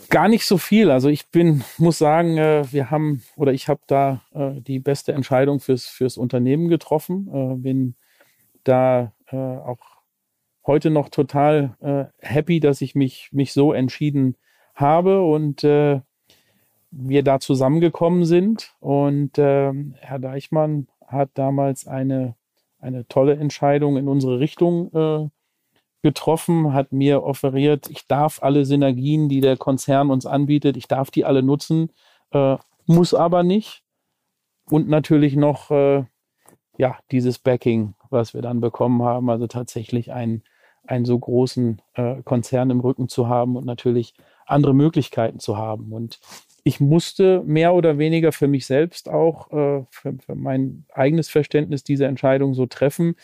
Gar 0.08 0.28
nicht 0.28 0.46
so 0.46 0.56
viel. 0.56 0.90
Also 0.90 1.08
ich 1.08 1.28
bin, 1.28 1.64
muss 1.78 1.98
sagen, 1.98 2.38
äh, 2.38 2.64
wir 2.70 2.90
haben 2.90 3.22
oder 3.36 3.52
ich 3.52 3.68
habe 3.68 3.80
da 3.86 4.22
äh, 4.34 4.60
die 4.60 4.78
beste 4.78 5.12
Entscheidung 5.12 5.60
fürs, 5.60 5.86
fürs 5.86 6.16
Unternehmen 6.16 6.68
getroffen. 6.68 7.28
Äh, 7.32 7.56
bin 7.56 7.94
da 8.64 9.12
auch 9.30 9.78
heute 10.64 10.90
noch 10.90 11.08
total 11.08 12.12
happy, 12.20 12.60
dass 12.60 12.80
ich 12.80 12.94
mich, 12.94 13.28
mich 13.32 13.52
so 13.52 13.72
entschieden 13.72 14.36
habe 14.74 15.20
und 15.22 15.62
wir 15.64 17.22
da 17.24 17.40
zusammengekommen 17.40 18.24
sind. 18.24 18.74
Und 18.78 19.36
Herr 19.36 20.18
Deichmann 20.20 20.86
hat 21.06 21.30
damals 21.34 21.86
eine, 21.86 22.34
eine 22.86 23.06
tolle 23.08 23.36
Entscheidung 23.36 23.96
in 23.96 24.08
unsere 24.08 24.38
Richtung 24.40 25.32
getroffen, 26.06 26.72
hat 26.72 26.92
mir 26.92 27.24
offeriert, 27.24 27.90
ich 27.90 28.06
darf 28.06 28.40
alle 28.40 28.64
Synergien, 28.64 29.28
die 29.28 29.40
der 29.40 29.56
Konzern 29.56 30.10
uns 30.10 30.24
anbietet, 30.24 30.76
ich 30.76 30.86
darf 30.86 31.10
die 31.10 31.24
alle 31.24 31.42
nutzen, 31.42 31.90
äh, 32.30 32.56
muss 32.86 33.12
aber 33.12 33.42
nicht. 33.42 33.82
Und 34.70 34.88
natürlich 34.88 35.34
noch 35.34 35.72
äh, 35.72 36.04
ja 36.78 36.96
dieses 37.10 37.40
Backing, 37.40 37.94
was 38.08 38.34
wir 38.34 38.40
dann 38.40 38.60
bekommen 38.60 39.02
haben, 39.02 39.28
also 39.30 39.48
tatsächlich 39.48 40.12
einen, 40.12 40.44
einen 40.86 41.06
so 41.06 41.18
großen 41.18 41.82
äh, 41.94 42.22
Konzern 42.22 42.70
im 42.70 42.78
Rücken 42.78 43.08
zu 43.08 43.28
haben 43.28 43.56
und 43.56 43.64
natürlich 43.64 44.14
andere 44.46 44.74
Möglichkeiten 44.74 45.40
zu 45.40 45.56
haben. 45.56 45.92
Und 45.92 46.20
ich 46.66 46.80
musste 46.80 47.44
mehr 47.46 47.74
oder 47.74 47.96
weniger 47.96 48.32
für 48.32 48.48
mich 48.48 48.66
selbst 48.66 49.08
auch, 49.08 49.52
äh, 49.52 49.84
für, 49.88 50.14
für 50.18 50.34
mein 50.34 50.84
eigenes 50.92 51.28
Verständnis 51.28 51.84
diese 51.84 52.06
Entscheidung 52.06 52.54
so 52.54 52.66
treffen, 52.66 53.14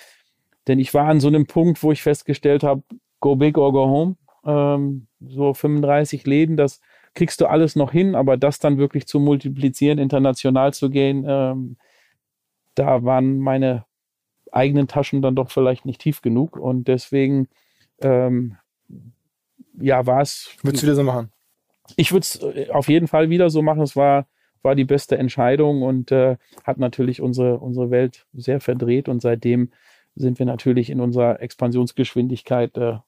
denn 0.68 0.78
ich 0.78 0.94
war 0.94 1.08
an 1.08 1.18
so 1.18 1.26
einem 1.26 1.48
Punkt, 1.48 1.82
wo 1.82 1.90
ich 1.90 2.02
festgestellt 2.02 2.62
habe, 2.62 2.84
go 3.18 3.34
big 3.34 3.58
or 3.58 3.72
go 3.72 3.86
home. 3.86 4.16
Ähm, 4.46 5.08
so 5.18 5.54
35 5.54 6.24
Läden, 6.24 6.56
das 6.56 6.80
kriegst 7.14 7.40
du 7.40 7.46
alles 7.46 7.74
noch 7.74 7.90
hin, 7.90 8.14
aber 8.14 8.36
das 8.36 8.60
dann 8.60 8.78
wirklich 8.78 9.08
zu 9.08 9.18
multiplizieren, 9.18 9.98
international 9.98 10.72
zu 10.72 10.88
gehen, 10.88 11.24
ähm, 11.26 11.78
da 12.76 13.02
waren 13.02 13.40
meine 13.40 13.86
eigenen 14.52 14.86
Taschen 14.86 15.20
dann 15.20 15.34
doch 15.34 15.50
vielleicht 15.50 15.84
nicht 15.84 16.00
tief 16.00 16.22
genug 16.22 16.56
und 16.56 16.86
deswegen 16.86 17.48
ähm, 18.02 18.56
ja 19.80 20.06
war 20.06 20.20
es. 20.20 20.48
Würdest 20.62 20.84
du 20.84 20.86
wieder 20.86 20.94
so 20.94 21.02
machen? 21.02 21.32
Ich 21.96 22.12
würde 22.12 22.22
es 22.22 22.42
äh, 22.42 22.70
auf 22.70 22.88
jeden 22.88 23.08
Fall 23.08 23.30
wieder 23.30 23.50
so 23.50 23.62
machen. 23.62 23.82
Es 23.82 23.96
war 23.96 24.26
war 24.62 24.74
die 24.76 24.84
beste 24.84 25.18
Entscheidung 25.18 25.82
und 25.82 26.12
äh, 26.12 26.36
hat 26.64 26.78
natürlich 26.78 27.20
unsere 27.20 27.58
unsere 27.58 27.90
Welt 27.90 28.26
sehr 28.32 28.60
verdreht 28.60 29.08
und 29.08 29.20
seitdem 29.20 29.70
sind 30.14 30.38
wir 30.38 30.46
natürlich 30.46 30.90
in 30.90 31.00
unserer 31.00 31.40
Expansionsgeschwindigkeit 31.40 32.76
äh, 32.76 32.98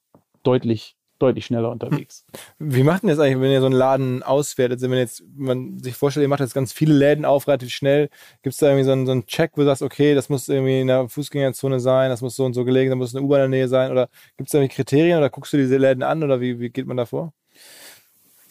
deutlich 0.43 0.97
deutlich 1.21 1.47
schneller 1.47 1.71
unterwegs. 1.71 2.27
Wie 2.59 2.83
macht 2.83 3.03
denn 3.03 3.09
das 3.09 3.19
eigentlich, 3.19 3.41
wenn 3.41 3.53
ihr 3.53 3.61
so 3.61 3.67
einen 3.67 3.75
Laden 3.75 4.23
auswertet? 4.23 4.79
Also 4.79 4.91
wenn 4.91 4.99
jetzt 4.99 5.23
man 5.37 5.79
sich 5.79 5.95
vorstellt, 5.95 6.25
ihr 6.25 6.29
macht 6.29 6.41
jetzt 6.41 6.55
ganz 6.55 6.73
viele 6.73 6.95
Läden 6.95 7.25
auf, 7.25 7.47
relativ 7.47 7.71
schnell, 7.71 8.09
gibt 8.43 8.55
es 8.55 8.59
da 8.59 8.67
irgendwie 8.67 8.85
so 8.85 8.93
einen, 8.93 9.07
so 9.07 9.13
einen 9.13 9.27
Check, 9.27 9.53
wo 9.55 9.61
du 9.61 9.67
sagst, 9.67 9.83
okay, 9.83 10.15
das 10.15 10.29
muss 10.29 10.49
irgendwie 10.49 10.81
in 10.81 10.89
der 10.89 11.09
Fußgängerzone 11.09 11.79
sein, 11.79 12.11
das 12.11 12.21
muss 12.21 12.37
so 12.37 12.45
und 12.45 12.55
so 12.55 12.65
gelegen, 12.65 12.91
da 12.91 12.97
muss 12.97 13.15
eine 13.15 13.25
U-Bahn 13.25 13.45
in 13.45 13.51
der 13.53 13.61
Nähe 13.61 13.69
sein 13.69 13.93
oder 13.93 14.09
gibt 14.37 14.49
es 14.49 14.53
da 14.53 14.59
irgendwie 14.59 14.75
Kriterien 14.75 15.19
oder 15.19 15.31
guckst 15.31 15.53
du 15.53 15.57
diese 15.57 15.77
Läden 15.77 16.03
an 16.03 16.23
oder 16.23 16.41
wie, 16.41 16.59
wie 16.59 16.71
geht 16.71 16.87
man 16.87 16.97
da 16.97 17.07
vor? 17.07 17.33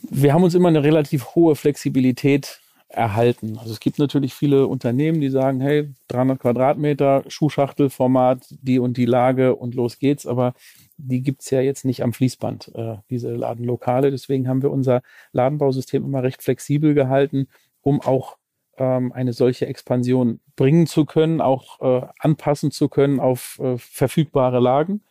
Wir 0.10 0.34
haben 0.34 0.44
uns 0.44 0.54
immer 0.54 0.70
eine 0.70 0.84
relativ 0.84 1.36
hohe 1.36 1.56
Flexibilität 1.56 2.60
erhalten. 2.90 3.58
Also 3.58 3.72
es 3.72 3.80
gibt 3.80 4.00
natürlich 4.00 4.34
viele 4.34 4.68
Unternehmen, 4.68 5.20
die 5.20 5.30
sagen, 5.30 5.62
hey, 5.62 5.92
300 6.10 6.40
Quadratmeter, 6.40 7.24
Schuhschachtelformat, 7.28 8.46
die 8.62 8.80
und 8.80 8.98
die 8.98 9.06
Lage 9.06 9.56
und 9.56 9.74
los 9.76 9.98
geht's. 9.98 10.28
Aber 10.28 10.54
die 10.98 11.22
gibt's 11.22 11.50
ja 11.50 11.62
jetzt 11.62 11.86
nicht 11.86 12.04
am 12.04 12.14
Fließband, 12.14 12.72
äh, 12.76 12.98
diese 13.10 13.34
Ladenlokale. 13.34 14.12
Deswegen 14.12 14.48
haben 14.48 14.62
wir 14.62 14.72
unser 14.72 15.02
Ladenbausystem 15.32 16.04
immer 16.04 16.22
recht 16.22 16.44
flexibel 16.44 16.94
gehalten, 16.94 17.48
um 17.82 18.00
auch 18.02 18.38
ähm, 18.78 19.12
eine 19.12 19.34
solche 19.34 19.66
Expansion 19.68 20.40
bringen 20.56 20.86
zu 20.86 21.06
können, 21.06 21.42
auch 21.42 21.82
äh, 21.82 22.08
anpassen 22.20 22.72
zu 22.72 22.90
können 22.90 23.20
auf 23.20 23.60
äh, 23.60 23.78
verfügbare 23.78 24.60
Lagen. 24.60 25.02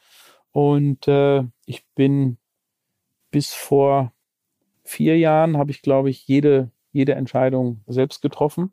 Und 0.52 1.08
äh, 1.08 1.42
ich 1.66 1.84
bin 1.94 2.36
bis 3.30 3.52
vor 3.54 4.12
vier 4.92 5.18
Jahren, 5.18 5.56
habe 5.58 5.70
ich, 5.70 5.82
glaube 5.82 6.10
ich, 6.10 6.26
jede 6.28 6.70
jede 6.92 7.14
Entscheidung 7.14 7.80
selbst 7.86 8.22
getroffen 8.22 8.72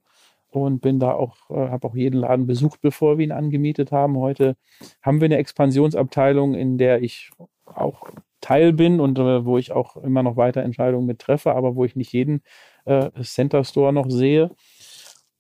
und 0.50 0.82
bin 0.82 1.00
da 1.00 1.14
auch, 1.14 1.50
äh, 1.50 1.70
habe 1.70 1.88
auch 1.88 1.96
jeden 1.96 2.20
Laden 2.20 2.48
besucht, 2.48 2.82
bevor 2.82 3.18
wir 3.18 3.26
ihn 3.26 3.32
angemietet 3.32 3.92
haben. 3.92 4.18
Heute 4.18 4.56
haben 5.02 5.22
wir 5.22 5.26
eine 5.26 5.38
Expansionsabteilung, 5.38 6.54
in 6.54 6.78
der 6.78 7.02
ich 7.02 7.32
auch 7.66 8.10
Teil 8.42 8.74
bin 8.74 9.00
und 9.00 9.18
äh, 9.20 9.46
wo 9.46 9.58
ich 9.58 9.72
auch 9.72 9.98
immer 9.98 10.24
noch 10.24 10.38
weiter 10.38 10.64
Entscheidungen 10.64 11.06
mit 11.06 11.20
treffe, 11.20 11.56
aber 11.56 11.76
wo 11.76 11.86
ich 11.86 11.96
nicht 11.96 12.14
jeden 12.14 12.42
äh, 12.86 13.10
Center 13.24 13.64
Store 13.64 13.94
noch 13.94 14.10
sehe. 14.10 14.52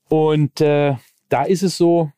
Und 0.10 0.62
äh, 0.62 0.96
da 1.30 1.44
ist 1.44 1.63
es 1.63 1.78
so, 1.78 2.12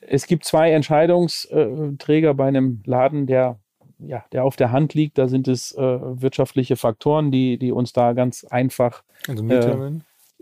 es 0.00 0.26
gibt 0.26 0.44
zwei 0.44 0.72
Entscheidungsträger 0.72 2.34
bei 2.34 2.48
einem 2.48 2.82
Laden, 2.84 3.26
der 3.26 3.61
ja, 4.06 4.24
der 4.32 4.44
auf 4.44 4.56
der 4.56 4.72
Hand 4.72 4.94
liegt. 4.94 5.18
Da 5.18 5.28
sind 5.28 5.48
es 5.48 5.72
äh, 5.72 5.80
wirtschaftliche 5.80 6.76
Faktoren, 6.76 7.30
die, 7.30 7.58
die 7.58 7.72
uns 7.72 7.92
da 7.92 8.12
ganz 8.12 8.44
einfach. 8.44 9.02
Also 9.28 9.46
äh, 9.46 9.92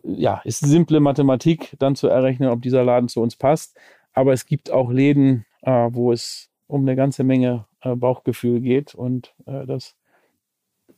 ja, 0.03 0.41
ist 0.45 0.61
simple 0.61 1.01
Mathematik, 1.01 1.77
dann 1.79 1.95
zu 1.95 2.09
errechnen, 2.09 2.49
ob 2.49 2.63
dieser 2.63 2.85
Laden 2.85 3.09
zu 3.09 3.21
uns 3.21 3.37
passt. 3.37 3.79
Aber 4.13 4.33
es 4.33 4.47
gibt 4.47 4.71
auch 4.71 4.91
Läden, 4.91 5.45
äh, 5.63 5.89
wo 5.91 6.13
es 6.13 6.51
um 6.67 6.83
eine 6.83 6.97
ganze 6.97 7.25
Menge 7.25 7.67
äh, 7.83 7.95
Bauchgefühl 7.95 8.61
geht 8.61 8.95
und 8.95 9.35
äh, 9.47 9.67
das 9.67 9.97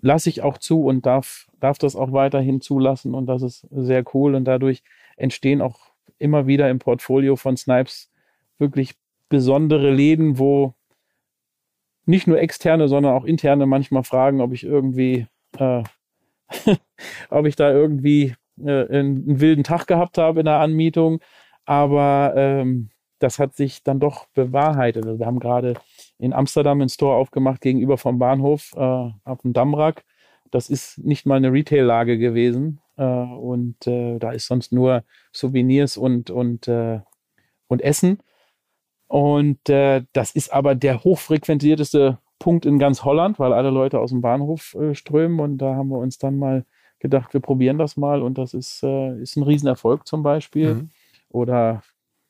lasse 0.01 0.29
ich 0.29 0.43
auch 0.43 0.59
zu 0.59 0.85
und 0.85 1.07
darf, 1.07 1.49
darf 1.61 1.79
das 1.79 1.97
auch 1.97 2.13
weiterhin 2.13 2.61
zulassen 2.61 3.15
und 3.15 3.27
das 3.27 3.43
ist 3.43 3.67
sehr 3.71 4.05
cool 4.15 4.35
und 4.35 4.45
dadurch 4.45 4.83
entstehen 5.17 5.63
auch 5.63 5.79
immer 6.19 6.47
wieder 6.47 6.69
im 6.71 6.79
Portfolio 6.79 7.37
von 7.37 7.57
Snipes 7.57 8.11
wirklich 8.59 8.95
besondere 9.29 9.91
Läden, 9.91 10.39
wo 10.39 10.75
nicht 12.07 12.27
nur 12.27 12.41
externe, 12.41 12.89
sondern 12.89 13.15
auch 13.15 13.25
interne 13.25 13.67
manchmal 13.67 14.05
fragen, 14.05 14.41
ob 14.41 14.53
ich 14.53 14.65
irgendwie, 14.65 15.27
äh, 15.59 15.83
ob 17.31 17.47
ich 17.47 17.57
da 17.57 17.71
irgendwie 17.71 18.35
äh, 18.61 18.89
einen, 18.89 19.41
wilden 19.41 19.65
Tag 19.65 19.87
gehabt 19.87 20.19
habe 20.19 20.41
in 20.41 20.47
der 20.47 20.61
Anmietung. 20.61 21.21
Aber 21.65 22.33
ähm, 22.37 22.91
das 23.19 23.39
hat 23.39 23.55
sich 23.55 23.83
dann 23.85 24.01
doch 24.01 24.27
bewahrheitet. 24.35 25.07
Also 25.07 25.19
wir 25.19 25.27
haben 25.27 25.39
gerade 25.39 25.75
in 26.19 26.33
Amsterdam 26.33 26.81
einen 26.81 26.89
Store 26.89 27.17
aufgemacht 27.17 27.61
gegenüber 27.61 27.99
vom 27.99 28.19
Bahnhof 28.19 28.73
äh, 28.75 29.11
auf 29.25 29.43
dem 29.43 29.53
Dammrack. 29.53 30.05
Das 30.51 30.69
ist 30.69 30.99
nicht 30.99 31.25
mal 31.25 31.37
eine 31.37 31.53
Retail-Lage 31.53 32.19
gewesen. 32.19 32.81
Äh, 32.97 33.05
und 33.05 33.87
äh, 33.87 34.19
da 34.19 34.33
ist 34.33 34.47
sonst 34.47 34.73
nur 34.73 35.05
Souvenirs 35.33 35.97
und, 35.97 36.31
und, 36.31 36.69
äh, 36.69 37.01
und 37.69 37.81
Essen. 37.81 38.19
Und 39.13 39.69
äh, 39.69 40.05
das 40.15 40.31
ist 40.31 40.55
aber 40.55 40.75
der 40.75 41.05
hochfrequentierteste 41.05 42.17
Punkt 42.39 42.65
in 42.65 42.79
ganz 42.79 43.05
Holland, 43.05 43.39
weil 43.39 43.53
alle 43.53 43.69
Leute 43.69 44.01
aus 44.01 44.09
dem 44.09 44.23
Bahnhof 44.23 44.73
äh, 44.73 44.95
strömen. 44.95 45.39
Und 45.39 45.59
da 45.59 45.75
haben 45.75 45.91
wir 45.91 45.99
uns 45.99 46.17
dann 46.17 46.39
mal 46.39 46.65
gedacht, 46.99 47.35
wir 47.35 47.41
probieren 47.41 47.77
das 47.77 47.99
mal. 47.99 48.23
Und 48.23 48.39
das 48.39 48.55
ist, 48.55 48.83
äh, 48.83 49.21
ist 49.21 49.37
ein 49.37 49.43
Riesenerfolg 49.43 50.07
zum 50.07 50.23
Beispiel. 50.23 50.77
Mhm. 50.77 50.91
Oder 51.29 51.83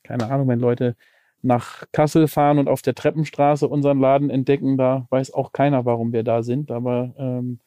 keine 0.03 0.29
Ahnung, 0.29 0.49
wenn 0.49 0.59
Leute 0.59 0.97
nach 1.41 1.85
Kassel 1.93 2.27
fahren 2.27 2.59
und 2.59 2.67
auf 2.67 2.81
der 2.81 2.95
Treppenstraße 2.95 3.65
unseren 3.65 4.01
Laden 4.01 4.29
entdecken, 4.29 4.75
da 4.77 5.07
weiß 5.09 5.33
auch 5.33 5.53
keiner, 5.53 5.85
warum 5.85 6.11
wir 6.11 6.23
da 6.23 6.43
sind. 6.43 6.69
Aber 6.69 7.13
ähm, 7.17 7.59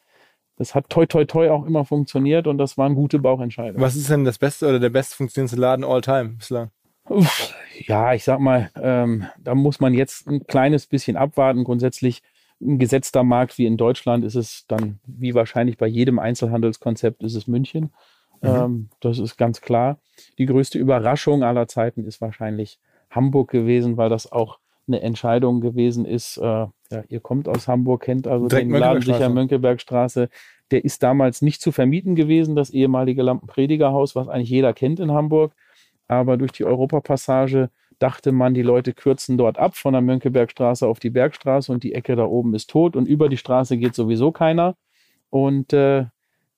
das 0.59 0.75
hat 0.75 0.91
toi 0.91 1.07
toi 1.07 1.25
toi 1.25 1.49
auch 1.49 1.65
immer 1.65 1.87
funktioniert 1.87 2.47
und 2.47 2.59
das 2.59 2.77
waren 2.77 2.95
gute 2.95 3.19
Bauchentscheidungen. 3.19 3.81
Was 3.81 3.97
ist 3.97 4.11
denn 4.11 4.27
das 4.27 4.37
beste 4.37 4.69
oder 4.69 4.79
der 4.79 4.91
best 4.91 5.15
funktionierendste 5.15 5.59
Laden 5.59 5.87
all 5.87 6.03
time 6.03 6.35
bislang? 6.37 6.71
Ja, 7.87 8.15
ich 8.15 8.25
sag 8.25 8.41
mal, 8.41 8.71
ähm, 8.81 9.27
da 9.39 9.55
muss 9.55 9.81
man 9.81 9.95
jetzt 9.95 10.27
ein 10.27 10.47
kleines 10.47 10.87
bisschen 10.87 11.17
abwarten. 11.17 11.65
Grundsätzlich 11.65 12.23
ein 12.61 12.79
gesetzter 12.79 13.23
Markt 13.23 13.59
wie 13.59 13.67
in 13.67 13.77
Deutschland 13.77 14.25
ist 14.25 14.35
es 14.35 14.65
dann, 14.67 14.99
wie 15.07 15.35
wahrscheinlich 15.35 15.77
bei 15.77 15.87
jedem 15.87 16.19
Einzelhandelskonzept, 16.19 17.23
ist 17.23 17.35
es 17.35 17.47
München. 17.47 17.93
Mhm. 18.41 18.49
Ähm, 18.49 18.89
das 19.01 19.19
ist 19.19 19.37
ganz 19.37 19.61
klar. 19.61 19.99
Die 20.39 20.47
größte 20.47 20.79
Überraschung 20.79 21.43
aller 21.43 21.69
Zeiten 21.69 22.05
ist 22.05 22.21
wahrscheinlich 22.21 22.79
Hamburg 23.11 23.51
gewesen, 23.51 23.97
weil 23.97 24.09
das 24.09 24.33
auch 24.33 24.59
eine 24.89 25.01
Entscheidung 25.03 25.61
gewesen 25.61 26.05
ist. 26.05 26.37
Äh, 26.39 26.43
ja, 26.43 26.73
ihr 27.09 27.21
kommt 27.21 27.49
aus 27.49 27.69
Hamburg, 27.69 28.03
kennt 28.03 28.27
also 28.27 28.49
Direkt 28.49 28.71
den 28.71 28.79
Laden 28.79 29.03
sicher 29.03 29.29
Mönckebergstraße. 29.29 30.29
Der 30.71 30.85
ist 30.85 31.03
damals 31.03 31.43
nicht 31.43 31.61
zu 31.61 31.73
vermieten 31.73 32.15
gewesen, 32.15 32.57
das 32.57 32.71
ehemalige 32.71 33.23
Lampenpredigerhaus, 33.23 34.17
was 34.17 34.29
eigentlich 34.29 34.51
jeder 34.51 34.73
kennt 34.73 35.01
in 35.01 35.13
Hamburg. 35.13 35.53
Aber 36.09 36.37
durch 36.37 36.53
die 36.53 36.65
Europapassage 36.65 37.71
dachte 37.99 38.33
man, 38.33 38.55
die 38.55 38.63
Leute 38.63 38.93
kürzen 38.93 39.39
dort 39.39 39.59
ab 39.59 39.77
von 39.77 39.93
der 39.93 40.03
Mönckebergstraße 40.03 40.87
auf 40.87 40.99
die 40.99 41.11
Bergstraße 41.11 41.73
und 41.73 41.83
die 41.83 41.95
Ecke 41.95 42.17
da 42.17 42.25
oben 42.25 42.55
ist 42.55 42.71
tot 42.71 42.97
und 42.97 43.07
über 43.07 43.29
die 43.29 43.37
Straße 43.39 43.77
geht 43.79 43.95
sowieso 43.95 44.33
keiner. 44.33 44.77
Und 45.31 45.73
äh, 45.73 46.07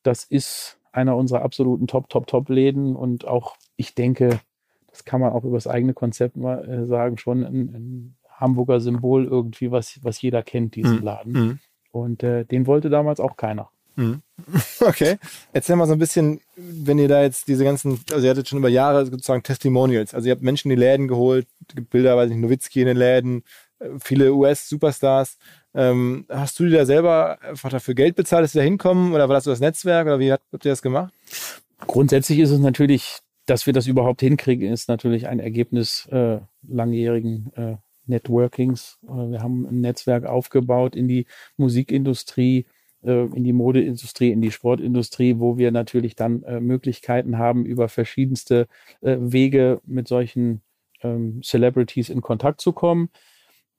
das 0.03 0.25
ist 0.25 0.79
einer 0.93 1.17
unserer 1.17 1.43
absoluten 1.43 1.87
Top, 1.87 2.09
Top, 2.09 2.27
Top-Läden 2.27 2.97
und 2.97 3.27
auch, 3.27 3.57
ich 3.77 3.95
denke, 3.95 4.41
das 4.89 5.05
kann 5.05 5.21
man 5.21 5.33
auch 5.33 5.45
über 5.45 5.57
das 5.57 5.67
eigene 5.67 5.95
Konzept 5.95 6.37
mal 6.37 6.69
äh, 6.69 6.87
sagen, 6.87 7.19
schon 7.19 7.45
ein, 7.45 7.75
ein, 7.75 8.15
Hamburger 8.29 8.79
Symbol 8.79 9.25
irgendwie, 9.25 9.73
was, 9.73 9.99
was 10.05 10.23
jeder 10.23 10.45
kennt, 10.45 10.77
diesen 10.77 10.99
mhm. 10.99 11.03
Laden. 11.03 11.33
Mhm. 11.33 11.59
Und 11.91 12.23
äh, 12.23 12.45
den 12.45 12.69
wollte 12.69 12.89
damals 12.89 13.19
auch 13.19 13.37
keiner. 13.37 13.71
Mhm. 13.97 14.23
Okay. 14.81 15.19
Erzähl 15.53 15.77
mal 15.77 15.87
so 15.87 15.93
ein 15.93 15.99
bisschen, 15.99 16.41
wenn 16.57 16.99
ihr 16.99 17.09
da 17.09 17.23
jetzt 17.23 17.49
diese 17.49 17.65
ganzen, 17.65 18.01
also 18.13 18.25
ihr 18.25 18.31
hattet 18.31 18.49
schon 18.49 18.59
über 18.59 18.69
Jahre 18.69 19.05
sozusagen 19.07 19.43
Testimonials. 19.43 20.15
Also 20.15 20.29
ihr 20.29 20.33
habt 20.33 20.43
Menschen 20.43 20.71
in 20.71 20.77
die 20.77 20.85
Läden 20.85 21.09
geholt, 21.09 21.47
gibt 21.75 21.91
Bilder, 21.91 22.17
weiß 22.17 22.31
ich, 22.31 22.37
Nowitzki 22.37 22.81
in 22.81 22.87
den 22.87 22.97
Läden, 22.97 23.43
äh, 23.79 23.89
viele 24.01 24.33
US-Superstars. 24.33 25.39
Ähm, 25.75 26.27
hast 26.29 26.59
du 26.59 26.65
dir 26.65 26.79
da 26.79 26.87
selber 26.87 27.39
einfach 27.43 27.71
dafür 27.71 27.95
Geld 27.95 28.17
bezahlt, 28.17 28.45
dass 28.45 28.53
sie 28.53 28.59
da 28.59 28.65
hinkommen? 28.65 29.13
Oder 29.13 29.29
war 29.29 29.35
das 29.35 29.45
so 29.45 29.51
das 29.51 29.61
Netzwerk? 29.61 30.07
Oder 30.07 30.19
wie 30.19 30.33
habt 30.33 30.45
ihr 30.53 30.71
das 30.71 30.83
gemacht? 30.83 31.13
Grundsätzlich 31.87 32.39
ist 32.39 32.51
es 32.51 32.59
natürlich, 32.59 33.19
dass 33.47 33.67
wir 33.67 33.73
das 33.73 33.87
überhaupt 33.87 34.21
hinkriegen, 34.21 34.73
ist 34.73 34.89
natürlich 34.89 35.29
ein 35.29 35.41
Ergebnis 35.41 36.07
äh, 36.11 36.39
langjährigen 36.67 37.53
äh, 37.55 37.77
Networkings. 38.07 38.99
Äh, 39.05 39.31
wir 39.31 39.43
haben 39.43 39.67
ein 39.67 39.81
Netzwerk 39.81 40.27
aufgebaut 40.27 40.97
in 40.97 41.09
die 41.09 41.27
Musikindustrie, 41.57 42.67
äh, 43.03 43.25
in 43.27 43.45
die 43.45 43.53
Modeindustrie, 43.53 44.31
in 44.31 44.41
die 44.41 44.51
Sportindustrie, 44.51 45.39
wo 45.39 45.59
wir 45.59 45.71
natürlich 45.71 46.17
dann 46.17 46.43
äh, 46.43 46.61
Möglichkeiten 46.61 47.39
haben, 47.39 47.65
über 47.65 47.89
verschiedenste 47.89 48.67
äh, 49.01 49.17
Wege 49.21 49.81
mit 49.85 50.09
solchen 50.09 50.63
ähm, 51.03 51.41
Celebrities 51.43 52.09
in 52.09 52.21
Kontakt 52.21 52.61
zu 52.61 52.73
kommen. 52.73 53.11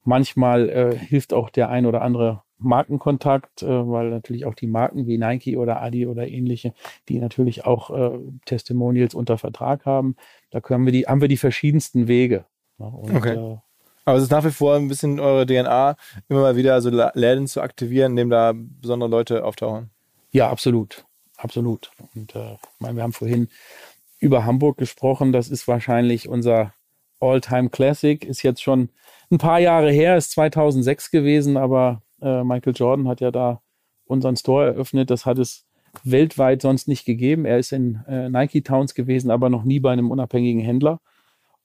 Manchmal 0.03 0.69
äh, 0.69 0.95
hilft 0.95 1.33
auch 1.33 1.49
der 1.49 1.69
ein 1.69 1.85
oder 1.85 2.01
andere 2.01 2.43
Markenkontakt, 2.57 3.63
äh, 3.63 3.67
weil 3.67 4.09
natürlich 4.09 4.45
auch 4.45 4.55
die 4.55 4.67
Marken 4.67 5.07
wie 5.07 5.17
Nike 5.17 5.57
oder 5.57 5.81
Adi 5.81 6.07
oder 6.07 6.27
ähnliche, 6.27 6.73
die 7.07 7.19
natürlich 7.19 7.65
auch 7.65 7.89
äh, 7.89 8.19
Testimonials 8.45 9.15
unter 9.15 9.37
Vertrag 9.37 9.85
haben, 9.85 10.15
da 10.51 10.61
können 10.61 10.85
wir 10.85 10.91
die, 10.91 11.05
haben 11.05 11.21
wir 11.21 11.27
die 11.27 11.37
verschiedensten 11.37 12.07
Wege. 12.07 12.45
Und, 12.77 13.15
okay. 13.15 13.59
Aber 14.09 14.17
es 14.17 14.23
ist 14.23 14.31
nach 14.31 14.43
wie 14.43 14.49
vor 14.49 14.75
ein 14.75 14.87
bisschen 14.87 15.19
eure 15.19 15.45
DNA, 15.45 15.95
immer 16.29 16.41
mal 16.41 16.55
wieder 16.55 16.81
so 16.81 16.89
Läden 16.89 17.45
zu 17.45 17.61
aktivieren, 17.61 18.13
in 18.13 18.15
dem 18.15 18.29
da 18.31 18.53
besondere 18.55 19.07
Leute 19.07 19.45
auftauchen. 19.45 19.91
Ja, 20.31 20.49
absolut. 20.49 21.05
Absolut. 21.37 21.91
Und 22.15 22.35
äh, 22.35 22.57
meine, 22.79 22.95
wir 22.95 23.03
haben 23.03 23.13
vorhin 23.13 23.49
über 24.17 24.45
Hamburg 24.45 24.79
gesprochen. 24.79 25.31
Das 25.31 25.47
ist 25.47 25.67
wahrscheinlich 25.67 26.27
unser 26.27 26.73
All-Time 27.19 27.69
Classic. 27.69 28.25
Ist 28.25 28.41
jetzt 28.41 28.63
schon 28.63 28.89
ein 29.29 29.37
paar 29.37 29.59
Jahre 29.59 29.91
her, 29.91 30.17
ist 30.17 30.31
2006 30.31 31.11
gewesen, 31.11 31.55
aber 31.55 32.01
äh, 32.19 32.43
Michael 32.43 32.73
Jordan 32.75 33.07
hat 33.07 33.21
ja 33.21 33.29
da 33.29 33.61
unseren 34.05 34.35
Store 34.37 34.65
eröffnet. 34.65 35.11
Das 35.11 35.27
hat 35.27 35.37
es 35.37 35.67
weltweit 36.03 36.63
sonst 36.63 36.87
nicht 36.87 37.05
gegeben. 37.05 37.45
Er 37.45 37.59
ist 37.59 37.71
in 37.73 38.03
äh, 38.07 38.27
Nike 38.27 38.63
Towns 38.63 38.95
gewesen, 38.95 39.29
aber 39.29 39.51
noch 39.51 39.65
nie 39.65 39.79
bei 39.79 39.91
einem 39.91 40.09
unabhängigen 40.09 40.61
Händler. 40.61 40.99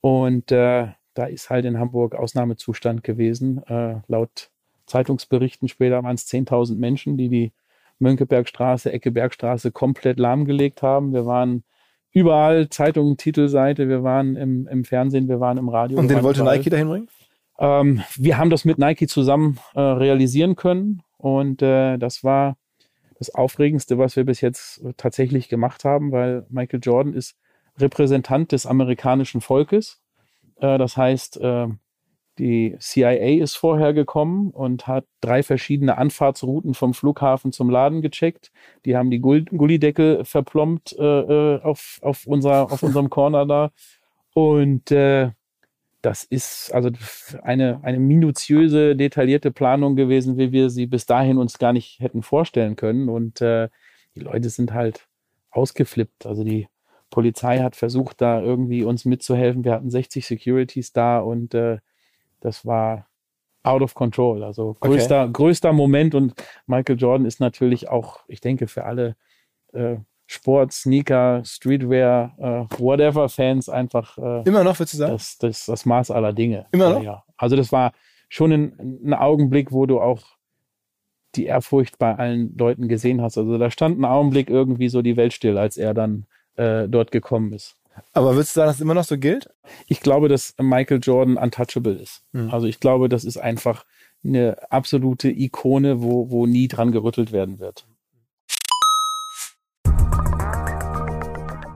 Und 0.03 0.53
äh, 0.53 0.89
da 1.15 1.25
ist 1.25 1.51
halt 1.51 1.65
in 1.65 1.79
Hamburg 1.79 2.15
Ausnahmezustand 2.15 3.05
gewesen. 3.05 3.63
Äh, 3.67 4.01
laut 4.09 4.51
Zeitungsberichten 4.87 5.69
später 5.69 6.03
waren 6.03 6.15
es 6.15 6.27
10.000 6.27 6.77
Menschen, 6.77 7.17
die 7.17 7.29
die 7.29 7.53
Mönckebergstraße, 7.99 8.93
Ecke 8.93 9.11
Bergstraße 9.11 9.73
komplett 9.73 10.19
lahmgelegt 10.19 10.83
haben. 10.83 11.13
Wir 11.13 11.27
waren 11.27 11.65
überall, 12.13 12.69
Zeitungen, 12.69 13.17
Titelseite, 13.17 13.89
wir 13.89 14.03
waren 14.03 14.37
im, 14.37 14.67
im 14.67 14.85
Fernsehen, 14.85 15.29
wir 15.29 15.41
waren 15.41 15.59
im 15.59 15.69
Radio. 15.69 15.99
Und 15.99 16.09
den 16.09 16.23
wollte 16.23 16.41
überall. 16.41 16.59
Nike 16.59 16.71
dahin 16.71 16.89
bringen? 16.89 17.09
Ähm, 17.59 18.03
wir 18.17 18.37
haben 18.37 18.51
das 18.51 18.65
mit 18.65 18.79
Nike 18.79 19.07
zusammen 19.07 19.59
äh, 19.75 19.81
realisieren 19.81 20.57
können 20.57 21.03
und 21.17 21.63
äh, 21.63 21.97
das 21.99 22.25
war 22.25 22.57
das 23.19 23.33
Aufregendste, 23.33 23.97
was 23.97 24.17
wir 24.17 24.25
bis 24.25 24.41
jetzt 24.41 24.85
tatsächlich 24.97 25.49
gemacht 25.49 25.85
haben, 25.85 26.11
weil 26.11 26.47
Michael 26.51 26.81
Jordan 26.83 27.15
ist 27.15 27.37
Repräsentant 27.79 28.51
des 28.53 28.67
amerikanischen 28.67 29.41
Volkes 29.41 30.04
das 30.61 30.97
heißt, 30.97 31.41
äh, 31.41 31.69
die 32.39 32.77
CIA 32.81 33.43
ist 33.43 33.55
vorher 33.55 33.93
gekommen 33.93 34.51
und 34.51 34.87
hat 34.89 35.05
drei 35.21 35.43
verschiedene 35.43 35.99
Anfahrtsrouten 35.99 36.75
vom 36.75 36.93
Flughafen 36.93 37.53
zum 37.53 37.71
Laden 37.71 38.03
gecheckt. 38.03 38.51
Die 38.85 38.97
haben 38.97 39.11
die 39.11 39.21
Gullideckel 39.21 40.25
verplombt 40.25 40.95
äh, 40.99 41.59
auf, 41.59 42.01
auf, 42.03 42.27
unserer, 42.27 42.73
auf 42.73 42.83
unserem 42.83 43.09
Corner 43.09 43.47
da. 43.47 43.71
Und 44.35 44.91
äh, 44.91 45.31
das 46.03 46.25
ist 46.25 46.75
also 46.75 46.91
eine, 47.43 47.81
eine 47.83 47.99
minutiöse, 48.01 48.97
detaillierte 48.97 49.53
Planung 49.53 49.95
gewesen, 49.97 50.37
wie 50.37 50.53
wir 50.53 50.71
sie 50.71 50.87
bis 50.87 51.07
dahin 51.07 51.39
uns 51.39 51.59
gar 51.59 51.73
nicht 51.73 52.01
hätten 52.01 52.23
vorstellen 52.23 52.75
können. 52.75 53.09
Und 53.09 53.41
äh, 53.41 53.69
die 54.17 54.21
Leute 54.21 54.51
sind 54.51 54.73
halt 54.73 55.07
ausgeflippt. 55.51 56.27
Also 56.27 56.43
die 56.43 56.67
Polizei 57.15 57.61
hat 57.61 57.77
versucht, 57.77 58.21
da 58.21 58.41
irgendwie 58.41 58.83
uns 58.83 59.05
mitzuhelfen. 59.05 59.63
Wir 59.63 59.71
hatten 59.71 59.89
60 59.89 60.27
Securities 60.27 60.93
da 60.93 61.21
und 61.21 61.55
äh, 61.55 61.79
das 62.41 62.67
war 62.67 63.07
out 63.63 63.83
of 63.83 63.95
control. 63.95 64.43
Also 64.43 64.77
größter, 64.81 65.23
okay. 65.23 65.33
größter 65.33 65.73
Moment 65.73 66.17
und 66.17 66.35
Michael 66.67 66.99
Jordan 66.99 67.25
ist 67.25 67.39
natürlich 67.39 67.89
auch, 67.89 68.19
ich 68.27 68.41
denke, 68.41 68.67
für 68.67 68.83
alle 68.83 69.15
äh, 69.75 69.99
Sport, 70.27 70.73
Sneaker, 70.73 71.43
Streetwear, 71.45 72.35
äh, 72.37 72.81
whatever 72.81 73.29
Fans 73.29 73.69
einfach 73.69 74.19
äh, 74.19 74.43
immer 74.43 74.65
noch, 74.65 74.81
würdest 74.81 74.95
du 74.95 74.99
sagen? 74.99 75.13
Das, 75.13 75.39
das, 75.39 75.67
das 75.67 75.87
Maß 75.87 76.11
aller 76.11 76.33
Dinge. 76.33 76.67
Immer 76.73 76.95
noch? 76.95 77.03
Ja. 77.05 77.23
Also 77.37 77.55
das 77.55 77.71
war 77.71 77.93
schon 78.29 78.51
ein, 78.51 78.99
ein 79.05 79.15
Augenblick, 79.15 79.71
wo 79.71 79.87
du 79.87 80.01
auch 80.01 80.25
die 81.37 81.47
Ehrfurcht 81.47 81.97
bei 82.01 82.17
allen 82.17 82.57
Leuten 82.59 82.89
gesehen 82.89 83.23
hast. 83.23 83.39
Also 83.39 83.57
da 83.57 83.71
stand 83.71 84.01
ein 84.01 84.05
Augenblick 84.05 84.51
irgendwie 84.51 84.89
so 84.89 85.01
die 85.01 85.17
Welt 85.17 85.33
still, 85.33 85.59
als 85.59 85.77
er 85.77 85.95
dann 85.95 86.27
äh, 86.57 86.89
dort 86.89 87.11
gekommen 87.11 87.53
ist. 87.53 87.77
Aber 88.13 88.35
würdest 88.35 88.57
du 88.57 88.61
sagen, 88.61 88.69
dass 88.69 88.77
es 88.77 88.83
immer 88.83 88.95
noch 88.95 89.05
so 89.05 89.19
gilt? 89.19 89.51
Ich 89.87 90.01
glaube, 90.01 90.29
dass 90.29 90.55
Michael 90.61 91.01
Jordan 91.03 91.37
untouchable 91.37 91.95
ist. 91.95 92.23
Mhm. 92.33 92.51
Also 92.51 92.67
ich 92.67 92.81
glaube, 92.81 93.09
das 93.09 93.25
ist 93.25 93.37
einfach 93.37 93.85
eine 94.25 94.57
absolute 94.71 95.29
Ikone, 95.29 96.03
wo, 96.03 96.31
wo 96.31 96.47
nie 96.47 96.69
dran 96.69 96.93
gerüttelt 96.93 97.33
werden 97.33 97.59
wird. 97.59 97.87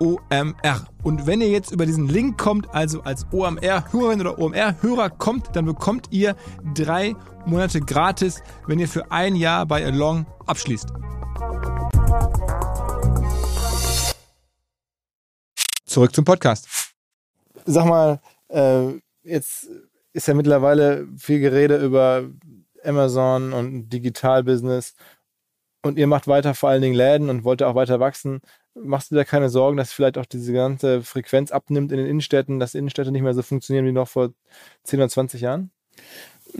OMR. 0.00 0.86
Und 1.02 1.26
wenn 1.26 1.40
ihr 1.40 1.48
jetzt 1.48 1.70
über 1.70 1.86
diesen 1.86 2.08
Link 2.08 2.38
kommt, 2.38 2.72
also 2.74 3.02
als 3.02 3.26
OMR-Hörerin 3.32 4.20
oder 4.20 4.38
OMR-Hörer 4.38 5.10
kommt, 5.10 5.54
dann 5.54 5.64
bekommt 5.64 6.08
ihr 6.10 6.36
drei 6.74 7.14
Monate 7.46 7.80
gratis, 7.80 8.42
wenn 8.66 8.78
ihr 8.78 8.88
für 8.88 9.10
ein 9.10 9.36
Jahr 9.36 9.66
bei 9.66 9.84
Along 9.84 10.26
abschließt. 10.46 10.88
Zurück 15.84 16.14
zum 16.14 16.24
Podcast. 16.24 16.92
Sag 17.66 17.86
mal, 17.86 18.20
äh, 18.48 19.00
jetzt 19.22 19.68
ist 20.12 20.28
ja 20.28 20.34
mittlerweile 20.34 21.06
viel 21.16 21.40
Gerede 21.40 21.76
über 21.76 22.24
Amazon 22.84 23.52
und 23.52 23.88
Digitalbusiness 23.90 24.94
und 25.84 25.98
ihr 25.98 26.06
macht 26.06 26.26
weiter 26.26 26.54
vor 26.54 26.70
allen 26.70 26.82
Dingen 26.82 26.94
Läden 26.94 27.28
und 27.28 27.44
wollt 27.44 27.62
auch 27.62 27.74
weiter 27.74 28.00
wachsen. 28.00 28.40
Machst 28.74 29.10
du 29.10 29.14
da 29.14 29.24
keine 29.24 29.48
Sorgen, 29.48 29.76
dass 29.76 29.92
vielleicht 29.92 30.18
auch 30.18 30.26
diese 30.26 30.52
ganze 30.52 31.02
Frequenz 31.02 31.52
abnimmt 31.52 31.92
in 31.92 31.98
den 31.98 32.06
Innenstädten, 32.06 32.58
dass 32.58 32.74
Innenstädte 32.74 33.12
nicht 33.12 33.22
mehr 33.22 33.34
so 33.34 33.42
funktionieren 33.42 33.86
wie 33.86 33.92
noch 33.92 34.08
vor 34.08 34.32
10 34.82 35.00
oder 35.00 35.08
20 35.08 35.40
Jahren? 35.40 35.70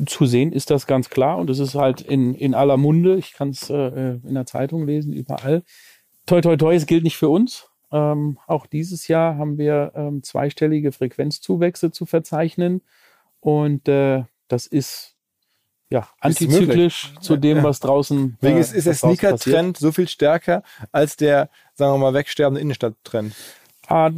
Zu 0.07 0.27
sehen 0.27 0.53
ist 0.53 0.70
das 0.70 0.87
ganz 0.87 1.11
klar 1.11 1.38
und 1.38 1.50
es 1.50 1.59
ist 1.59 1.74
halt 1.74 2.00
in, 2.00 2.35
in 2.35 2.55
aller 2.55 2.77
Munde. 2.77 3.16
Ich 3.16 3.33
kann 3.33 3.50
es 3.50 3.68
äh, 3.68 4.14
in 4.14 4.35
der 4.35 4.46
Zeitung 4.46 4.87
lesen, 4.87 5.12
überall. 5.12 5.62
Toi, 6.27 6.40
toi, 6.40 6.57
toi, 6.57 6.74
es 6.74 6.87
gilt 6.87 7.05
nicht 7.05 7.16
für 7.16 7.29
uns. 7.29 7.68
Ähm, 7.92 8.38
auch 8.46 8.66
dieses 8.66 9.09
Jahr 9.09 9.37
haben 9.37 9.59
wir 9.59 9.92
ähm, 9.94 10.22
zweistellige 10.22 10.90
Frequenzzuwächse 10.90 11.90
zu 11.90 12.07
verzeichnen 12.07 12.81
und 13.40 13.88
äh, 13.88 14.24
das 14.48 14.66
ist 14.66 15.14
ja, 15.90 16.09
antizyklisch 16.18 17.12
zu 17.20 17.37
dem, 17.37 17.62
was 17.62 17.79
draußen. 17.79 18.37
Wegen 18.40 18.57
äh, 18.57 18.61
ist, 18.61 18.72
ist 18.72 18.87
der 18.87 18.94
Sneaker-Trend 18.94 19.77
so 19.77 19.92
viel 19.92 20.09
stärker 20.09 20.62
als 20.90 21.16
der, 21.16 21.50
sagen 21.75 21.95
wir 21.95 21.99
mal, 21.99 22.15
wegsterbende 22.15 22.61
Innenstadt-Trend. 22.61 23.35
Ah, 23.87 24.11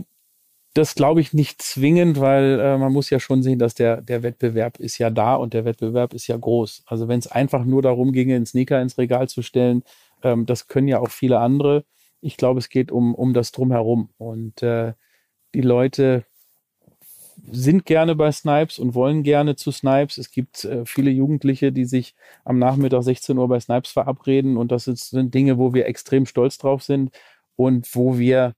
das 0.77 0.95
glaube 0.95 1.23
ich 1.23 1.33
nicht 1.33 1.63
zwingend, 1.63 2.21
weil 2.21 2.61
äh, 2.61 2.77
man 2.77 2.93
muss 2.93 3.09
ja 3.09 3.19
schon 3.19 3.43
sehen, 3.43 3.59
dass 3.59 3.75
der, 3.75 4.03
der 4.03 4.23
Wettbewerb 4.23 4.79
ist 4.79 4.99
ja 4.99 5.09
da 5.09 5.35
und 5.35 5.55
der 5.55 5.65
Wettbewerb 5.65 6.13
ist 6.13 6.27
ja 6.27 6.37
groß. 6.37 6.83
Also 6.87 7.09
wenn 7.09 7.19
es 7.19 7.27
einfach 7.27 7.65
nur 7.65 7.81
darum 7.81 8.13
ginge, 8.13 8.37
einen 8.37 8.47
Sneaker 8.47 8.81
ins 8.83 8.99
Regal 8.99 9.29
zu 9.29 9.41
stellen, 9.43 9.85
ähm, 10.23 10.45
das 10.45 10.69
können 10.69 10.89
ja 10.89 11.01
auch 11.01 11.11
viele 11.11 11.39
andere. 11.39 11.85
Ich 12.21 12.37
glaube, 12.37 12.59
es 12.59 12.69
geht 12.69 12.93
um, 12.93 13.15
um 13.15 13.33
das 13.33 13.53
Drumherum. 13.53 14.11
Und 14.19 14.63
äh, 14.63 14.93
die 15.55 15.63
Leute 15.63 16.25
sind 17.51 17.87
gerne 17.87 18.15
bei 18.15 18.31
Snipes 18.33 18.79
und 18.79 18.95
wollen 18.95 19.23
gerne 19.23 19.57
zu 19.57 19.71
Snipes. 19.71 20.19
Es 20.19 20.31
gibt 20.31 20.65
äh, 20.65 20.85
viele 20.85 21.11
Jugendliche, 21.11 21.73
die 21.73 21.85
sich 21.87 22.15
am 22.45 22.59
Nachmittag 22.59 23.03
16 23.03 23.39
Uhr 23.39 23.49
bei 23.49 23.61
Snipes 23.61 23.93
verabreden 23.93 24.57
und 24.57 24.73
das 24.73 24.85
sind 24.85 25.35
Dinge, 25.35 25.57
wo 25.57 25.73
wir 25.73 25.87
extrem 25.87 26.27
stolz 26.27 26.59
drauf 26.59 26.83
sind 26.83 27.13
und 27.57 27.95
wo 27.95 28.19
wir 28.19 28.55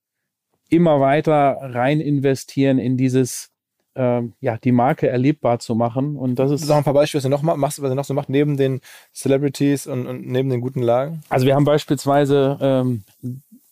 immer 0.69 1.01
weiter 1.01 1.59
rein 1.63 2.01
investieren 2.01 2.79
in 2.79 2.97
dieses 2.97 3.51
ähm, 3.99 4.35
ja, 4.41 4.57
die 4.57 4.71
Marke 4.71 5.09
erlebbar 5.09 5.59
zu 5.59 5.75
machen. 5.75 6.17
Und 6.17 6.37
das 6.37 6.53
ist. 6.53 6.65
Sag 6.65 6.79
ein 6.79 6.85
paar 6.85 6.95
Beispiele, 6.95 7.19
was 7.19 7.27
ihr 7.27 7.31
noch 7.31 7.43
machst, 7.43 7.83
was 7.83 7.91
ihr 7.91 7.97
noch 7.97 8.05
so 8.05 8.15
macht, 8.15 8.29
neben 8.29 8.57
den 8.57 8.81
Celebrities 9.13 9.87
und, 9.87 10.07
und 10.07 10.27
neben 10.27 10.49
den 10.51 10.61
guten 10.61 10.83
Lagen? 10.83 11.23
Also 11.29 11.47
wir 11.47 11.57
haben 11.57 11.65
beispielsweise 11.65 12.59
ähm, 12.61 13.03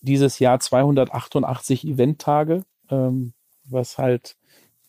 dieses 0.00 0.38
Jahr 0.40 0.58
288 0.58 1.86
Eventtage, 1.86 2.64
ähm, 2.90 3.34
was 3.64 3.98
halt 3.98 4.35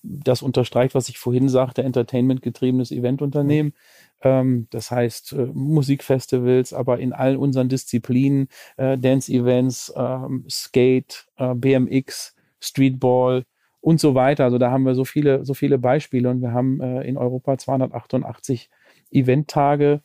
das 0.07 0.41
unterstreicht, 0.41 0.95
was 0.95 1.09
ich 1.09 1.17
vorhin 1.19 1.49
sagte, 1.49 1.83
Entertainment-getriebenes 1.83 2.91
Eventunternehmen. 2.91 3.73
Ähm, 4.21 4.67
das 4.69 4.89
heißt 4.91 5.33
äh, 5.33 5.47
Musikfestivals, 5.53 6.73
aber 6.73 6.99
in 6.99 7.13
all 7.13 7.35
unseren 7.35 7.69
Disziplinen, 7.69 8.47
äh, 8.77 8.97
Dance-Events, 8.97 9.93
ähm, 9.95 10.45
Skate, 10.49 11.27
äh, 11.37 11.53
BMX, 11.53 12.35
Streetball 12.59 13.43
und 13.81 13.99
so 13.99 14.15
weiter. 14.15 14.45
Also 14.45 14.57
da 14.57 14.71
haben 14.71 14.83
wir 14.83 14.95
so 14.95 15.05
viele, 15.05 15.45
so 15.45 15.53
viele 15.53 15.77
Beispiele 15.77 16.29
und 16.29 16.41
wir 16.41 16.51
haben 16.51 16.81
äh, 16.81 17.01
in 17.03 17.17
Europa 17.17 17.57
288 17.57 18.69
Eventtage. 19.11 20.01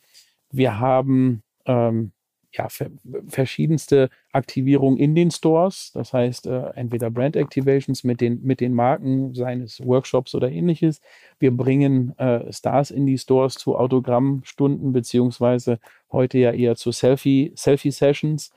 Wir 0.51 0.79
haben 0.79 1.43
ähm, 1.65 2.11
ja, 2.53 2.67
verschiedenste 3.27 4.09
Aktivierungen 4.31 4.97
in 4.97 5.15
den 5.15 5.31
Stores. 5.31 5.91
Das 5.93 6.13
heißt, 6.13 6.47
äh, 6.47 6.69
entweder 6.75 7.09
Brand 7.09 7.35
Activations 7.35 8.03
mit 8.03 8.21
den, 8.21 8.43
mit 8.43 8.59
den 8.59 8.73
Marken, 8.73 9.33
seines 9.33 9.83
Workshops 9.83 10.35
oder 10.35 10.51
ähnliches. 10.51 11.01
Wir 11.39 11.51
bringen 11.51 12.17
äh, 12.19 12.51
Stars 12.53 12.91
in 12.91 13.05
die 13.05 13.17
Stores 13.17 13.55
zu 13.55 13.75
Autogrammstunden, 13.75 14.93
beziehungsweise 14.93 15.79
heute 16.11 16.37
ja 16.37 16.51
eher 16.51 16.75
zu 16.75 16.91
Selfie, 16.91 17.53
Selfie-Sessions 17.55 18.51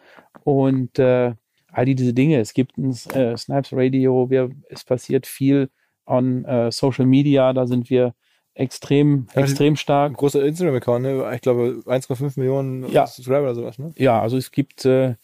und 0.44 0.98
äh, 0.98 1.34
all 1.72 1.84
diese 1.86 2.12
Dinge. 2.12 2.38
Es 2.38 2.52
gibt 2.52 2.76
ein 2.76 2.90
äh, 2.90 3.36
Snipes 3.36 3.72
Radio, 3.72 4.28
wir, 4.30 4.50
es 4.68 4.84
passiert 4.84 5.26
viel 5.26 5.70
on 6.06 6.44
äh, 6.44 6.70
Social 6.70 7.06
Media, 7.06 7.52
da 7.52 7.66
sind 7.66 7.90
wir 7.90 8.14
extrem, 8.56 9.28
ja, 9.34 9.42
extrem 9.42 9.76
stark. 9.76 10.12
Ein 10.12 10.16
großer 10.16 10.44
Instagram-Account, 10.44 11.02
ne? 11.02 11.34
ich 11.34 11.40
glaube 11.42 11.82
1,5 11.86 12.32
Millionen 12.36 12.90
ja. 12.90 13.06
Subscriber 13.06 13.42
oder 13.42 13.54
sowas. 13.54 13.78
Ne? 13.78 13.92
Ja, 13.96 14.20
also 14.20 14.36
es 14.36 14.50
gibt 14.50 14.84
äh, 14.84 15.14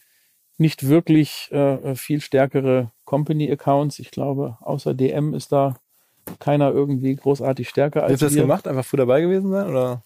nicht 0.59 0.89
wirklich 0.89 1.51
äh, 1.51 1.95
viel 1.95 2.21
stärkere 2.21 2.93
Company-Accounts. 3.05 3.99
Ich 3.99 4.11
glaube, 4.11 4.59
außer 4.61 4.95
DM 4.95 5.35
ist 5.35 5.51
da 5.51 5.77
keiner 6.39 6.71
irgendwie 6.71 7.17
großartig 7.17 7.69
stärker 7.69 8.05
als 8.05 8.13
habt 8.13 8.23
ihr 8.23 8.29
das 8.29 8.37
gemacht? 8.37 8.69
Einfach 8.69 8.85
früh 8.85 8.97
dabei 8.97 9.23
gewesen 9.23 9.51
sein? 9.51 9.69
Oder? 9.69 10.05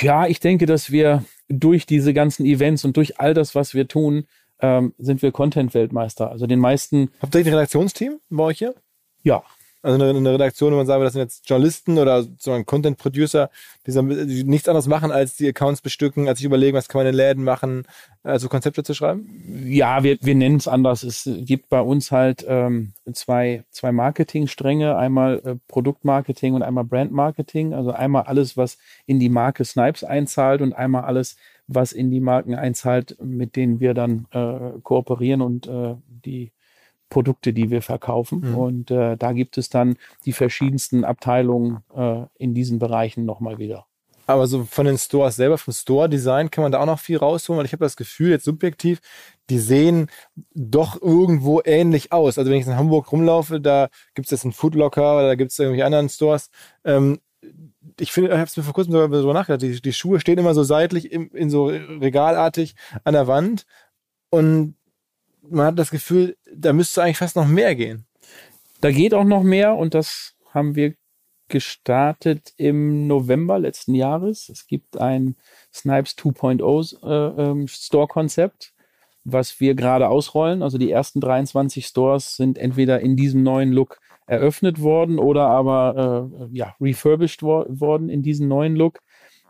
Ja, 0.00 0.26
ich 0.26 0.40
denke, 0.40 0.66
dass 0.66 0.90
wir 0.90 1.24
durch 1.48 1.86
diese 1.86 2.12
ganzen 2.12 2.44
Events 2.44 2.84
und 2.84 2.96
durch 2.96 3.20
all 3.20 3.32
das, 3.32 3.54
was 3.54 3.74
wir 3.74 3.88
tun, 3.88 4.26
ähm, 4.60 4.92
sind 4.98 5.22
wir 5.22 5.32
Content-Weltmeister. 5.32 6.30
Also 6.30 6.46
den 6.46 6.58
meisten. 6.58 7.10
Habt 7.20 7.34
ihr 7.34 7.40
ein 7.40 7.46
Redaktionsteam 7.46 8.20
bei 8.28 8.44
euch 8.44 8.58
hier? 8.58 8.74
Ja, 9.22 9.42
also 9.84 10.02
eine, 10.02 10.16
eine 10.16 10.32
Redaktion, 10.32 10.72
wo 10.72 10.76
man 10.78 10.86
sagen, 10.86 11.04
das 11.04 11.12
sind 11.12 11.20
jetzt 11.22 11.48
Journalisten 11.48 11.98
oder 11.98 12.24
so 12.38 12.52
ein 12.52 12.64
Content 12.64 12.96
Producer, 12.96 13.50
die, 13.86 13.92
die, 13.92 14.44
nichts 14.44 14.66
anderes 14.66 14.86
machen, 14.86 15.12
als 15.12 15.36
die 15.36 15.46
Accounts 15.46 15.82
bestücken, 15.82 16.26
als 16.26 16.38
sich 16.38 16.46
überlegen, 16.46 16.74
was 16.74 16.88
kann 16.88 17.00
man 17.00 17.06
in 17.06 17.14
Läden 17.14 17.44
machen, 17.44 17.86
also 18.22 18.48
Konzepte 18.48 18.82
zu 18.82 18.94
schreiben? 18.94 19.28
Ja, 19.66 20.02
wir, 20.02 20.16
wir 20.22 20.34
nennen 20.34 20.56
es 20.56 20.68
anders. 20.68 21.02
Es 21.02 21.28
gibt 21.40 21.68
bei 21.68 21.82
uns 21.82 22.10
halt 22.10 22.46
ähm, 22.48 22.94
zwei, 23.12 23.64
zwei 23.70 23.92
Marketingstränge, 23.92 24.96
einmal 24.96 25.42
äh, 25.44 25.56
Produktmarketing 25.68 26.54
und 26.54 26.62
einmal 26.62 26.84
Brandmarketing. 26.84 27.74
Also 27.74 27.90
einmal 27.90 28.22
alles, 28.22 28.56
was 28.56 28.78
in 29.04 29.20
die 29.20 29.28
Marke 29.28 29.66
Snipes 29.66 30.02
einzahlt 30.02 30.62
und 30.62 30.72
einmal 30.72 31.04
alles, 31.04 31.36
was 31.66 31.92
in 31.92 32.10
die 32.10 32.20
Marken 32.20 32.54
einzahlt, 32.54 33.18
mit 33.22 33.54
denen 33.54 33.80
wir 33.80 33.92
dann 33.92 34.26
äh, 34.30 34.80
kooperieren 34.82 35.42
und 35.42 35.66
äh, 35.66 35.94
die 36.08 36.53
Produkte, 37.14 37.52
die 37.52 37.70
wir 37.70 37.80
verkaufen. 37.80 38.40
Mhm. 38.40 38.54
Und 38.56 38.90
äh, 38.90 39.16
da 39.16 39.32
gibt 39.32 39.56
es 39.56 39.68
dann 39.68 39.96
die 40.24 40.32
verschiedensten 40.32 41.04
Abteilungen 41.04 41.84
äh, 41.94 42.24
in 42.36 42.54
diesen 42.54 42.80
Bereichen 42.80 43.24
nochmal 43.24 43.58
wieder. 43.58 43.86
Aber 44.26 44.48
so 44.48 44.64
von 44.64 44.86
den 44.86 44.98
Stores 44.98 45.36
selber, 45.36 45.56
vom 45.56 45.72
Store-Design 45.72 46.50
kann 46.50 46.62
man 46.62 46.72
da 46.72 46.80
auch 46.80 46.86
noch 46.86 46.98
viel 46.98 47.18
rausholen, 47.18 47.58
weil 47.58 47.66
ich 47.66 47.72
habe 47.72 47.84
das 47.84 47.96
Gefühl, 47.96 48.30
jetzt 48.30 48.44
subjektiv, 48.44 49.00
die 49.48 49.60
sehen 49.60 50.08
doch 50.54 51.00
irgendwo 51.00 51.60
ähnlich 51.64 52.10
aus. 52.10 52.36
Also 52.36 52.50
wenn 52.50 52.58
ich 52.58 52.66
in 52.66 52.76
Hamburg 52.76 53.12
rumlaufe, 53.12 53.60
da 53.60 53.90
gibt 54.14 54.26
es 54.26 54.32
jetzt 54.32 54.44
einen 54.44 54.52
Foodlocker 54.52 55.18
oder 55.18 55.28
da 55.28 55.34
gibt 55.36 55.52
es 55.52 55.58
irgendwelche 55.58 55.86
anderen 55.86 56.08
Stores. 56.08 56.50
Ähm, 56.84 57.20
ich 58.00 58.10
finde, 58.10 58.30
ich 58.30 58.36
habe 58.36 58.44
es 58.44 58.56
mir 58.56 58.64
vor 58.64 58.74
kurzem 58.74 58.94
darüber 58.94 59.22
so 59.22 59.32
nachgedacht, 59.32 59.62
die, 59.62 59.80
die 59.80 59.92
Schuhe 59.92 60.18
stehen 60.18 60.38
immer 60.38 60.54
so 60.54 60.64
seitlich 60.64 61.12
im, 61.12 61.30
in 61.30 61.48
so 61.48 61.66
regalartig 61.66 62.74
an 63.04 63.14
der 63.14 63.28
Wand 63.28 63.66
und 64.30 64.74
man 65.50 65.66
hat 65.66 65.78
das 65.78 65.90
Gefühl, 65.90 66.36
da 66.52 66.72
müsste 66.72 67.02
eigentlich 67.02 67.18
fast 67.18 67.36
noch 67.36 67.46
mehr 67.46 67.74
gehen. 67.74 68.06
Da 68.80 68.90
geht 68.90 69.14
auch 69.14 69.24
noch 69.24 69.42
mehr 69.42 69.74
und 69.74 69.94
das 69.94 70.34
haben 70.52 70.74
wir 70.74 70.94
gestartet 71.48 72.52
im 72.56 73.06
November 73.06 73.58
letzten 73.58 73.94
Jahres. 73.94 74.48
Es 74.48 74.66
gibt 74.66 74.98
ein 74.98 75.36
Snipes 75.72 76.16
2.0 76.16 77.02
äh, 77.02 77.42
ähm, 77.42 77.68
Store-Konzept, 77.68 78.72
was 79.24 79.60
wir 79.60 79.74
gerade 79.74 80.08
ausrollen. 80.08 80.62
Also 80.62 80.78
die 80.78 80.90
ersten 80.90 81.20
23 81.20 81.86
Stores 81.86 82.36
sind 82.36 82.58
entweder 82.58 83.00
in 83.00 83.16
diesem 83.16 83.42
neuen 83.42 83.72
Look 83.72 84.00
eröffnet 84.26 84.80
worden 84.80 85.18
oder 85.18 85.48
aber 85.48 86.30
äh, 86.40 86.56
ja, 86.56 86.74
refurbished 86.80 87.42
wo 87.42 87.66
worden 87.68 88.08
in 88.08 88.22
diesen 88.22 88.48
neuen 88.48 88.74
Look. 88.74 89.00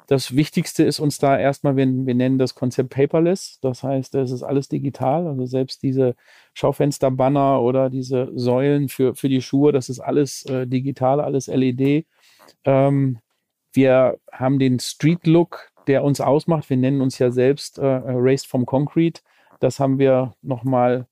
Das 0.06 0.36
Wichtigste 0.36 0.84
ist 0.84 1.00
uns 1.00 1.18
da 1.18 1.38
erstmal, 1.38 1.76
wir, 1.76 1.86
wir 1.86 2.14
nennen 2.14 2.38
das 2.38 2.54
Konzept 2.54 2.90
paperless. 2.90 3.58
Das 3.62 3.82
heißt, 3.82 4.14
es 4.16 4.30
ist 4.30 4.42
alles 4.42 4.68
digital. 4.68 5.26
Also 5.26 5.46
selbst 5.46 5.82
diese 5.82 6.14
Schaufensterbanner 6.52 7.62
oder 7.62 7.88
diese 7.88 8.30
Säulen 8.34 8.88
für, 8.88 9.14
für 9.14 9.30
die 9.30 9.40
Schuhe, 9.40 9.72
das 9.72 9.88
ist 9.88 10.00
alles 10.00 10.44
äh, 10.46 10.66
digital, 10.66 11.20
alles 11.20 11.46
LED. 11.46 12.06
Ähm, 12.64 13.18
wir 13.72 14.18
haben 14.30 14.58
den 14.58 14.78
Street 14.78 15.26
Look, 15.26 15.72
der 15.86 16.04
uns 16.04 16.20
ausmacht. 16.20 16.68
Wir 16.68 16.76
nennen 16.76 17.00
uns 17.00 17.18
ja 17.18 17.30
selbst 17.30 17.78
äh, 17.78 17.84
Raised 17.86 18.46
from 18.46 18.66
Concrete. 18.66 19.22
Das 19.60 19.80
haben 19.80 19.98
wir 19.98 20.34
nochmal 20.42 21.06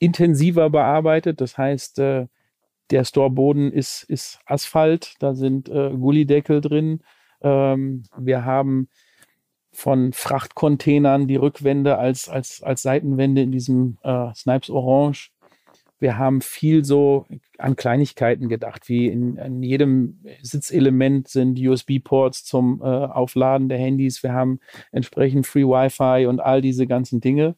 intensiver 0.00 0.68
bearbeitet. 0.68 1.40
Das 1.40 1.56
heißt, 1.56 2.00
äh, 2.00 2.26
der 2.90 3.04
Storeboden 3.04 3.72
ist, 3.72 4.02
ist 4.02 4.40
Asphalt, 4.46 5.14
da 5.20 5.34
sind 5.34 5.68
äh, 5.68 5.90
Gullideckel 5.90 6.60
drin 6.60 7.02
ähm, 7.42 8.04
wir 8.16 8.44
haben 8.44 8.88
von 9.72 10.12
Frachtcontainern 10.12 11.26
die 11.26 11.36
Rückwände 11.36 11.98
als, 11.98 12.28
als, 12.28 12.62
als 12.62 12.82
Seitenwände 12.82 13.42
in 13.42 13.52
diesem 13.52 13.98
äh, 14.02 14.32
Snipes 14.34 14.70
Orange. 14.70 15.30
Wir 15.98 16.18
haben 16.18 16.40
viel 16.40 16.84
so 16.84 17.26
an 17.58 17.76
Kleinigkeiten 17.76 18.48
gedacht, 18.48 18.88
wie 18.88 19.06
in, 19.06 19.36
in 19.36 19.62
jedem 19.62 20.20
Sitzelement 20.42 21.28
sind 21.28 21.58
USB-Ports 21.58 22.44
zum 22.44 22.80
äh, 22.82 22.84
Aufladen 22.84 23.68
der 23.68 23.78
Handys. 23.78 24.22
Wir 24.22 24.32
haben 24.32 24.58
entsprechend 24.90 25.46
Free 25.46 25.64
Wi-Fi 25.64 26.26
und 26.26 26.40
all 26.40 26.60
diese 26.60 26.86
ganzen 26.86 27.20
Dinge. 27.20 27.54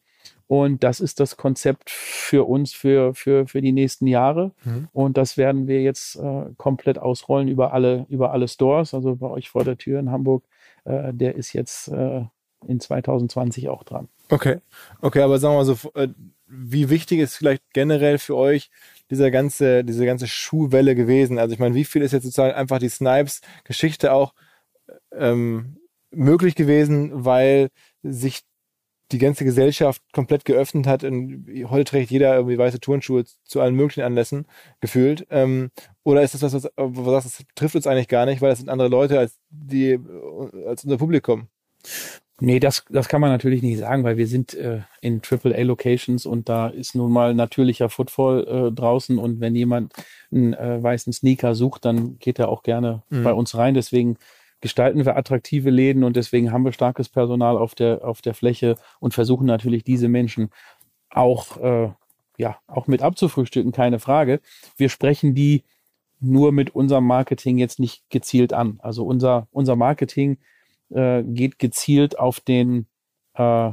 Und 0.46 0.84
das 0.84 1.00
ist 1.00 1.20
das 1.20 1.36
Konzept 1.36 1.90
für 1.90 2.46
uns 2.46 2.72
für, 2.72 3.14
für, 3.14 3.46
für 3.46 3.60
die 3.60 3.72
nächsten 3.72 4.06
Jahre. 4.06 4.52
Mhm. 4.64 4.88
Und 4.92 5.16
das 5.16 5.36
werden 5.36 5.66
wir 5.66 5.82
jetzt 5.82 6.16
äh, 6.16 6.46
komplett 6.56 6.98
ausrollen 6.98 7.48
über 7.48 7.72
alle, 7.72 8.06
über 8.08 8.32
alle 8.32 8.48
Stores. 8.48 8.94
Also 8.94 9.16
bei 9.16 9.28
euch 9.28 9.48
vor 9.48 9.64
der 9.64 9.78
Tür 9.78 10.00
in 10.00 10.10
Hamburg, 10.10 10.44
äh, 10.84 11.12
der 11.14 11.34
ist 11.36 11.52
jetzt 11.52 11.88
äh, 11.88 12.22
in 12.66 12.80
2020 12.80 13.68
auch 13.68 13.84
dran. 13.84 14.08
Okay, 14.28 14.58
okay, 15.00 15.20
aber 15.20 15.38
sagen 15.38 15.54
wir 15.54 15.58
mal 15.58 15.64
so, 15.64 15.90
äh, 15.94 16.08
wie 16.46 16.90
wichtig 16.90 17.20
ist 17.20 17.36
vielleicht 17.36 17.62
generell 17.72 18.18
für 18.18 18.36
euch 18.36 18.70
dieser 19.10 19.30
ganze, 19.30 19.84
diese 19.84 20.06
ganze 20.06 20.26
Schuhwelle 20.26 20.94
gewesen? 20.94 21.38
Also 21.38 21.52
ich 21.52 21.58
meine, 21.58 21.74
wie 21.74 21.84
viel 21.84 22.02
ist 22.02 22.12
jetzt 22.12 22.24
sozusagen 22.24 22.54
einfach 22.54 22.78
die 22.78 22.88
Snipes-Geschichte 22.88 24.12
auch 24.12 24.34
ähm, 25.12 25.76
möglich 26.10 26.54
gewesen, 26.54 27.24
weil 27.24 27.70
sich 28.02 28.42
die 29.12 29.18
ganze 29.18 29.44
Gesellschaft 29.44 30.02
komplett 30.12 30.44
geöffnet 30.44 30.86
hat. 30.86 31.04
Und 31.04 31.46
heute 31.68 31.84
trägt 31.84 32.10
jeder 32.10 32.34
irgendwie 32.34 32.58
weiße 32.58 32.80
Turnschuhe 32.80 33.24
zu 33.44 33.60
allen 33.60 33.74
möglichen 33.74 34.02
Anlässen 34.02 34.46
gefühlt. 34.80 35.26
Ähm, 35.30 35.70
oder 36.02 36.22
ist 36.22 36.34
das 36.34 36.42
was, 36.42 36.54
was, 36.54 36.70
was 36.76 37.24
das 37.24 37.44
trifft 37.54 37.76
uns 37.76 37.86
eigentlich 37.86 38.08
gar 38.08 38.26
nicht, 38.26 38.40
weil 38.40 38.50
das 38.50 38.58
sind 38.58 38.68
andere 38.68 38.88
Leute 38.88 39.18
als 39.18 39.38
die, 39.50 39.98
als 40.66 40.84
unser 40.84 40.98
Publikum? 40.98 41.48
Nee, 42.40 42.58
das, 42.58 42.84
das 42.90 43.08
kann 43.08 43.20
man 43.20 43.30
natürlich 43.30 43.62
nicht 43.62 43.78
sagen, 43.78 44.02
weil 44.02 44.16
wir 44.16 44.26
sind 44.26 44.54
äh, 44.54 44.80
in 45.00 45.22
AAA-Locations 45.22 46.26
und 46.26 46.48
da 46.48 46.66
ist 46.66 46.96
nun 46.96 47.12
mal 47.12 47.32
natürlicher 47.32 47.88
Footfall 47.88 48.46
äh, 48.46 48.72
draußen 48.72 49.18
und 49.18 49.40
wenn 49.40 49.54
jemand 49.54 49.92
einen 50.32 50.52
äh, 50.52 50.82
weißen 50.82 51.12
Sneaker 51.12 51.54
sucht, 51.54 51.84
dann 51.84 52.18
geht 52.18 52.40
er 52.40 52.48
auch 52.48 52.64
gerne 52.64 53.02
mhm. 53.08 53.22
bei 53.22 53.32
uns 53.32 53.56
rein. 53.56 53.74
Deswegen 53.74 54.16
gestalten 54.64 55.04
wir 55.04 55.14
attraktive 55.14 55.68
Läden 55.68 56.04
und 56.04 56.16
deswegen 56.16 56.50
haben 56.50 56.64
wir 56.64 56.72
starkes 56.72 57.10
Personal 57.10 57.58
auf 57.58 57.74
der, 57.74 58.02
auf 58.02 58.22
der 58.22 58.32
Fläche 58.32 58.76
und 58.98 59.12
versuchen 59.12 59.44
natürlich 59.46 59.84
diese 59.84 60.08
Menschen 60.08 60.48
auch, 61.10 61.58
äh, 61.58 61.90
ja, 62.38 62.56
auch 62.66 62.86
mit 62.86 63.02
abzufrühstücken, 63.02 63.72
keine 63.72 63.98
Frage. 63.98 64.40
Wir 64.78 64.88
sprechen 64.88 65.34
die 65.34 65.64
nur 66.18 66.50
mit 66.50 66.74
unserem 66.74 67.06
Marketing 67.06 67.58
jetzt 67.58 67.78
nicht 67.78 68.08
gezielt 68.08 68.54
an. 68.54 68.78
Also 68.80 69.04
unser, 69.04 69.48
unser 69.50 69.76
Marketing 69.76 70.38
äh, 70.88 71.22
geht 71.24 71.58
gezielt 71.58 72.18
auf 72.18 72.40
den 72.40 72.86
äh, 73.34 73.70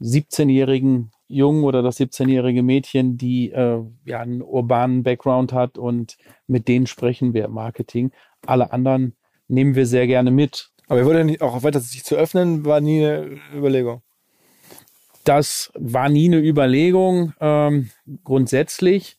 17-jährigen 0.00 1.12
Jungen 1.28 1.64
oder 1.64 1.82
das 1.82 2.00
17-jährige 2.00 2.62
Mädchen, 2.62 3.18
die 3.18 3.50
äh, 3.50 3.82
ja 4.06 4.20
einen 4.20 4.40
urbanen 4.40 5.02
Background 5.02 5.52
hat 5.52 5.76
und 5.76 6.16
mit 6.46 6.68
denen 6.68 6.86
sprechen 6.86 7.34
wir 7.34 7.44
im 7.44 7.52
Marketing. 7.52 8.12
Alle 8.46 8.72
anderen 8.72 9.14
nehmen 9.48 9.74
wir 9.74 9.86
sehr 9.86 10.06
gerne 10.06 10.30
mit. 10.30 10.70
Aber 10.88 11.00
ihr 11.00 11.06
wollt 11.06 11.18
ja 11.18 11.24
nicht 11.24 11.42
auch 11.42 11.62
weiter 11.62 11.80
sich 11.80 12.04
zu 12.04 12.16
öffnen, 12.16 12.64
war 12.64 12.80
nie 12.80 13.04
eine 13.04 13.38
Überlegung. 13.54 14.02
Das 15.24 15.72
war 15.74 16.08
nie 16.08 16.26
eine 16.26 16.38
Überlegung. 16.38 17.32
Ähm, 17.40 17.90
grundsätzlich, 18.22 19.18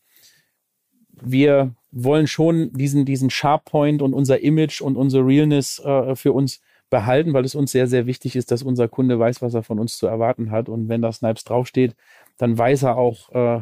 wir 1.11 1.75
wollen 1.91 2.27
schon 2.27 2.71
diesen, 2.71 3.03
diesen 3.03 3.29
Sharp 3.29 3.65
Point 3.65 4.01
und 4.01 4.13
unser 4.13 4.39
Image 4.39 4.81
und 4.81 4.95
unsere 4.95 5.25
Realness 5.25 5.79
äh, 5.79 6.15
für 6.15 6.31
uns 6.31 6.61
behalten, 6.89 7.33
weil 7.33 7.43
es 7.43 7.55
uns 7.55 7.71
sehr, 7.71 7.87
sehr 7.87 8.05
wichtig 8.05 8.37
ist, 8.37 8.51
dass 8.51 8.63
unser 8.63 8.87
Kunde 8.87 9.19
weiß, 9.19 9.41
was 9.41 9.53
er 9.53 9.63
von 9.63 9.79
uns 9.79 9.97
zu 9.97 10.07
erwarten 10.07 10.51
hat. 10.51 10.69
Und 10.69 10.87
wenn 10.87 11.01
da 11.01 11.11
Snipes 11.11 11.43
draufsteht, 11.43 11.95
dann 12.37 12.57
weiß 12.57 12.83
er 12.83 12.97
auch, 12.97 13.29
äh, 13.31 13.61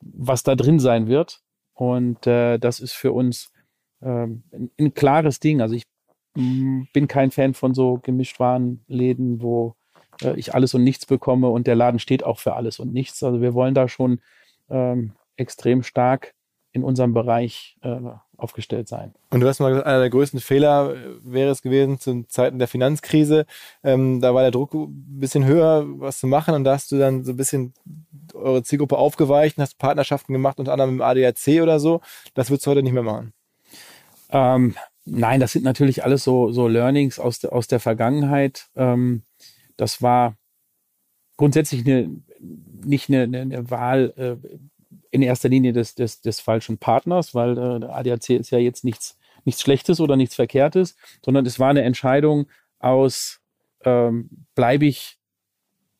was 0.00 0.42
da 0.42 0.54
drin 0.54 0.80
sein 0.80 1.06
wird. 1.06 1.40
Und 1.72 2.26
äh, 2.26 2.58
das 2.58 2.80
ist 2.80 2.92
für 2.92 3.12
uns 3.12 3.52
ähm, 4.02 4.42
ein, 4.52 4.70
ein 4.78 4.94
klares 4.94 5.40
Ding. 5.40 5.62
Also 5.62 5.74
ich 5.74 5.84
bin 6.92 7.08
kein 7.08 7.30
Fan 7.30 7.54
von 7.54 7.74
so 7.74 7.98
Gemischtwarenläden, 8.02 9.42
wo 9.42 9.74
äh, 10.22 10.38
ich 10.38 10.54
alles 10.54 10.74
und 10.74 10.84
nichts 10.84 11.06
bekomme 11.06 11.48
und 11.48 11.66
der 11.66 11.74
Laden 11.74 11.98
steht 11.98 12.24
auch 12.24 12.38
für 12.38 12.54
alles 12.54 12.78
und 12.78 12.92
nichts. 12.92 13.22
Also 13.22 13.40
wir 13.40 13.54
wollen 13.54 13.74
da 13.74 13.88
schon 13.88 14.20
ähm, 14.70 15.12
extrem 15.36 15.82
stark 15.82 16.34
in 16.72 16.84
unserem 16.84 17.14
Bereich 17.14 17.76
äh, 17.82 17.98
aufgestellt 18.36 18.88
sein. 18.88 19.14
Und 19.30 19.40
du 19.40 19.48
hast 19.48 19.58
mal 19.58 19.70
gesagt, 19.70 19.86
einer 19.86 19.98
der 19.98 20.10
größten 20.10 20.38
Fehler 20.38 20.94
äh, 20.94 20.96
wäre 21.22 21.50
es 21.50 21.62
gewesen 21.62 21.98
zu 21.98 22.24
Zeiten 22.28 22.58
der 22.58 22.68
Finanzkrise. 22.68 23.46
Ähm, 23.82 24.20
da 24.20 24.32
war 24.34 24.42
der 24.42 24.52
Druck 24.52 24.74
ein 24.74 25.18
bisschen 25.18 25.44
höher, 25.44 25.84
was 25.98 26.20
zu 26.20 26.28
machen 26.28 26.54
und 26.54 26.64
da 26.64 26.74
hast 26.74 26.92
du 26.92 26.98
dann 26.98 27.24
so 27.24 27.32
ein 27.32 27.36
bisschen 27.36 27.74
eure 28.34 28.62
Zielgruppe 28.62 28.96
aufgeweicht 28.96 29.58
und 29.58 29.62
hast 29.62 29.78
Partnerschaften 29.78 30.32
gemacht, 30.32 30.60
unter 30.60 30.72
anderem 30.72 30.90
mit 30.90 31.00
dem 31.00 31.02
ADAC 31.02 31.62
oder 31.62 31.80
so. 31.80 32.00
Das 32.34 32.50
würdest 32.50 32.66
du 32.66 32.70
heute 32.70 32.82
nicht 32.84 32.92
mehr 32.92 33.02
machen. 33.02 33.32
Ähm, 34.30 34.76
Nein, 35.10 35.40
das 35.40 35.52
sind 35.52 35.64
natürlich 35.64 36.04
alles 36.04 36.24
so, 36.24 36.52
so 36.52 36.68
Learnings 36.68 37.18
aus, 37.18 37.38
de, 37.38 37.50
aus 37.50 37.66
der 37.66 37.80
Vergangenheit. 37.80 38.68
Ähm, 38.76 39.22
das 39.76 40.02
war 40.02 40.36
grundsätzlich 41.36 41.86
eine, 41.86 42.10
nicht 42.84 43.08
eine, 43.08 43.22
eine, 43.38 43.70
Wahl 43.70 44.12
äh, 44.16 44.48
in 45.10 45.22
erster 45.22 45.48
Linie 45.48 45.72
des, 45.72 45.94
des, 45.94 46.20
des 46.20 46.40
falschen 46.40 46.78
Partners, 46.78 47.34
weil 47.34 47.56
äh, 47.56 47.86
ADAC 47.86 48.30
ist 48.30 48.50
ja 48.50 48.58
jetzt 48.58 48.84
nichts, 48.84 49.18
nichts 49.44 49.62
Schlechtes 49.62 50.00
oder 50.00 50.16
nichts 50.16 50.34
Verkehrtes, 50.34 50.96
sondern 51.24 51.46
es 51.46 51.58
war 51.58 51.70
eine 51.70 51.82
Entscheidung 51.82 52.46
aus, 52.78 53.40
ähm, 53.84 54.28
bleibe 54.54 54.86
ich 54.86 55.18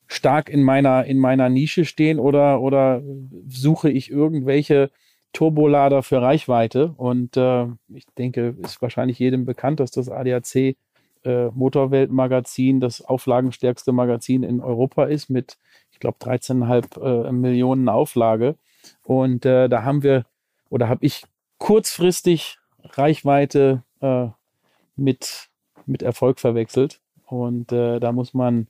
stark 0.07 0.49
in 0.49 0.63
meiner, 0.63 1.05
in 1.05 1.17
meiner 1.17 1.49
Nische 1.49 1.85
stehen 1.85 2.19
oder, 2.19 2.61
oder 2.61 3.01
suche 3.47 3.89
ich 3.89 4.09
irgendwelche 4.11 4.91
Turbolader 5.33 6.03
für 6.03 6.21
Reichweite. 6.21 6.93
Und 6.97 7.37
äh, 7.37 7.65
ich 7.89 8.05
denke, 8.17 8.55
ist 8.61 8.81
wahrscheinlich 8.81 9.19
jedem 9.19 9.45
bekannt, 9.45 9.79
dass 9.79 9.91
das 9.91 10.09
ADAC 10.09 10.75
äh, 11.23 11.49
Motorwelt-Magazin 11.53 12.79
das 12.79 13.01
auflagenstärkste 13.01 13.91
Magazin 13.91 14.43
in 14.43 14.61
Europa 14.61 15.05
ist 15.05 15.29
mit, 15.29 15.57
ich 15.91 15.99
glaube, 15.99 16.17
13,5 16.19 17.27
äh, 17.27 17.31
Millionen 17.31 17.89
Auflage. 17.89 18.55
Und 19.03 19.45
äh, 19.45 19.67
da 19.67 19.83
haben 19.83 20.03
wir 20.03 20.25
oder 20.69 20.87
habe 20.87 21.05
ich 21.05 21.23
kurzfristig 21.57 22.57
Reichweite 22.83 23.83
äh, 24.01 24.27
mit, 24.95 25.49
mit 25.85 26.01
Erfolg 26.01 26.39
verwechselt. 26.39 27.01
Und 27.25 27.71
äh, 27.71 27.99
da 27.99 28.11
muss 28.11 28.33
man 28.33 28.67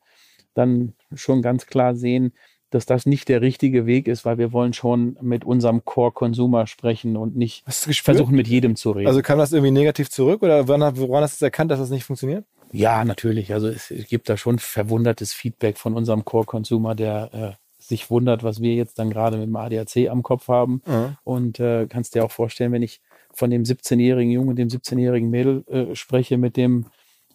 dann 0.54 0.94
schon 1.14 1.42
ganz 1.42 1.68
klar 1.68 1.96
sehen, 1.96 2.34
dass 2.70 2.86
das 2.86 3.06
nicht 3.06 3.30
der 3.30 3.42
richtige 3.42 3.86
Weg 3.86 4.08
ist, 4.08 4.26
weil 4.26 4.38
wir 4.38 4.52
wollen 4.54 4.74
schon 4.74 5.18
mit 5.22 5.44
unserem 5.44 5.84
Core-Consumer 5.84 6.68
sprechen 6.68 7.18
und 7.18 7.36
nicht 7.36 7.64
versuchen, 7.68 8.36
mit 8.36 8.48
jedem 8.48 8.76
zu 8.76 8.92
reden. 8.92 9.08
Also 9.08 9.22
kam 9.22 9.40
das 9.40 9.52
irgendwie 9.52 9.72
negativ 9.72 10.10
zurück 10.10 10.44
oder 10.44 10.68
woran, 10.68 10.98
woran 10.98 11.24
hast 11.24 11.42
du 11.42 11.46
erkannt, 11.46 11.72
dass 11.72 11.80
das 11.80 11.90
nicht 11.90 12.04
funktioniert? 12.04 12.46
Ja, 12.72 13.04
natürlich. 13.04 13.54
Also 13.54 13.68
es, 13.68 13.92
gibt 14.08 14.30
da 14.30 14.38
schon 14.38 14.60
verwundertes 14.60 15.34
Feedback 15.34 15.78
von 15.78 15.96
unserem 15.96 16.24
Core-Consumer, 16.26 16.94
der 16.94 17.30
äh, 17.34 17.52
sich 17.80 18.12
wundert, 18.12 18.44
was 18.44 18.62
wir 18.62 18.76
jetzt 18.76 19.00
dann 19.00 19.10
gerade 19.10 19.38
mit 19.38 19.48
dem 19.48 19.56
ADAC 19.56 20.10
am 20.10 20.22
Kopf 20.22 20.48
haben. 20.48 20.82
Mhm. 20.86 21.18
Und 21.24 21.60
äh, 21.60 21.88
kannst 21.88 22.14
dir 22.14 22.24
auch 22.24 22.32
vorstellen, 22.32 22.72
wenn 22.72 22.84
ich 22.84 23.02
von 23.34 23.50
dem 23.50 23.64
17-jährigen 23.64 24.32
Jungen 24.32 24.50
und 24.50 24.56
dem 24.58 24.70
17-jährigen 24.70 25.30
Mädel 25.30 25.64
äh, 25.68 25.96
spreche, 25.96 26.38
mit 26.38 26.58
dem, 26.58 26.86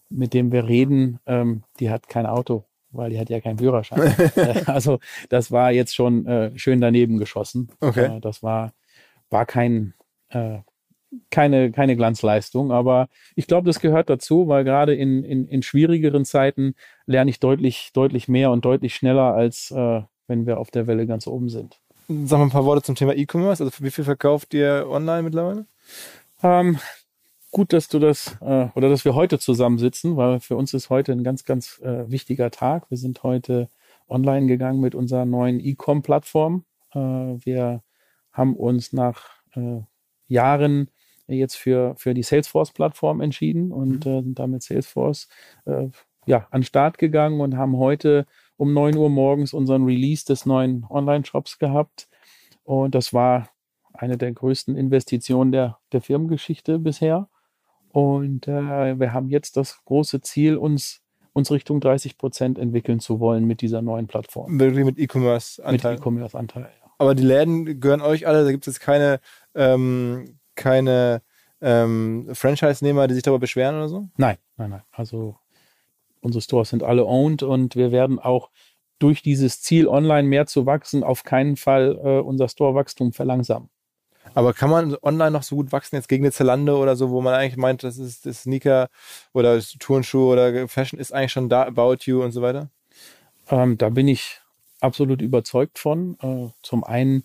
mit 0.09 0.33
dem 0.33 0.53
wir 0.53 0.69
reden, 0.69 1.19
ähm, 1.27 1.65
die 1.81 1.91
hat 1.91 2.09
kein 2.09 2.27
Auto 2.27 2.65
weil 2.95 3.11
die 3.11 3.19
hat 3.19 3.31
ja 3.31 3.41
keinen 3.41 3.59
Führerschein. 3.59 4.15
also 4.67 4.99
das 5.29 5.51
war 5.51 5.73
jetzt 5.73 5.95
schon 5.95 6.27
äh, 6.27 6.59
schön 6.59 6.81
daneben 6.81 7.19
geschossen. 7.19 7.69
Okay. 7.81 8.17
Äh, 8.17 8.21
das 8.21 8.43
war, 8.43 8.73
war 9.31 9.47
kein, 9.47 9.95
äh, 10.31 10.59
keine, 11.31 11.71
keine 11.71 11.97
Glanzleistung, 11.97 12.73
aber 12.73 13.09
ich 13.37 13.47
glaube, 13.47 13.67
das 13.67 13.81
gehört 13.81 14.11
dazu, 14.11 14.49
weil 14.49 14.65
gerade 14.65 14.95
in, 14.95 15.23
in, 15.23 15.47
in 15.47 15.63
schwierigeren 15.63 16.25
Zeiten 16.25 16.75
lerne 17.07 17.31
ich 17.31 17.41
deutlich, 17.41 17.91
deutlich 17.93 18.29
mehr 18.29 18.51
und 18.51 18.65
deutlich 18.65 18.95
schneller, 18.95 19.35
als 19.35 19.71
äh, 19.71 20.03
wenn 20.27 20.47
wir 20.47 20.59
auf 20.59 20.71
der 20.71 20.87
Welle 20.87 21.07
ganz 21.07 21.27
oben 21.27 21.49
sind. 21.49 21.81
Sag 22.09 22.39
mal 22.39 22.45
ein 22.45 22.51
paar 22.51 22.65
Worte 22.65 22.83
zum 22.83 22.97
Thema 22.97 23.15
E-Commerce. 23.15 23.65
Also 23.65 23.83
wie 23.83 23.91
viel 23.91 24.05
verkauft 24.05 24.53
ihr 24.55 24.87
online 24.91 25.23
mittlerweile? 25.23 25.67
Ähm, 26.43 26.79
gut, 27.55 27.73
dass 27.73 27.89
du 27.89 28.01
das 28.01 28.37
äh, 28.43 28.69
oder 28.75 28.91
dass 28.91 29.05
wir 29.05 29.15
heute 29.15 29.39
zusammensitzen, 29.39 30.17
weil 30.17 30.41
für 30.41 30.57
uns 30.57 30.75
ist 30.75 30.91
heute 30.91 31.13
ein 31.13 31.23
ganz, 31.23 31.45
ganz 31.45 31.81
äh, 31.81 32.11
wichtiger 32.11 32.51
Tag. 32.51 32.91
Wir 32.91 32.99
sind 32.99 33.23
heute 33.23 33.71
online 34.09 34.47
gegangen 34.47 34.81
mit 34.81 34.95
unserer 34.95 35.25
neuen 35.25 35.61
E-Com-Plattform. 35.61 36.65
Äh, 36.93 36.99
wir 36.99 37.83
haben 38.33 38.57
uns 38.57 38.93
nach 38.93 39.31
äh, 39.55 39.81
Jahren 40.27 40.91
jetzt 41.29 41.55
für, 41.55 41.95
für 41.97 42.13
die 42.13 42.25
Salesforce-Plattform 42.25 43.21
entschieden 43.21 43.71
und 43.71 44.05
äh, 44.05 44.21
sind 44.21 44.39
damit 44.39 44.65
Salesforce 44.65 45.29
äh, 45.65 45.89
ja, 46.27 46.49
an 46.51 46.63
den 46.63 46.67
Start 46.67 46.99
gegangen 46.99 47.41
und 47.41 47.57
haben 47.57 47.79
heute 47.79 48.27
um 48.57 48.75
9 48.75 48.97
Uhr 48.97 49.11
morgens 49.11 49.55
unseren 49.55 49.85
Release 49.85 50.25
des 50.25 50.45
neuen 50.45 50.85
Online-Shops 50.91 51.61
gehabt. 51.61 52.09
Und 52.65 52.97
das 52.97 53.13
war 53.13 53.49
eine 53.93 54.19
der 54.19 54.33
größten 54.33 54.77
Investitionen 54.77 55.53
der, 55.53 55.79
der 55.93 56.01
Firmengeschichte 56.01 56.81
bisher. 56.81 57.29
Und 57.95 58.49
äh, 58.49 58.99
wir 58.99 59.13
haben 59.13 59.29
jetzt 59.29 59.57
das 59.57 59.85
große 59.85 60.21
Ziel, 60.21 60.57
uns, 60.57 61.01
uns 61.33 61.53
Richtung 61.53 61.79
30 61.79 62.19
Prozent 62.19 62.59
entwickeln 62.59 62.99
zu 62.99 63.21
wollen 63.21 63.45
mit 63.45 63.61
dieser 63.61 63.83
neuen 63.83 64.09
Plattform. 64.09 64.59
Wirklich 64.59 64.85
mit 64.85 64.99
E-Commerce-Anteil. 64.99 65.93
Mit 65.93 66.01
E-Commerce-Anteil, 66.01 66.63
ja. 66.63 66.91
Aber 66.99 67.15
die 67.15 67.23
Läden 67.23 67.79
gehören 67.79 68.01
euch 68.01 68.27
alle, 68.27 68.45
da 68.45 68.51
gibt 68.51 68.67
es 68.67 68.81
keine, 68.81 69.21
ähm, 69.55 70.41
keine 70.57 71.23
ähm, 71.61 72.29
Franchise-Nehmer, 72.33 73.07
die 73.07 73.15
sich 73.15 73.23
darüber 73.23 73.39
beschweren 73.39 73.77
oder 73.77 73.89
so? 73.89 74.09
Nein, 74.17 74.39
nein, 74.57 74.71
nein. 74.71 74.83
Also 74.91 75.37
unsere 76.21 76.43
Stores 76.43 76.71
sind 76.71 76.83
alle 76.83 77.07
owned 77.07 77.45
und 77.45 77.77
wir 77.77 77.93
werden 77.93 78.19
auch 78.19 78.51
durch 78.99 79.23
dieses 79.23 79.63
Ziel, 79.63 79.87
online 79.87 80.27
mehr 80.27 80.47
zu 80.47 80.67
wachsen, 80.67 81.05
auf 81.05 81.23
keinen 81.23 81.55
Fall 81.55 81.97
äh, 82.03 82.19
unser 82.19 82.49
Store-Wachstum 82.49 83.13
verlangsamen. 83.13 83.69
Aber 84.35 84.53
kann 84.53 84.71
man 84.71 84.97
online 85.03 85.31
noch 85.31 85.45
so 85.45 85.57
gut 85.57 85.73
wachsen, 85.73 85.97
jetzt 85.97 86.09
gegen 86.09 86.25
eine 86.25 86.33
Zalando 86.33 86.83
oder 86.83 86.97
so, 86.97 87.11
wo 87.11 87.21
man 87.21 87.35
eigentlich 87.35 87.57
meint, 87.57 87.85
das 87.85 87.99
ist 87.99 88.27
das 88.27 88.43
Sneaker 88.43 88.89
oder 89.33 89.61
Turnschuh 89.79 90.33
oder 90.33 90.67
Fashion 90.69 90.99
ist 90.99 91.13
eigentlich 91.13 91.33
schon 91.33 91.49
da, 91.49 91.67
About 91.67 91.99
You 92.01 92.23
und 92.23 92.33
so 92.33 92.43
weiter? 92.43 92.69
Ähm, 93.49 93.79
da 93.79 93.91
bin 93.91 94.09
ich 94.09 94.41
absolut 94.81 95.23
überzeugt 95.23 95.79
von. 95.79 96.17
Äh, 96.21 96.49
zum 96.63 96.85
einen 96.85 97.23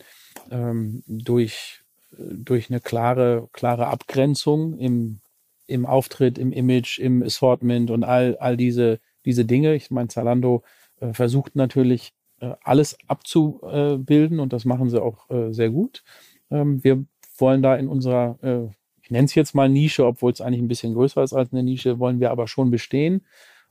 ähm, 0.51 1.03
durch, 1.07 1.81
durch 2.11 2.69
eine 2.69 2.79
klare, 2.79 3.49
klare 3.53 3.87
Abgrenzung 3.87 4.77
im, 4.77 5.19
im 5.65 5.85
Auftritt, 5.85 6.37
im 6.37 6.51
Image, 6.51 6.99
im 6.99 7.23
Assortment 7.23 7.89
und 7.89 8.03
all, 8.03 8.37
all 8.37 8.55
diese, 8.55 8.99
diese 9.25 9.45
Dinge. 9.45 9.75
Ich 9.75 9.89
meine, 9.89 10.09
Zalando 10.09 10.63
äh, 10.99 11.13
versucht 11.13 11.55
natürlich 11.55 12.13
äh, 12.39 12.53
alles 12.63 12.97
abzubilden 13.07 14.39
und 14.39 14.53
das 14.53 14.65
machen 14.65 14.89
sie 14.89 15.01
auch 15.01 15.29
äh, 15.29 15.51
sehr 15.53 15.69
gut. 15.69 16.03
Ähm, 16.51 16.83
wir 16.83 17.05
wollen 17.37 17.61
da 17.61 17.75
in 17.75 17.87
unserer, 17.87 18.37
äh, 18.41 18.67
ich 19.01 19.11
nenne 19.11 19.25
es 19.25 19.35
jetzt 19.35 19.55
mal 19.55 19.69
Nische, 19.69 20.05
obwohl 20.05 20.31
es 20.31 20.41
eigentlich 20.41 20.61
ein 20.61 20.67
bisschen 20.67 20.93
größer 20.93 21.23
ist 21.23 21.33
als 21.33 21.51
eine 21.51 21.63
Nische, 21.63 21.99
wollen 21.99 22.19
wir 22.19 22.31
aber 22.31 22.47
schon 22.47 22.71
bestehen. 22.71 23.25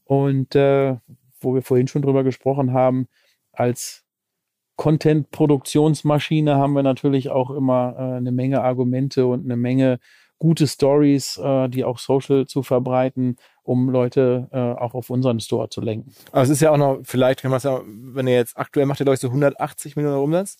Und 0.04 0.54
äh, 0.54 0.96
wo 1.40 1.54
wir 1.54 1.62
vorhin 1.62 1.88
schon 1.88 2.02
drüber 2.02 2.24
gesprochen 2.24 2.72
haben, 2.72 3.08
als 3.52 4.04
Content-Produktionsmaschine 4.76 6.56
haben 6.56 6.72
wir 6.72 6.82
natürlich 6.82 7.30
auch 7.30 7.50
immer 7.50 7.94
äh, 7.98 8.16
eine 8.16 8.32
Menge 8.32 8.62
Argumente 8.62 9.26
und 9.26 9.44
eine 9.44 9.56
Menge 9.56 9.98
gute 10.38 10.68
Stories, 10.68 11.36
äh, 11.36 11.68
die 11.68 11.84
auch 11.84 11.98
social 11.98 12.46
zu 12.46 12.62
verbreiten, 12.62 13.36
um 13.64 13.90
Leute 13.90 14.48
äh, 14.52 14.58
auch 14.58 14.94
auf 14.94 15.10
unseren 15.10 15.40
Store 15.40 15.68
zu 15.68 15.80
lenken. 15.80 16.14
Aber 16.30 16.42
es 16.42 16.48
ist 16.48 16.60
ja 16.60 16.70
auch 16.70 16.76
noch, 16.76 17.00
vielleicht 17.02 17.42
kann 17.42 17.50
man 17.50 17.60
sagen, 17.60 18.14
wenn 18.14 18.28
ihr 18.28 18.34
jetzt 18.34 18.56
aktuell 18.56 18.86
macht, 18.86 19.00
ihr 19.00 19.04
glaube 19.04 19.16
so 19.18 19.28
180 19.28 19.96
Millionen 19.96 20.18
Umsatz? 20.18 20.58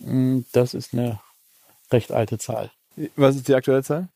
Mm, 0.00 0.40
das 0.52 0.74
ist 0.74 0.92
eine 0.92 1.20
recht 1.90 2.12
alte 2.12 2.38
Zahl. 2.38 2.70
Was 3.16 3.36
ist 3.36 3.48
die 3.48 3.54
aktuelle 3.54 3.82
Zahl? 3.82 4.08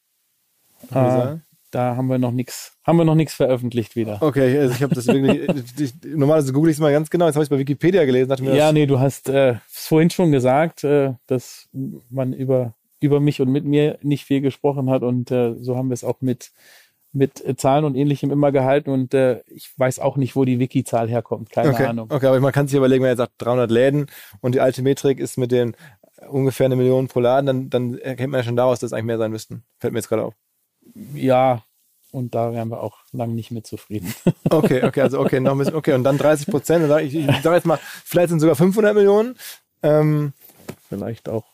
Äh, 0.91 1.37
da 1.71 1.97
haben 1.97 2.09
wir 2.09 2.19
noch 2.19 2.33
nichts, 2.33 2.77
haben 2.85 2.99
wir 2.99 3.05
noch 3.05 3.15
nichts 3.15 3.35
veröffentlicht 3.35 3.95
wieder. 3.95 4.19
Okay, 4.21 4.59
also 4.59 4.75
ich 4.75 4.83
habe 4.83 4.95
das 4.95 5.07
wirklich, 5.07 5.49
ich, 5.79 5.95
normalerweise 6.05 6.53
google 6.53 6.71
ich 6.71 6.77
es 6.77 6.81
mal 6.81 6.93
ganz 6.93 7.11
genau, 7.11 7.27
jetzt 7.27 7.37
habe 7.37 7.45
ich 7.45 7.47
es 7.47 7.51
bei 7.51 7.59
Wikipedia 7.59 8.05
gelesen. 8.05 8.29
Dachte 8.29 8.43
mir, 8.43 8.57
ja, 8.57 8.73
nee, 8.73 8.87
du 8.87 8.99
hast 8.99 9.29
äh, 9.29 9.57
vorhin 9.69 10.11
schon 10.11 10.33
gesagt, 10.33 10.85
äh, 10.85 11.15
dass 11.27 11.69
man 12.09 12.33
über, 12.33 12.75
über 13.01 13.21
mich 13.21 13.41
und 13.41 13.51
mit 13.51 13.65
mir 13.65 13.99
nicht 14.03 14.25
viel 14.25 14.41
gesprochen 14.41 14.91
hat 14.91 15.03
und 15.03 15.31
äh, 15.31 15.55
so 15.59 15.77
haben 15.77 15.89
wir 15.89 15.95
es 15.95 16.05
auch 16.05 16.21
mit, 16.21 16.51
mit 17.13 17.43
Zahlen 17.59 17.85
und 17.85 17.97
ähnlichem 17.97 18.31
immer 18.31 18.53
gehalten 18.53 18.91
und 18.91 19.15
äh, 19.15 19.41
ich 19.49 19.73
weiß 19.77 19.99
auch 19.99 20.17
nicht, 20.17 20.37
wo 20.37 20.45
die 20.45 20.59
Wiki-Zahl 20.59 21.09
herkommt, 21.09 21.51
keine 21.51 21.71
okay, 21.71 21.87
Ahnung. 21.87 22.09
Okay, 22.11 22.27
aber 22.27 22.41
man 22.41 22.53
kann 22.53 22.69
sich 22.69 22.77
überlegen, 22.77 23.03
wenn 23.03 23.11
er 23.11 23.17
sagt 23.17 23.33
300 23.39 23.71
Läden 23.71 24.07
und 24.41 24.55
die 24.55 24.61
alte 24.61 24.83
Metrik 24.83 25.19
ist 25.19 25.37
mit 25.37 25.51
den 25.51 25.77
ungefähr 26.29 26.67
eine 26.67 26.77
Million 26.77 27.09
pro 27.09 27.21
Laden, 27.21 27.47
dann, 27.47 27.71
dann 27.71 27.99
erkennt 27.99 28.31
man 28.31 28.41
ja 28.41 28.45
schon 28.45 28.57
daraus, 28.57 28.81
dass 28.81 28.89
es 28.89 28.93
eigentlich 28.93 29.07
mehr 29.07 29.19
sein 29.19 29.31
müssten. 29.31 29.65
Fällt 29.79 29.93
mir 29.93 29.99
jetzt 29.99 30.09
gerade 30.09 30.25
auf. 30.25 30.35
Ja, 31.15 31.63
und 32.13 32.35
da 32.35 32.53
wären 32.53 32.69
wir 32.69 32.83
auch 32.83 32.99
lang 33.13 33.35
nicht 33.35 33.51
mit 33.51 33.67
zufrieden. 33.67 34.15
Okay, 34.53 34.83
okay, 34.83 35.03
also 35.03 35.21
okay, 35.21 35.39
noch 35.39 35.53
ein 35.53 35.59
bisschen, 35.59 35.77
okay, 35.77 35.95
und 35.95 36.03
dann 36.03 36.19
30 36.19 36.49
Prozent, 36.49 36.85
ich, 37.03 37.15
ich 37.15 37.41
sage 37.41 37.55
jetzt 37.55 37.67
mal, 37.67 37.79
vielleicht 38.05 38.31
sind 38.31 38.41
sogar 38.41 38.57
500 38.57 38.95
Millionen. 38.95 39.37
Ähm, 39.83 40.33
Vielleicht 40.89 41.29
auch. 41.29 41.45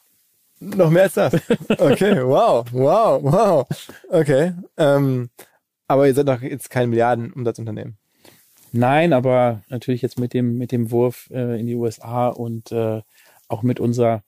Noch 0.61 0.90
mehr 0.90 1.04
als 1.04 1.14
das? 1.14 1.34
Okay, 1.78 2.16
wow, 2.24 2.64
wow, 2.72 3.22
wow. 3.22 3.66
Okay, 4.09 4.52
ähm, 4.76 5.30
aber 5.86 6.07
ihr 6.07 6.14
seid 6.14 6.28
doch 6.28 6.40
jetzt 6.40 6.70
kein 6.70 6.90
Milliardenumsatzunternehmen. 6.90 7.98
Nein, 8.72 9.12
aber 9.12 9.62
natürlich 9.68 10.02
jetzt 10.02 10.18
mit 10.18 10.34
dem, 10.34 10.59
mit 10.59 10.72
dem 10.72 10.90
Wurf 10.90 11.30
äh, 11.30 11.61
in 11.61 11.66
die 11.66 11.74
USA 11.74 12.28
und 12.28 12.72
äh, 12.72 13.02
auch 13.48 13.62
mit 13.62 13.80
unserer 13.80 14.22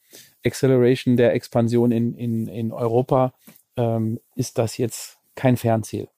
Acceleration 0.45 1.17
der 1.17 1.35
Expansion 1.35 1.91
in, 1.91 2.15
in, 2.15 2.47
in 2.47 2.73
Europa 2.73 3.33
ähm, 3.77 4.21
ist 4.37 4.59
das 4.59 4.77
jetzt 4.79 5.19
kein 5.35 5.57
Fernziel. 5.57 6.09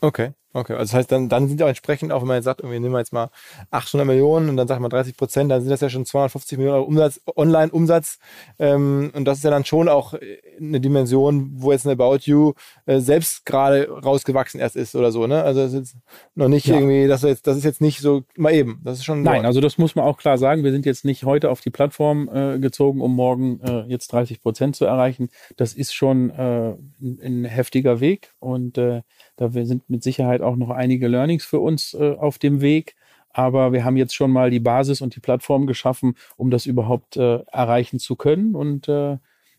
Okay, 0.00 0.32
okay. 0.52 0.74
Also 0.74 0.84
das 0.84 0.94
heißt, 0.94 1.12
dann, 1.12 1.28
dann 1.28 1.48
sind 1.48 1.60
ja 1.60 1.66
auch 1.66 1.70
entsprechend, 1.70 2.12
auch 2.12 2.20
wenn 2.20 2.28
man 2.28 2.36
jetzt 2.36 2.44
sagt, 2.44 2.60
irgendwie 2.60 2.80
nehmen 2.80 2.94
wir 2.94 2.98
jetzt 2.98 3.12
mal 3.12 3.30
800 3.70 4.06
Millionen 4.06 4.48
und 4.48 4.56
dann 4.56 4.68
sagt 4.68 4.80
man 4.80 4.90
30 4.90 5.16
Prozent, 5.16 5.50
dann 5.50 5.60
sind 5.60 5.70
das 5.70 5.80
ja 5.80 5.88
schon 5.88 6.04
250 6.04 6.58
Millionen 6.58 6.78
Euro 6.78 6.86
Umsatz, 6.86 7.20
Online-Umsatz. 7.36 8.18
Ähm, 8.58 9.10
und 9.14 9.24
das 9.24 9.38
ist 9.38 9.44
ja 9.44 9.50
dann 9.50 9.64
schon 9.64 9.88
auch 9.88 10.14
eine 10.60 10.80
Dimension, 10.80 11.50
wo 11.54 11.72
jetzt 11.72 11.86
eine 11.86 11.92
About 11.92 12.20
You 12.22 12.52
äh, 12.86 13.00
selbst 13.00 13.44
gerade 13.46 13.88
rausgewachsen 13.90 14.60
erst 14.60 14.76
ist 14.76 14.94
oder 14.94 15.12
so, 15.12 15.26
ne? 15.26 15.42
Also 15.42 15.60
das 15.60 15.72
ist 15.72 15.78
jetzt 15.78 15.96
noch 16.34 16.48
nicht 16.48 16.66
ja. 16.66 16.74
irgendwie, 16.74 17.06
das 17.06 17.22
ist, 17.22 17.28
jetzt, 17.28 17.46
das 17.46 17.56
ist 17.56 17.64
jetzt 17.64 17.80
nicht 17.80 18.00
so 18.00 18.22
mal 18.36 18.52
eben. 18.52 18.80
Das 18.84 18.98
ist 18.98 19.04
schon. 19.04 19.22
Nein, 19.22 19.46
also 19.46 19.60
das 19.60 19.78
muss 19.78 19.94
man 19.94 20.04
auch 20.04 20.18
klar 20.18 20.38
sagen. 20.38 20.64
Wir 20.64 20.72
sind 20.72 20.86
jetzt 20.86 21.04
nicht 21.04 21.24
heute 21.24 21.50
auf 21.50 21.60
die 21.60 21.70
Plattform 21.70 22.28
äh, 22.32 22.58
gezogen, 22.58 23.00
um 23.00 23.14
morgen 23.14 23.60
äh, 23.60 23.82
jetzt 23.88 24.12
30 24.12 24.40
Prozent 24.42 24.76
zu 24.76 24.84
erreichen. 24.84 25.28
Das 25.56 25.74
ist 25.74 25.94
schon 25.94 26.30
äh, 26.30 26.74
ein, 27.00 27.18
ein 27.22 27.44
heftiger 27.44 28.00
Weg 28.00 28.32
und 28.38 28.78
äh, 28.78 29.02
da 29.36 29.50
sind 29.50 29.88
mit 29.88 30.02
Sicherheit 30.02 30.41
auch 30.42 30.56
noch 30.56 30.70
einige 30.70 31.08
Learnings 31.08 31.44
für 31.44 31.60
uns 31.60 31.94
äh, 31.94 32.14
auf 32.18 32.38
dem 32.38 32.60
Weg. 32.60 32.94
Aber 33.30 33.72
wir 33.72 33.84
haben 33.84 33.96
jetzt 33.96 34.14
schon 34.14 34.30
mal 34.30 34.50
die 34.50 34.60
Basis 34.60 35.00
und 35.00 35.16
die 35.16 35.20
Plattform 35.20 35.66
geschaffen, 35.66 36.16
um 36.36 36.50
das 36.50 36.66
überhaupt 36.66 37.16
äh, 37.16 37.38
erreichen 37.50 37.98
zu 37.98 38.14
können. 38.16 38.54
Und 38.54 38.88
äh, 38.88 39.18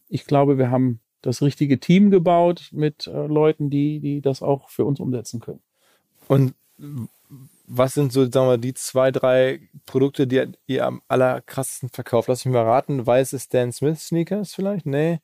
ich 0.10 0.26
glaube, 0.26 0.58
wir 0.58 0.70
haben 0.70 1.00
das 1.22 1.42
richtige 1.42 1.80
Team 1.80 2.12
gebaut 2.12 2.70
mit 2.72 3.08
äh, 3.08 3.26
Leuten, 3.26 3.70
die, 3.70 4.00
die 4.00 4.22
das 4.22 4.44
auch 4.44 4.70
für 4.70 4.86
uns 4.86 5.00
umsetzen 5.00 5.40
können. 5.40 5.62
Und 6.28 6.54
was 7.66 7.94
sind 7.94 8.12
so, 8.12 8.30
sagen 8.30 8.48
wir, 8.48 8.58
die 8.58 8.74
zwei, 8.74 9.12
drei 9.12 9.62
Produkte, 9.86 10.28
die 10.28 10.46
ihr 10.68 10.86
am 10.86 11.02
allerkrassesten 11.08 11.90
verkauft? 11.90 12.28
Lass 12.28 12.46
mich 12.46 12.54
mal 12.54 12.64
raten. 12.64 13.06
Weiße 13.06 13.40
Stan 13.40 13.72
Smith 13.72 14.02
Sneakers 14.02 14.54
vielleicht? 14.54 14.86
Nee. 14.86 15.20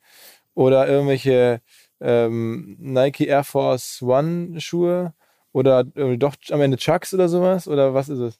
Oder 0.55 0.87
irgendwelche 0.87 1.61
ähm, 1.99 2.77
Nike 2.79 3.27
Air 3.27 3.43
Force 3.43 4.01
One 4.01 4.59
Schuhe 4.59 5.13
oder 5.51 5.85
äh, 5.95 6.17
doch 6.17 6.35
am 6.51 6.61
Ende 6.61 6.77
Chucks 6.77 7.13
oder 7.13 7.29
sowas? 7.29 7.67
Oder 7.67 7.93
was 7.93 8.09
ist 8.09 8.19
es? 8.19 8.39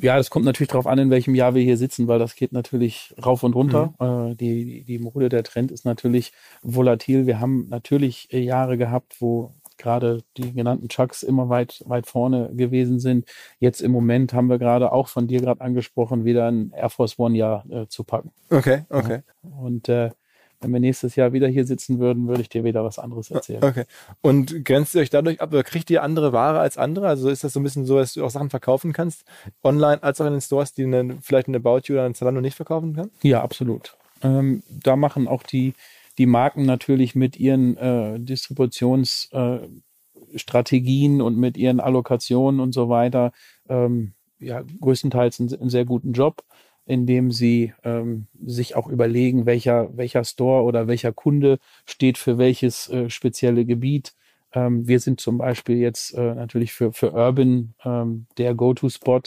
Ja, 0.00 0.16
das 0.16 0.30
kommt 0.30 0.44
natürlich 0.44 0.70
darauf 0.70 0.86
an, 0.86 0.98
in 0.98 1.10
welchem 1.10 1.34
Jahr 1.34 1.54
wir 1.54 1.62
hier 1.62 1.76
sitzen, 1.76 2.08
weil 2.08 2.18
das 2.18 2.34
geht 2.34 2.52
natürlich 2.52 3.14
rauf 3.24 3.42
und 3.42 3.54
runter. 3.54 3.94
Mhm. 4.00 4.32
Äh, 4.32 4.34
die, 4.34 4.84
die 4.84 4.98
Mode, 4.98 5.28
der 5.28 5.44
Trend 5.44 5.70
ist 5.70 5.84
natürlich 5.84 6.32
volatil. 6.62 7.26
Wir 7.26 7.40
haben 7.40 7.68
natürlich 7.68 8.32
äh, 8.32 8.40
Jahre 8.40 8.76
gehabt, 8.76 9.20
wo 9.20 9.54
gerade 9.80 10.22
die 10.36 10.52
genannten 10.52 10.88
Chucks 10.88 11.22
immer 11.22 11.48
weit, 11.48 11.82
weit 11.86 12.06
vorne 12.06 12.50
gewesen 12.54 13.00
sind. 13.00 13.26
Jetzt 13.58 13.80
im 13.80 13.92
Moment 13.92 14.32
haben 14.34 14.48
wir 14.48 14.58
gerade 14.58 14.92
auch 14.92 15.08
von 15.08 15.26
dir 15.26 15.40
gerade 15.40 15.60
angesprochen, 15.60 16.24
wieder 16.24 16.48
ein 16.48 16.72
Air 16.72 16.90
Force 16.90 17.18
One 17.18 17.36
Jahr 17.36 17.64
äh, 17.70 17.86
zu 17.88 18.04
packen. 18.04 18.32
Okay, 18.50 18.82
okay. 18.90 19.22
Ja. 19.42 19.50
Und 19.58 19.88
äh, 19.88 20.10
wenn 20.60 20.72
wir 20.72 20.80
nächstes 20.80 21.16
Jahr 21.16 21.32
wieder 21.32 21.48
hier 21.48 21.64
sitzen 21.64 21.98
würden, 21.98 22.28
würde 22.28 22.42
ich 22.42 22.50
dir 22.50 22.64
wieder 22.64 22.84
was 22.84 22.98
anderes 22.98 23.30
erzählen. 23.30 23.64
Okay. 23.64 23.84
Und 24.20 24.62
grenzt 24.64 24.94
ihr 24.94 25.00
euch 25.00 25.10
dadurch 25.10 25.40
ab 25.40 25.52
oder 25.52 25.64
kriegt 25.64 25.90
ihr 25.90 26.02
andere 26.02 26.32
Ware 26.32 26.60
als 26.60 26.76
andere? 26.76 27.08
Also 27.08 27.30
ist 27.30 27.44
das 27.44 27.54
so 27.54 27.60
ein 27.60 27.62
bisschen 27.62 27.86
so, 27.86 27.96
dass 27.96 28.14
du 28.14 28.24
auch 28.24 28.30
Sachen 28.30 28.50
verkaufen 28.50 28.92
kannst, 28.92 29.24
online 29.62 30.02
als 30.02 30.20
auch 30.20 30.26
in 30.26 30.32
den 30.32 30.40
Stores, 30.40 30.74
die 30.74 30.82
eine, 30.84 31.18
vielleicht 31.22 31.46
eine 31.48 31.56
About 31.56 31.82
You 31.84 31.94
oder 31.94 32.04
ein 32.04 32.14
Zalando 32.14 32.40
nicht 32.40 32.56
verkaufen 32.56 32.94
kann? 32.94 33.10
Ja, 33.22 33.42
absolut. 33.42 33.96
Ähm, 34.22 34.62
da 34.68 34.96
machen 34.96 35.28
auch 35.28 35.42
die, 35.42 35.74
die 36.18 36.26
Marken 36.26 36.66
natürlich 36.66 37.14
mit 37.14 37.38
ihren 37.38 37.78
äh, 37.78 38.20
Distributionsstrategien 38.20 41.20
äh, 41.20 41.22
und 41.22 41.38
mit 41.38 41.56
ihren 41.56 41.80
Allokationen 41.80 42.60
und 42.60 42.74
so 42.74 42.90
weiter 42.90 43.32
ähm, 43.68 44.12
ja 44.38 44.62
größtenteils 44.80 45.40
einen, 45.40 45.52
einen 45.54 45.70
sehr 45.70 45.84
guten 45.84 46.12
Job 46.12 46.44
indem 46.90 47.30
sie 47.30 47.72
ähm, 47.84 48.26
sich 48.44 48.74
auch 48.74 48.88
überlegen, 48.88 49.46
welcher, 49.46 49.96
welcher 49.96 50.24
Store 50.24 50.64
oder 50.64 50.88
welcher 50.88 51.12
Kunde 51.12 51.60
steht 51.86 52.18
für 52.18 52.36
welches 52.36 52.88
äh, 52.88 53.08
spezielle 53.08 53.64
Gebiet. 53.64 54.12
Ähm, 54.52 54.88
wir 54.88 54.98
sind 54.98 55.20
zum 55.20 55.38
Beispiel 55.38 55.76
jetzt 55.76 56.14
äh, 56.14 56.34
natürlich 56.34 56.72
für, 56.72 56.92
für 56.92 57.12
Urban 57.12 57.74
ähm, 57.84 58.26
der 58.38 58.56
Go-To-Spot 58.56 59.22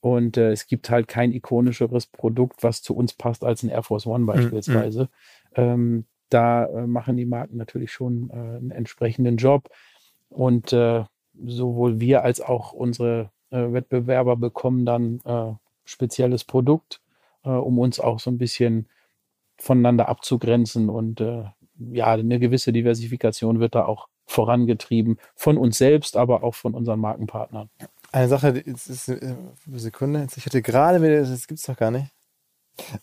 und 0.00 0.38
äh, 0.38 0.52
es 0.52 0.66
gibt 0.66 0.88
halt 0.88 1.06
kein 1.06 1.32
ikonischeres 1.32 2.06
Produkt, 2.06 2.62
was 2.62 2.80
zu 2.80 2.96
uns 2.96 3.12
passt 3.12 3.44
als 3.44 3.62
ein 3.62 3.68
Air 3.68 3.82
Force 3.82 4.06
One 4.06 4.20
mhm, 4.20 4.26
beispielsweise. 4.26 5.10
Mhm. 5.54 6.06
da 6.30 6.64
äh, 6.64 6.86
machen 6.86 7.18
die 7.18 7.26
Marken 7.26 7.58
natürlich 7.58 7.92
schon 7.92 8.30
äh, 8.30 8.32
einen 8.32 8.70
entsprechenden 8.70 9.36
Job 9.36 9.68
und 10.30 10.72
äh, 10.72 11.04
sowohl 11.44 12.00
wir 12.00 12.24
als 12.24 12.40
auch 12.40 12.72
unsere 12.72 13.30
Wettbewerber 13.50 14.36
bekommen 14.36 14.86
dann 14.86 15.20
spezielles 15.84 16.44
Produkt, 16.44 17.01
äh, 17.44 17.50
um 17.50 17.78
uns 17.78 18.00
auch 18.00 18.20
so 18.20 18.30
ein 18.30 18.38
bisschen 18.38 18.88
voneinander 19.58 20.08
abzugrenzen. 20.08 20.88
Und 20.88 21.20
äh, 21.20 21.44
ja, 21.78 22.06
eine 22.06 22.38
gewisse 22.38 22.72
Diversifikation 22.72 23.60
wird 23.60 23.74
da 23.74 23.86
auch 23.86 24.08
vorangetrieben 24.26 25.18
von 25.34 25.58
uns 25.58 25.78
selbst, 25.78 26.16
aber 26.16 26.42
auch 26.42 26.54
von 26.54 26.74
unseren 26.74 27.00
Markenpartnern. 27.00 27.70
Eine 28.12 28.28
Sache, 28.28 28.48
ist, 28.48 29.08
äh, 29.08 29.34
Sekunde, 29.74 30.26
ich 30.36 30.46
hatte 30.46 30.62
gerade 30.62 31.02
wieder, 31.02 31.20
das 31.20 31.30
es 31.30 31.62
doch 31.62 31.76
gar 31.76 31.90
nicht. 31.90 32.08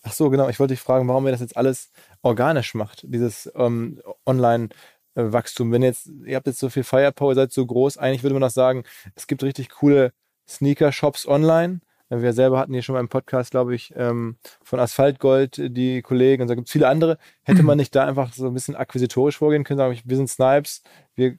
Ach 0.04 0.14
so, 0.14 0.30
genau, 0.30 0.50
ich 0.50 0.60
wollte 0.60 0.74
dich 0.74 0.82
fragen, 0.82 1.08
warum 1.08 1.26
ihr 1.26 1.32
das 1.32 1.42
jetzt 1.42 1.58
alles 1.58 1.92
organisch 2.22 2.74
macht, 2.74 3.04
dieses 3.08 3.52
ähm, 3.56 4.02
Online-Wachstum. 4.26 5.72
Wenn 5.72 5.84
jetzt, 5.84 6.10
ihr 6.26 6.36
habt 6.36 6.48
jetzt 6.48 6.60
so 6.60 6.70
viel 6.70 6.84
Firepower, 6.84 7.36
seid 7.36 7.52
so 7.52 7.66
groß, 7.66 7.98
eigentlich 7.98 8.24
würde 8.24 8.34
man 8.34 8.42
doch 8.42 8.50
sagen, 8.50 8.84
es 9.16 9.28
gibt 9.28 9.44
richtig 9.44 9.70
coole 9.70 10.14
Sneaker-Shops 10.48 11.28
online, 11.28 11.82
wir 12.10 12.34
selber 12.34 12.57
hatten 12.57 12.74
hier 12.74 12.82
schon 12.82 12.93
mal 12.93 12.99
im 12.99 13.10
Podcast, 13.10 13.51
glaube 13.51 13.76
ich, 13.76 13.93
ähm, 13.95 14.38
von 14.64 14.80
Asphaltgold 14.80 15.57
die 15.57 16.01
Kollegen 16.01 16.41
und 16.41 16.47
da 16.47 16.55
gibt 16.55 16.68
es 16.68 16.72
viele 16.72 16.88
andere. 16.88 17.18
Hätte 17.43 17.64
man 17.64 17.78
nicht 17.78 17.95
da 17.95 18.05
einfach 18.05 18.34
so 18.34 18.47
ein 18.47 18.53
bisschen 18.53 18.76
akquisitorisch 18.76 19.38
vorgehen 19.38 19.64
können, 19.64 19.78
sagen 19.78 19.99
wir 20.03 20.18
sind 20.18 20.30
Snipes, 20.30 20.82
wir 21.16 21.38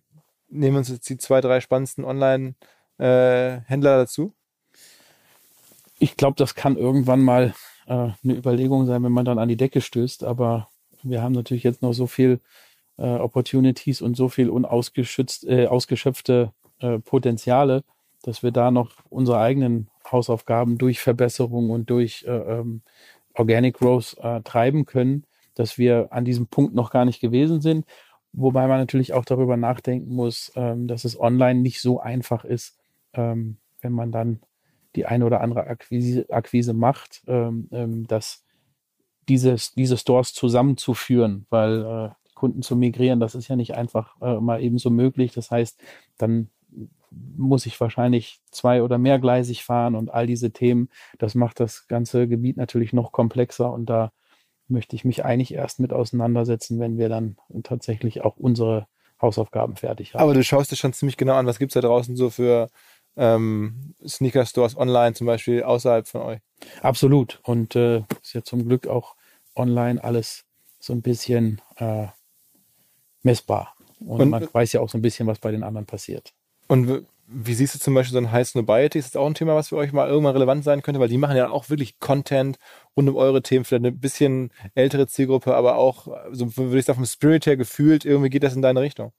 nehmen 0.48 0.76
uns 0.76 0.88
jetzt 0.88 1.08
die 1.08 1.16
zwei, 1.16 1.40
drei 1.40 1.60
spannendsten 1.60 2.04
Online-Händler 2.04 3.94
äh, 3.94 3.98
dazu? 3.98 4.32
Ich 5.98 6.16
glaube, 6.16 6.36
das 6.36 6.54
kann 6.54 6.76
irgendwann 6.76 7.20
mal 7.20 7.54
äh, 7.86 7.92
eine 7.92 8.34
Überlegung 8.34 8.86
sein, 8.86 9.02
wenn 9.02 9.12
man 9.12 9.24
dann 9.24 9.38
an 9.38 9.48
die 9.48 9.56
Decke 9.56 9.80
stößt, 9.80 10.24
aber 10.24 10.68
wir 11.02 11.22
haben 11.22 11.32
natürlich 11.32 11.64
jetzt 11.64 11.82
noch 11.82 11.92
so 11.92 12.06
viel 12.06 12.40
äh, 12.96 13.16
Opportunities 13.16 14.02
und 14.02 14.16
so 14.16 14.28
viel 14.28 14.50
unausgeschützt, 14.50 15.46
äh, 15.46 15.66
ausgeschöpfte 15.66 16.52
äh, 16.78 16.98
Potenziale, 16.98 17.82
dass 18.22 18.42
wir 18.42 18.50
da 18.50 18.70
noch 18.70 18.90
unsere 19.08 19.38
eigenen 19.38 19.88
Hausaufgaben 20.12 20.78
durch 20.78 21.00
Verbesserung 21.00 21.70
und 21.70 21.90
durch 21.90 22.24
äh, 22.26 22.30
ähm, 22.30 22.82
Organic 23.34 23.78
Growth 23.78 24.16
äh, 24.20 24.40
treiben 24.42 24.84
können, 24.86 25.24
dass 25.54 25.78
wir 25.78 26.08
an 26.11 26.24
diesem 26.24 26.46
Punkt 26.46 26.74
noch 26.74 26.90
gar 26.90 27.04
nicht 27.04 27.20
gewesen 27.20 27.61
sind. 27.61 27.86
Wobei 28.32 28.66
man 28.66 28.78
natürlich 28.78 29.12
auch 29.12 29.24
darüber 29.24 29.56
nachdenken 29.56 30.14
muss, 30.14 30.52
ähm, 30.56 30.86
dass 30.86 31.04
es 31.04 31.18
online 31.18 31.61
nicht 31.61 31.80
so 31.80 32.00
einfach 32.00 32.44
ist, 32.44 32.78
ähm, 33.12 33.56
wenn 33.80 33.92
man 33.92 34.12
dann 34.12 34.40
die 34.96 35.06
eine 35.06 35.24
oder 35.24 35.40
andere 35.40 35.66
Akquise, 35.66 36.26
Akquise 36.30 36.72
macht, 36.74 37.22
ähm, 37.26 37.68
ähm, 37.72 38.06
dass 38.06 38.44
dieses, 39.28 39.72
diese 39.74 39.96
Stores 39.96 40.32
zusammenzuführen, 40.34 41.46
weil 41.50 41.84
äh, 41.84 42.34
Kunden 42.34 42.62
zu 42.62 42.74
migrieren, 42.74 43.20
das 43.20 43.34
ist 43.34 43.48
ja 43.48 43.56
nicht 43.56 43.74
einfach 43.74 44.20
äh, 44.20 44.40
mal 44.40 44.62
eben 44.62 44.78
so 44.78 44.90
möglich. 44.90 45.32
Das 45.32 45.50
heißt, 45.50 45.80
dann 46.18 46.50
muss 47.11 47.66
ich 47.66 47.80
wahrscheinlich 47.80 48.40
zwei- 48.50 48.82
oder 48.82 48.98
mehrgleisig 48.98 49.64
fahren 49.64 49.94
und 49.94 50.11
all 50.11 50.26
diese 50.26 50.52
Themen. 50.52 50.88
Das 51.18 51.34
macht 51.34 51.61
das 51.61 51.88
ganze 51.88 52.28
Gebiet 52.28 52.56
natürlich 52.56 52.92
noch 52.92 53.12
komplexer 53.12 53.72
und 53.72 53.86
da 53.86 54.12
möchte 54.68 54.94
ich 54.94 55.04
mich 55.04 55.24
eigentlich 55.24 55.54
erst 55.54 55.80
mit 55.80 55.92
auseinandersetzen, 55.92 56.78
wenn 56.78 56.96
wir 56.96 57.08
dann 57.08 57.36
tatsächlich 57.64 58.22
auch 58.22 58.36
unsere 58.36 58.86
Hausaufgaben 59.20 59.76
fertig 59.76 60.14
haben. 60.14 60.22
Aber 60.22 60.34
du 60.34 60.42
schaust 60.42 60.70
dir 60.70 60.76
schon 60.76 60.92
ziemlich 60.92 61.16
genau 61.16 61.34
an, 61.34 61.46
was 61.46 61.58
gibt 61.58 61.72
es 61.72 61.74
da 61.74 61.86
draußen 61.86 62.16
so 62.16 62.30
für 62.30 62.70
ähm, 63.16 63.94
Sneaker-Stores 64.06 64.76
online 64.76 65.14
zum 65.14 65.26
Beispiel 65.26 65.62
außerhalb 65.62 66.08
von 66.08 66.22
euch? 66.22 66.40
Absolut. 66.82 67.40
Und 67.42 67.76
äh, 67.76 68.04
ist 68.22 68.32
ja 68.32 68.42
zum 68.42 68.66
Glück 68.66 68.86
auch 68.86 69.16
online 69.54 70.02
alles 70.02 70.44
so 70.78 70.92
ein 70.92 71.02
bisschen 71.02 71.61
äh, 71.76 72.06
messbar. 73.22 73.74
Und, 74.00 74.20
und 74.20 74.30
man 74.30 74.48
weiß 74.50 74.72
ja 74.72 74.80
auch 74.80 74.88
so 74.88 74.96
ein 74.96 75.02
bisschen, 75.02 75.26
was 75.26 75.38
bei 75.38 75.50
den 75.50 75.62
anderen 75.62 75.86
passiert. 75.86 76.32
Und 76.70 77.04
wie 77.26 77.54
siehst 77.54 77.74
du 77.74 77.80
zum 77.80 77.94
Beispiel 77.94 78.12
so 78.12 78.18
ein 78.18 78.30
High 78.30 78.46
Snobiety? 78.46 78.96
Ist 78.96 79.16
das 79.16 79.20
auch 79.20 79.26
ein 79.26 79.34
Thema, 79.34 79.56
was 79.56 79.70
für 79.70 79.76
euch 79.76 79.92
mal 79.92 80.08
irgendwann 80.08 80.34
relevant 80.34 80.62
sein 80.62 80.82
könnte? 80.82 81.00
Weil 81.00 81.08
die 81.08 81.18
machen 81.18 81.36
ja 81.36 81.50
auch 81.50 81.68
wirklich 81.68 81.98
Content 81.98 82.58
rund 82.96 83.08
um 83.08 83.16
eure 83.16 83.42
Themen, 83.42 83.64
vielleicht 83.64 83.84
eine 83.84 83.90
bisschen 83.90 84.52
ältere 84.76 85.08
Zielgruppe, 85.08 85.56
aber 85.56 85.74
auch, 85.74 86.06
so 86.30 86.56
würde 86.56 86.78
ich 86.78 86.84
sagen, 86.84 86.98
vom 86.98 87.06
Spirit 87.06 87.46
her 87.46 87.56
gefühlt, 87.56 88.04
irgendwie 88.04 88.30
geht 88.30 88.44
das 88.44 88.54
in 88.54 88.62
deine 88.62 88.82
Richtung. 88.82 89.12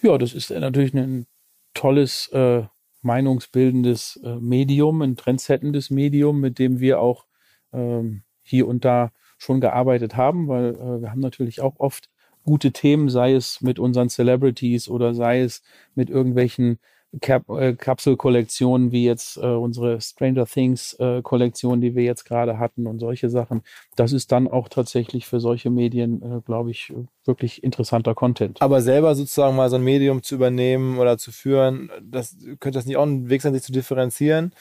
Ja, 0.00 0.16
das 0.16 0.32
ist 0.32 0.48
natürlich 0.48 0.94
ein 0.94 1.26
tolles, 1.74 2.28
äh, 2.28 2.62
meinungsbildendes 3.02 4.18
äh, 4.24 4.36
Medium, 4.36 5.02
ein 5.02 5.16
trendsettendes 5.16 5.90
Medium, 5.90 6.40
mit 6.40 6.58
dem 6.58 6.80
wir 6.80 7.00
auch 7.00 7.26
ähm, 7.74 8.22
hier 8.42 8.66
und 8.66 8.86
da 8.86 9.12
schon 9.36 9.60
gearbeitet 9.60 10.16
haben, 10.16 10.48
weil 10.48 10.76
äh, 10.76 11.02
wir 11.02 11.10
haben 11.10 11.20
natürlich 11.20 11.60
auch 11.60 11.78
oft 11.78 12.08
gute 12.50 12.72
Themen, 12.72 13.08
sei 13.08 13.34
es 13.34 13.60
mit 13.60 13.78
unseren 13.78 14.08
Celebrities 14.08 14.88
oder 14.88 15.14
sei 15.14 15.42
es 15.42 15.62
mit 15.94 16.10
irgendwelchen 16.10 16.80
Cap 17.20 17.48
äh, 17.48 17.74
Kapselkollektionen 17.74 18.90
wie 18.90 19.04
jetzt 19.04 19.36
äh, 19.36 19.46
unsere 19.46 20.00
Stranger 20.00 20.46
Things 20.46 20.94
äh, 20.94 21.22
Kollektion, 21.22 21.80
die 21.80 21.94
wir 21.94 22.02
jetzt 22.02 22.24
gerade 22.24 22.58
hatten 22.58 22.88
und 22.88 22.98
solche 22.98 23.30
Sachen. 23.30 23.62
Das 23.94 24.12
ist 24.12 24.32
dann 24.32 24.48
auch 24.48 24.68
tatsächlich 24.68 25.26
für 25.26 25.38
solche 25.38 25.70
Medien, 25.70 26.22
äh, 26.22 26.40
glaube 26.40 26.72
ich, 26.72 26.92
wirklich 27.24 27.62
interessanter 27.62 28.16
Content. 28.16 28.60
Aber 28.60 28.80
selber 28.80 29.14
sozusagen 29.14 29.54
mal 29.54 29.70
so 29.70 29.76
ein 29.76 29.84
Medium 29.84 30.22
zu 30.22 30.34
übernehmen 30.34 30.98
oder 30.98 31.18
zu 31.18 31.30
führen, 31.30 31.90
das 32.02 32.36
könnte 32.58 32.78
das 32.78 32.86
nicht 32.86 32.96
auch 32.96 33.06
ein 33.06 33.28
Weg 33.28 33.42
sein, 33.42 33.54
sich 33.54 33.62
zu 33.62 33.72
differenzieren? 33.72 34.52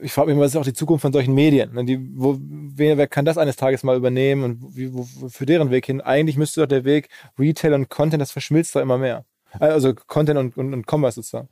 Ich 0.00 0.12
frage 0.12 0.30
mich, 0.30 0.40
was 0.40 0.50
ist 0.50 0.56
auch 0.56 0.64
die 0.64 0.72
Zukunft 0.72 1.02
von 1.02 1.12
solchen 1.12 1.34
Medien? 1.34 1.72
Ne? 1.72 1.84
Die, 1.84 1.98
wo, 2.14 2.38
wer, 2.40 2.98
wer 2.98 3.06
kann 3.06 3.24
das 3.24 3.38
eines 3.38 3.56
Tages 3.56 3.82
mal 3.82 3.96
übernehmen 3.96 4.44
und 4.44 4.76
wie, 4.76 4.92
wo, 4.92 5.04
für 5.28 5.46
deren 5.46 5.70
Weg 5.70 5.86
hin? 5.86 6.00
Eigentlich 6.00 6.36
müsste 6.36 6.60
doch 6.60 6.68
der 6.68 6.84
Weg 6.84 7.08
Retail 7.38 7.74
und 7.74 7.88
Content, 7.88 8.20
das 8.20 8.32
verschmilzt 8.32 8.74
doch 8.74 8.80
immer 8.80 8.98
mehr. 8.98 9.24
Also 9.52 9.94
Content 9.94 10.38
und, 10.38 10.56
und, 10.56 10.74
und 10.74 10.86
Commerce 10.86 11.16
sozusagen. 11.16 11.48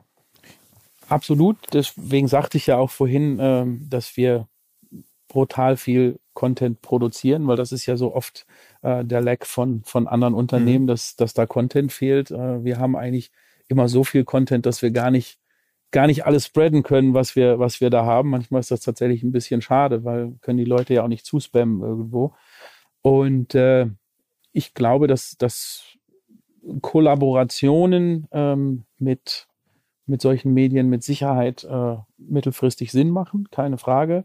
Absolut. 1.09 1.57
Deswegen 1.73 2.29
sagte 2.29 2.59
ich 2.59 2.67
ja 2.67 2.77
auch 2.77 2.91
vorhin, 2.91 3.39
ähm, 3.41 3.87
dass 3.89 4.17
wir 4.17 4.49
brutal 5.29 5.77
viel 5.77 6.19
Content 6.35 6.83
produzieren, 6.83 7.47
weil 7.47 7.57
das 7.57 7.73
ist 7.73 7.87
ja 7.87 7.97
so 7.97 8.15
oft 8.15 8.47
äh, 8.83 9.05
der 9.05 9.21
Lack 9.21 9.47
von, 9.47 9.83
von 9.85 10.07
anderen 10.07 10.35
Unternehmen, 10.35 10.85
mhm. 10.85 10.89
dass, 10.89 11.17
dass 11.17 11.33
da 11.33 11.47
Content 11.47 11.93
fehlt. 11.93 12.31
Äh, 12.31 12.65
wir 12.65 12.79
haben 12.79 12.97
eigentlich 12.97 13.31
immer 13.69 13.89
so 13.89 14.05
viel 14.05 14.25
Content, 14.25 14.67
dass 14.67 14.83
wir 14.83 14.91
gar 14.91 15.11
nicht 15.11 15.39
gar 15.91 16.07
nicht 16.07 16.27
alles 16.27 16.47
spreaden 16.47 16.83
können, 16.83 17.15
was 17.15 17.37
wir, 17.37 17.59
was 17.59 17.81
wir 17.81 17.91
da 17.91 18.05
haben. 18.05 18.31
Manchmal 18.31 18.61
ist 18.61 18.71
das 18.71 18.81
tatsächlich 18.81 19.23
ein 19.23 19.33
bisschen 19.33 19.63
schade, 19.63 20.05
weil 20.05 20.35
können 20.41 20.59
die 20.59 20.65
Leute 20.65 20.95
ja 20.95 21.05
auch 21.05 21.09
nicht 21.09 21.25
zuspammen 21.25 21.81
irgendwo. 21.81 22.35
Und 23.03 23.55
äh, 23.55 23.87
ich 24.53 24.75
glaube, 24.75 25.07
dass, 25.07 25.37
dass 25.39 25.97
Kollaborationen 26.81 28.27
ähm, 28.33 28.85
mit, 28.99 29.47
mit 30.07 30.21
solchen 30.21 30.53
Medien 30.53 30.89
mit 30.89 31.03
Sicherheit 31.03 31.65
äh, 31.65 31.97
mittelfristig 32.19 32.91
Sinn 32.93 33.11
machen, 33.11 33.49
keine 33.51 33.79
Frage. 33.79 34.25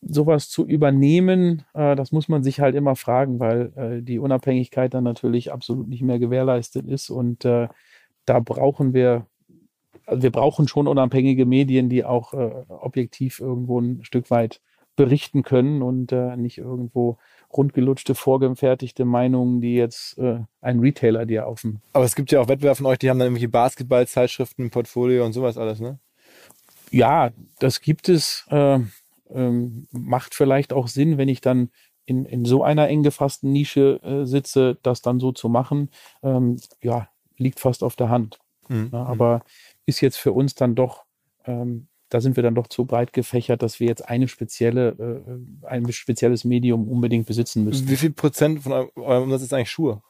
Sowas 0.00 0.48
zu 0.48 0.66
übernehmen, 0.66 1.64
äh, 1.74 1.96
das 1.96 2.12
muss 2.12 2.28
man 2.28 2.42
sich 2.42 2.60
halt 2.60 2.74
immer 2.74 2.94
fragen, 2.94 3.40
weil 3.40 3.72
äh, 3.76 4.02
die 4.02 4.18
Unabhängigkeit 4.18 4.94
dann 4.94 5.04
natürlich 5.04 5.52
absolut 5.52 5.88
nicht 5.88 6.02
mehr 6.02 6.18
gewährleistet 6.18 6.86
ist. 6.86 7.10
Und 7.10 7.44
äh, 7.44 7.68
da 8.26 8.40
brauchen 8.40 8.92
wir 8.92 9.26
also 10.08 10.22
wir 10.22 10.32
brauchen 10.32 10.68
schon 10.68 10.88
unabhängige 10.88 11.46
Medien, 11.46 11.88
die 11.88 12.04
auch 12.04 12.32
äh, 12.34 12.64
objektiv 12.68 13.40
irgendwo 13.40 13.80
ein 13.80 14.04
Stück 14.04 14.30
weit 14.30 14.60
berichten 14.96 15.42
können 15.42 15.82
und 15.82 16.10
äh, 16.12 16.36
nicht 16.36 16.58
irgendwo 16.58 17.18
rundgelutschte, 17.56 18.14
vorgefertigte 18.14 19.04
Meinungen, 19.04 19.60
die 19.60 19.74
jetzt 19.74 20.18
äh, 20.18 20.40
ein 20.60 20.80
Retailer 20.80 21.24
dir 21.24 21.46
auf 21.46 21.60
dem. 21.60 21.80
Aber 21.92 22.04
es 22.04 22.16
gibt 22.16 22.32
ja 22.32 22.40
auch 22.40 22.48
Wettbewerber 22.48 22.76
von 22.76 22.86
euch, 22.86 22.98
die 22.98 23.08
haben 23.08 23.18
dann 23.18 23.26
irgendwelche 23.26 23.48
Basketballzeitschriften 23.48 24.70
Portfolio 24.70 25.24
und 25.24 25.32
sowas 25.32 25.56
alles, 25.56 25.80
ne? 25.80 25.98
Ja, 26.90 27.30
das 27.58 27.80
gibt 27.80 28.08
es. 28.08 28.46
Äh, 28.50 28.80
ähm, 29.30 29.86
macht 29.92 30.34
vielleicht 30.34 30.72
auch 30.72 30.88
Sinn, 30.88 31.18
wenn 31.18 31.28
ich 31.28 31.40
dann 31.40 31.70
in, 32.06 32.24
in 32.24 32.44
so 32.46 32.62
einer 32.62 32.88
eng 32.88 33.02
gefassten 33.02 33.52
Nische 33.52 34.00
äh, 34.02 34.24
sitze, 34.24 34.78
das 34.82 35.02
dann 35.02 35.20
so 35.20 35.32
zu 35.32 35.48
machen. 35.48 35.90
Ähm, 36.22 36.56
ja, 36.80 37.08
liegt 37.36 37.60
fast 37.60 37.84
auf 37.84 37.96
der 37.96 38.08
Hand. 38.08 38.38
Mhm. 38.68 38.90
Ja, 38.92 39.04
aber 39.04 39.42
ist 39.88 40.02
jetzt 40.02 40.18
für 40.18 40.32
uns 40.32 40.54
dann 40.54 40.74
doch, 40.74 41.04
ähm, 41.46 41.88
da 42.10 42.20
sind 42.20 42.36
wir 42.36 42.42
dann 42.42 42.54
doch 42.54 42.66
zu 42.66 42.84
breit 42.84 43.14
gefächert, 43.14 43.62
dass 43.62 43.80
wir 43.80 43.88
jetzt 43.88 44.06
eine 44.06 44.28
spezielle, 44.28 45.24
äh, 45.62 45.66
ein 45.66 45.90
spezielles 45.90 46.44
Medium 46.44 46.88
unbedingt 46.88 47.26
besitzen 47.26 47.64
müssen. 47.64 47.88
Wie 47.88 47.96
viel 47.96 48.12
Prozent 48.12 48.62
von 48.62 48.90
eurem 48.96 49.24
Umsatz 49.24 49.42
ist 49.42 49.54
eigentlich 49.54 49.70
Schuhe? 49.70 50.02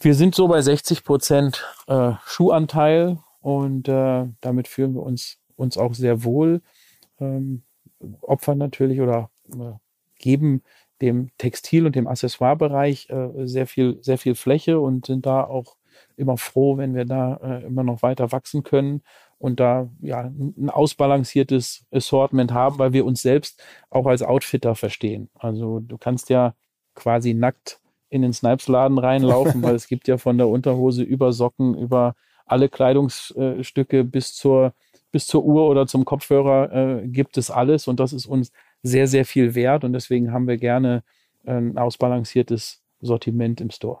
Wir 0.00 0.14
sind 0.14 0.34
so 0.34 0.48
bei 0.48 0.60
60 0.60 1.04
Prozent 1.04 1.64
äh, 1.86 2.12
Schuhanteil 2.26 3.18
und 3.40 3.88
äh, 3.88 4.26
damit 4.40 4.66
fühlen 4.66 4.94
wir 4.94 5.02
uns, 5.02 5.38
uns 5.56 5.78
auch 5.78 5.94
sehr 5.94 6.24
wohl. 6.24 6.60
Ähm, 7.20 7.62
opfern 8.20 8.58
natürlich 8.58 9.00
oder 9.00 9.30
äh, 9.52 9.72
geben 10.18 10.62
dem 11.00 11.30
Textil- 11.38 11.86
und 11.86 11.94
dem 11.94 12.08
Accessoirebereich 12.08 13.08
äh, 13.08 13.46
sehr 13.46 13.68
viel, 13.68 13.98
sehr 14.02 14.18
viel 14.18 14.34
Fläche 14.34 14.80
und 14.80 15.06
sind 15.06 15.26
da 15.26 15.44
auch 15.44 15.76
immer 16.18 16.36
froh, 16.36 16.76
wenn 16.76 16.94
wir 16.94 17.04
da 17.04 17.36
äh, 17.42 17.64
immer 17.64 17.82
noch 17.82 18.02
weiter 18.02 18.32
wachsen 18.32 18.62
können 18.62 19.02
und 19.38 19.60
da 19.60 19.88
ja 20.00 20.20
ein 20.22 20.70
ausbalanciertes 20.70 21.86
Assortment 21.92 22.52
haben, 22.52 22.78
weil 22.78 22.92
wir 22.92 23.04
uns 23.04 23.22
selbst 23.22 23.62
auch 23.90 24.06
als 24.06 24.22
Outfitter 24.22 24.74
verstehen. 24.74 25.30
Also 25.34 25.80
du 25.80 25.96
kannst 25.96 26.28
ja 26.28 26.54
quasi 26.94 27.34
nackt 27.34 27.80
in 28.10 28.22
den 28.22 28.32
Snipes-Laden 28.32 28.98
reinlaufen, 28.98 29.62
weil 29.62 29.74
es 29.74 29.86
gibt 29.86 30.08
ja 30.08 30.18
von 30.18 30.38
der 30.38 30.48
Unterhose 30.48 31.02
über 31.02 31.32
Socken, 31.32 31.76
über 31.76 32.14
alle 32.46 32.68
Kleidungsstücke 32.68 34.04
bis 34.04 34.34
zur 34.34 34.74
bis 35.10 35.26
zur 35.26 35.42
Uhr 35.42 35.68
oder 35.68 35.86
zum 35.86 36.04
Kopfhörer 36.04 36.72
äh, 36.72 37.08
gibt 37.08 37.38
es 37.38 37.50
alles 37.50 37.88
und 37.88 37.98
das 37.98 38.12
ist 38.12 38.26
uns 38.26 38.52
sehr, 38.82 39.06
sehr 39.06 39.24
viel 39.24 39.54
wert 39.54 39.82
und 39.84 39.94
deswegen 39.94 40.32
haben 40.32 40.46
wir 40.46 40.58
gerne 40.58 41.02
ein 41.46 41.78
ausbalanciertes 41.78 42.82
Sortiment 43.00 43.60
im 43.60 43.70
Store. 43.70 44.00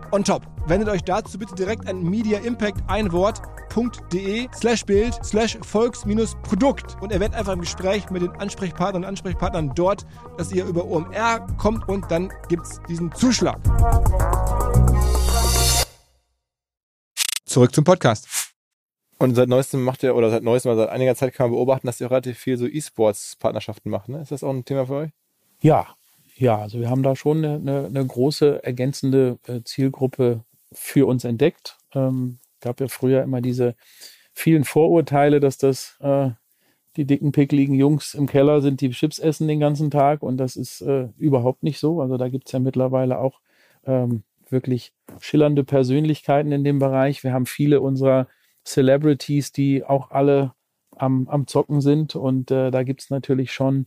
on 0.11 0.23
top. 0.23 0.45
Wendet 0.67 0.89
euch 0.89 1.03
dazu 1.03 1.37
bitte 1.39 1.55
direkt 1.55 1.87
an 1.87 2.03
Media 2.03 2.39
Impact 2.39 2.81
ein 2.87 3.11
Wort 3.11 3.41
www.volks-produkt.de 3.71 4.47
slash 4.53 4.85
Bild 4.85 5.13
slash 5.23 5.57
Volks-Produkt 5.61 6.97
und 7.01 7.11
erwähnt 7.11 7.35
einfach 7.35 7.53
im 7.53 7.61
Gespräch 7.61 8.09
mit 8.09 8.21
den 8.21 8.31
Ansprechpartnern 8.31 9.03
und 9.03 9.09
Ansprechpartnern 9.09 9.71
dort, 9.75 10.05
dass 10.37 10.51
ihr 10.51 10.65
über 10.65 10.85
OMR 10.85 11.47
kommt 11.57 11.87
und 11.87 12.09
dann 12.11 12.31
gibt 12.49 12.65
es 12.65 12.79
diesen 12.87 13.11
Zuschlag. 13.13 13.59
Zurück 17.45 17.73
zum 17.73 17.83
Podcast. 17.83 18.27
Und 19.17 19.35
seit 19.35 19.49
neuestem 19.49 19.83
macht 19.83 20.01
ihr, 20.03 20.15
oder 20.15 20.31
seit 20.31 20.41
neuestem, 20.41 20.75
seit 20.75 20.89
einiger 20.89 21.15
Zeit 21.15 21.33
kann 21.33 21.47
man 21.47 21.51
beobachten, 21.51 21.85
dass 21.85 22.01
ihr 22.01 22.09
relativ 22.09 22.39
viel 22.39 22.57
so 22.57 22.65
E-Sports-Partnerschaften 22.65 23.89
macht. 23.89 24.09
Ne? 24.09 24.21
Ist 24.21 24.31
das 24.31 24.43
auch 24.43 24.49
ein 24.49 24.65
Thema 24.65 24.87
für 24.87 24.95
euch? 24.95 25.09
Ja, 25.61 25.87
ja, 26.41 26.57
also 26.57 26.79
wir 26.79 26.89
haben 26.89 27.03
da 27.03 27.15
schon 27.15 27.45
eine, 27.45 27.85
eine, 27.85 28.05
große 28.05 28.63
ergänzende 28.63 29.37
äh, 29.47 29.61
Zielgruppe 29.63 30.43
für 30.71 31.07
uns 31.07 31.23
entdeckt. 31.23 31.77
Ähm, 31.93 32.39
gab 32.61 32.81
ja 32.81 32.87
früher 32.87 33.21
immer 33.21 33.41
diese 33.41 33.75
vielen 34.33 34.63
Vorurteile, 34.63 35.39
dass 35.39 35.59
das 35.59 35.97
äh, 35.99 36.31
die 36.97 37.05
dicken, 37.05 37.31
pickligen 37.31 37.75
Jungs 37.75 38.15
im 38.15 38.25
Keller 38.25 38.61
sind, 38.61 38.81
die 38.81 38.89
Chips 38.89 39.19
essen 39.19 39.47
den 39.47 39.59
ganzen 39.59 39.91
Tag. 39.91 40.23
Und 40.23 40.37
das 40.37 40.55
ist 40.55 40.81
äh, 40.81 41.09
überhaupt 41.17 41.61
nicht 41.61 41.79
so. 41.79 42.01
Also 42.01 42.17
da 42.17 42.27
gibt 42.27 42.47
es 42.47 42.53
ja 42.53 42.59
mittlerweile 42.59 43.19
auch 43.19 43.39
ähm, 43.85 44.23
wirklich 44.49 44.93
schillernde 45.19 45.63
Persönlichkeiten 45.63 46.51
in 46.51 46.63
dem 46.63 46.79
Bereich. 46.79 47.23
Wir 47.23 47.33
haben 47.33 47.45
viele 47.45 47.81
unserer 47.81 48.27
Celebrities, 48.65 49.51
die 49.51 49.83
auch 49.83 50.09
alle 50.09 50.53
am, 50.97 51.27
am 51.29 51.45
Zocken 51.45 51.81
sind. 51.81 52.15
Und 52.15 52.49
äh, 52.49 52.71
da 52.71 52.81
gibt 52.81 53.01
es 53.01 53.09
natürlich 53.11 53.53
schon 53.53 53.85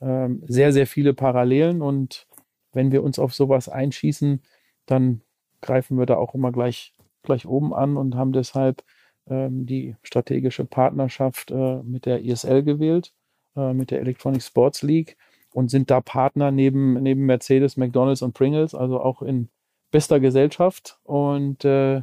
ähm, 0.00 0.42
sehr, 0.46 0.72
sehr 0.72 0.86
viele 0.86 1.14
Parallelen. 1.14 1.82
Und 1.82 2.26
wenn 2.72 2.92
wir 2.92 3.02
uns 3.02 3.18
auf 3.18 3.34
sowas 3.34 3.68
einschießen, 3.68 4.42
dann 4.86 5.22
greifen 5.60 5.98
wir 5.98 6.06
da 6.06 6.16
auch 6.16 6.34
immer 6.34 6.52
gleich 6.52 6.94
gleich 7.22 7.46
oben 7.46 7.74
an 7.74 7.96
und 7.96 8.14
haben 8.14 8.32
deshalb 8.32 8.82
ähm, 9.28 9.66
die 9.66 9.96
strategische 10.02 10.64
Partnerschaft 10.64 11.50
äh, 11.50 11.82
mit 11.82 12.06
der 12.06 12.22
ISL 12.22 12.62
gewählt, 12.62 13.12
äh, 13.56 13.72
mit 13.72 13.90
der 13.90 14.00
Electronic 14.00 14.42
Sports 14.42 14.82
League 14.82 15.16
und 15.52 15.70
sind 15.70 15.90
da 15.90 16.00
Partner 16.00 16.50
neben, 16.50 16.94
neben 17.02 17.26
Mercedes, 17.26 17.76
McDonalds 17.76 18.22
und 18.22 18.34
Pringles, 18.34 18.74
also 18.74 19.00
auch 19.00 19.22
in 19.22 19.48
bester 19.90 20.20
Gesellschaft 20.20 20.98
und 21.02 21.64
äh, 21.64 22.02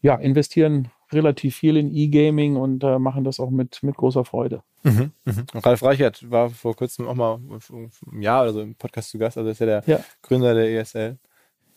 ja, 0.00 0.14
investieren 0.16 0.90
relativ 1.12 1.56
viel 1.56 1.76
in 1.76 1.94
E-Gaming 1.94 2.56
und 2.56 2.84
äh, 2.84 2.98
machen 2.98 3.24
das 3.24 3.40
auch 3.40 3.50
mit, 3.50 3.82
mit 3.82 3.96
großer 3.96 4.24
Freude. 4.24 4.62
Mhm, 4.82 5.12
mhm. 5.24 5.44
Ralf 5.54 5.82
Reichert 5.82 6.30
war 6.30 6.50
vor 6.50 6.74
kurzem 6.76 7.08
auch 7.08 7.14
mal 7.14 7.40
ein 7.72 8.22
Jahr 8.22 8.42
oder 8.42 8.52
so 8.52 8.60
im 8.60 8.74
Podcast 8.74 9.10
zu 9.10 9.18
Gast, 9.18 9.38
also 9.38 9.50
ist 9.50 9.60
ja 9.60 9.66
der 9.66 9.82
ja. 9.86 10.00
Gründer 10.22 10.54
der 10.54 10.70
ESL. 10.70 11.18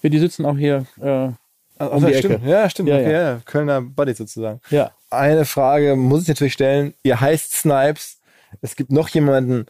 Ja, 0.01 0.09
die 0.09 0.19
sitzen 0.19 0.45
auch 0.45 0.57
hier 0.57 0.85
äh, 0.99 1.31
also, 1.81 1.95
um 1.95 2.05
die 2.05 2.13
stimmt. 2.17 2.35
Ecke. 2.35 2.49
Ja, 2.49 2.69
stimmt. 2.69 2.89
Ja, 2.89 2.95
okay, 2.95 3.11
ja. 3.11 3.21
ja. 3.21 3.41
Kölner 3.45 3.81
Buddy 3.81 4.13
sozusagen. 4.13 4.59
Ja. 4.69 4.91
Eine 5.09 5.45
Frage 5.45 5.95
muss 5.95 6.23
ich 6.23 6.27
natürlich 6.27 6.53
stellen. 6.53 6.93
Ihr 7.03 7.19
heißt 7.19 7.53
Snipes. 7.53 8.19
Es 8.61 8.75
gibt 8.75 8.91
noch 8.91 9.09
jemanden 9.09 9.65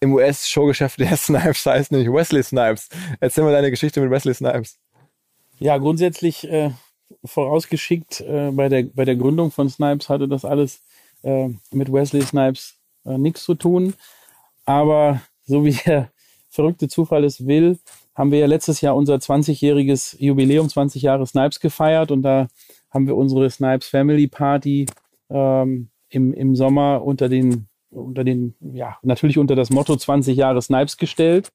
im 0.00 0.12
US-Showgeschäft, 0.12 1.00
der 1.00 1.16
Snipes 1.16 1.64
heißt, 1.64 1.92
nämlich 1.92 2.12
Wesley 2.12 2.42
Snipes. 2.42 2.88
Erzähl 3.20 3.44
mal 3.44 3.52
deine 3.52 3.70
Geschichte 3.70 4.00
mit 4.00 4.10
Wesley 4.10 4.34
Snipes. 4.34 4.78
Ja, 5.58 5.78
grundsätzlich 5.78 6.48
äh, 6.48 6.70
vorausgeschickt, 7.24 8.20
äh, 8.20 8.50
bei, 8.52 8.68
der, 8.68 8.84
bei 8.84 9.04
der 9.04 9.16
Gründung 9.16 9.50
von 9.50 9.68
Snipes 9.68 10.08
hatte 10.08 10.28
das 10.28 10.44
alles 10.44 10.82
äh, 11.22 11.48
mit 11.72 11.92
Wesley 11.92 12.22
Snipes 12.22 12.76
äh, 13.04 13.18
nichts 13.18 13.44
zu 13.44 13.54
tun. 13.54 13.94
Aber 14.64 15.20
so 15.44 15.64
wie 15.64 15.72
der 15.72 16.10
verrückte 16.48 16.88
Zufall 16.88 17.24
es 17.24 17.46
will, 17.46 17.78
haben 18.14 18.30
wir 18.30 18.38
ja 18.38 18.46
letztes 18.46 18.80
Jahr 18.80 18.94
unser 18.94 19.16
20-jähriges 19.16 20.16
Jubiläum, 20.18 20.68
20 20.68 21.02
Jahre 21.02 21.26
Snipes 21.26 21.60
gefeiert 21.60 22.10
und 22.10 22.22
da 22.22 22.48
haben 22.90 23.06
wir 23.06 23.16
unsere 23.16 23.50
Snipes 23.50 23.88
Family 23.88 24.28
Party 24.28 24.86
ähm, 25.30 25.88
im, 26.10 26.32
im 26.32 26.54
Sommer 26.54 27.02
unter 27.04 27.28
den, 27.28 27.66
unter 27.90 28.22
den, 28.22 28.54
ja, 28.60 28.98
natürlich 29.02 29.36
unter 29.36 29.56
das 29.56 29.70
Motto 29.70 29.96
20 29.96 30.36
Jahre 30.36 30.62
Snipes 30.62 30.96
gestellt. 30.96 31.52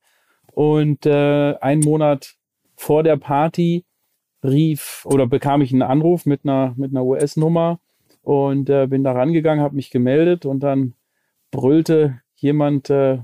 Und 0.53 1.05
äh, 1.05 1.55
einen 1.61 1.81
Monat 1.81 2.35
vor 2.75 3.03
der 3.03 3.15
Party 3.15 3.85
rief 4.43 5.05
oder 5.05 5.27
bekam 5.27 5.61
ich 5.61 5.71
einen 5.71 5.81
Anruf 5.81 6.25
mit 6.25 6.41
einer, 6.43 6.73
mit 6.77 6.91
einer 6.91 7.03
US-Nummer 7.03 7.79
und 8.21 8.69
äh, 8.69 8.87
bin 8.87 9.03
da 9.03 9.11
rangegangen, 9.11 9.63
habe 9.63 9.75
mich 9.75 9.91
gemeldet 9.91 10.45
und 10.45 10.61
dann 10.61 10.93
brüllte 11.51 12.21
jemand 12.35 12.89
äh, 12.89 13.19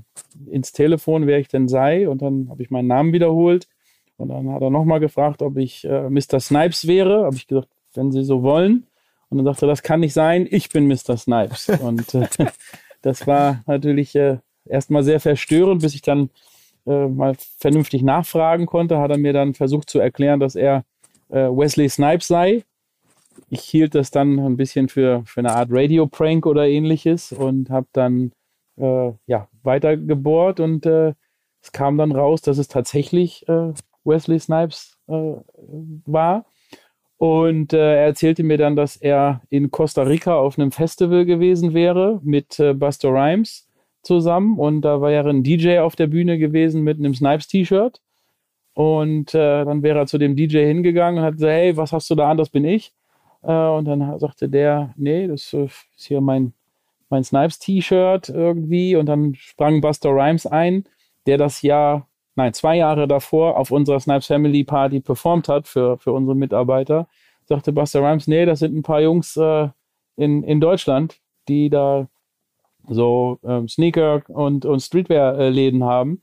ins 0.46 0.72
Telefon, 0.72 1.26
wer 1.26 1.38
ich 1.38 1.48
denn 1.48 1.68
sei. 1.68 2.08
Und 2.08 2.22
dann 2.22 2.48
habe 2.50 2.62
ich 2.62 2.70
meinen 2.70 2.88
Namen 2.88 3.12
wiederholt. 3.12 3.68
Und 4.18 4.28
dann 4.28 4.50
hat 4.50 4.62
er 4.62 4.70
nochmal 4.70 5.00
gefragt, 5.00 5.42
ob 5.42 5.56
ich 5.56 5.84
äh, 5.84 6.08
Mr. 6.08 6.40
Snipes 6.40 6.86
wäre. 6.86 7.24
Habe 7.24 7.36
ich 7.36 7.46
gesagt, 7.46 7.68
wenn 7.94 8.12
Sie 8.12 8.24
so 8.24 8.42
wollen. 8.42 8.86
Und 9.28 9.38
dann 9.38 9.44
sagte 9.46 9.66
er, 9.66 9.68
das 9.68 9.82
kann 9.82 10.00
nicht 10.00 10.12
sein, 10.12 10.46
ich 10.48 10.68
bin 10.68 10.86
Mr. 10.86 11.16
Snipes. 11.16 11.68
Und 11.80 12.14
äh, 12.14 12.28
das 13.02 13.26
war 13.26 13.62
natürlich 13.66 14.14
äh, 14.14 14.38
erstmal 14.64 15.02
sehr 15.02 15.20
verstörend, 15.20 15.82
bis 15.82 15.94
ich 15.94 16.02
dann 16.02 16.30
äh, 16.86 17.08
mal 17.08 17.36
vernünftig 17.58 18.02
nachfragen 18.02 18.66
konnte, 18.66 18.98
hat 18.98 19.10
er 19.10 19.18
mir 19.18 19.32
dann 19.32 19.54
versucht 19.54 19.90
zu 19.90 19.98
erklären, 19.98 20.40
dass 20.40 20.54
er 20.54 20.84
Wesley 21.28 21.88
Snipes 21.88 22.28
sei. 22.28 22.64
Ich 23.48 23.62
hielt 23.62 23.94
das 23.94 24.10
dann 24.10 24.38
ein 24.38 24.56
bisschen 24.56 24.88
für, 24.88 25.22
für 25.26 25.40
eine 25.40 25.54
Art 25.54 25.68
Radio-Prank 25.70 26.46
oder 26.46 26.66
ähnliches 26.66 27.32
und 27.32 27.70
habe 27.70 27.86
dann 27.92 28.32
äh, 28.76 29.12
ja, 29.26 29.48
weiter 29.62 29.96
gebohrt 29.96 30.60
und 30.60 30.86
äh, 30.86 31.14
es 31.62 31.72
kam 31.72 31.98
dann 31.98 32.12
raus, 32.12 32.42
dass 32.42 32.58
es 32.58 32.68
tatsächlich 32.68 33.46
äh, 33.48 33.72
Wesley 34.04 34.38
Snipes 34.38 34.98
äh, 35.08 35.34
war. 36.06 36.46
Und 37.18 37.72
äh, 37.72 37.96
er 37.96 38.06
erzählte 38.06 38.42
mir 38.42 38.58
dann, 38.58 38.76
dass 38.76 38.96
er 38.96 39.40
in 39.48 39.70
Costa 39.70 40.02
Rica 40.02 40.36
auf 40.36 40.58
einem 40.58 40.70
Festival 40.70 41.24
gewesen 41.24 41.72
wäre 41.72 42.20
mit 42.22 42.60
äh, 42.60 42.74
Buster 42.74 43.08
Rhymes 43.08 43.68
zusammen. 44.02 44.58
Und 44.58 44.82
da 44.82 45.00
war 45.00 45.10
ja 45.10 45.24
ein 45.24 45.42
DJ 45.42 45.78
auf 45.78 45.96
der 45.96 46.08
Bühne 46.08 46.38
gewesen 46.38 46.82
mit 46.82 46.98
einem 46.98 47.14
Snipes-T-Shirt. 47.14 48.00
Und 48.76 49.34
äh, 49.34 49.64
dann 49.64 49.82
wäre 49.82 50.00
er 50.00 50.06
zu 50.06 50.18
dem 50.18 50.36
DJ 50.36 50.66
hingegangen 50.66 51.20
und 51.20 51.24
hat 51.24 51.36
gesagt, 51.36 51.50
hey, 51.50 51.76
was 51.78 51.94
hast 51.94 52.10
du 52.10 52.14
da 52.14 52.30
an? 52.30 52.36
Das 52.36 52.50
bin 52.50 52.66
ich. 52.66 52.92
Äh, 53.42 53.50
und 53.50 53.86
dann 53.86 54.18
sagte 54.18 54.50
der, 54.50 54.92
nee, 54.98 55.26
das 55.26 55.54
ist 55.54 55.86
hier 55.96 56.20
mein, 56.20 56.52
mein 57.08 57.24
Snipes-T-Shirt 57.24 58.28
irgendwie. 58.28 58.94
Und 58.94 59.06
dann 59.06 59.34
sprang 59.34 59.80
Buster 59.80 60.10
Rhymes 60.10 60.44
ein, 60.44 60.84
der 61.24 61.38
das 61.38 61.62
Jahr, 61.62 62.06
nein, 62.34 62.52
zwei 62.52 62.76
Jahre 62.76 63.08
davor 63.08 63.56
auf 63.56 63.70
unserer 63.70 63.98
Snipes 63.98 64.26
Family 64.26 64.62
Party 64.62 65.00
performt 65.00 65.48
hat 65.48 65.66
für, 65.68 65.96
für 65.96 66.12
unsere 66.12 66.36
Mitarbeiter. 66.36 67.08
Sagte 67.46 67.72
Buster 67.72 68.02
Rhymes, 68.02 68.26
nee, 68.26 68.44
das 68.44 68.58
sind 68.58 68.76
ein 68.76 68.82
paar 68.82 69.00
Jungs 69.00 69.38
äh, 69.38 69.68
in, 70.16 70.42
in 70.42 70.60
Deutschland, 70.60 71.18
die 71.48 71.70
da 71.70 72.08
so 72.90 73.38
ähm, 73.42 73.68
Sneaker 73.68 74.22
und, 74.28 74.66
und 74.66 74.80
Streetwear-Läden 74.80 75.82
haben. 75.82 76.20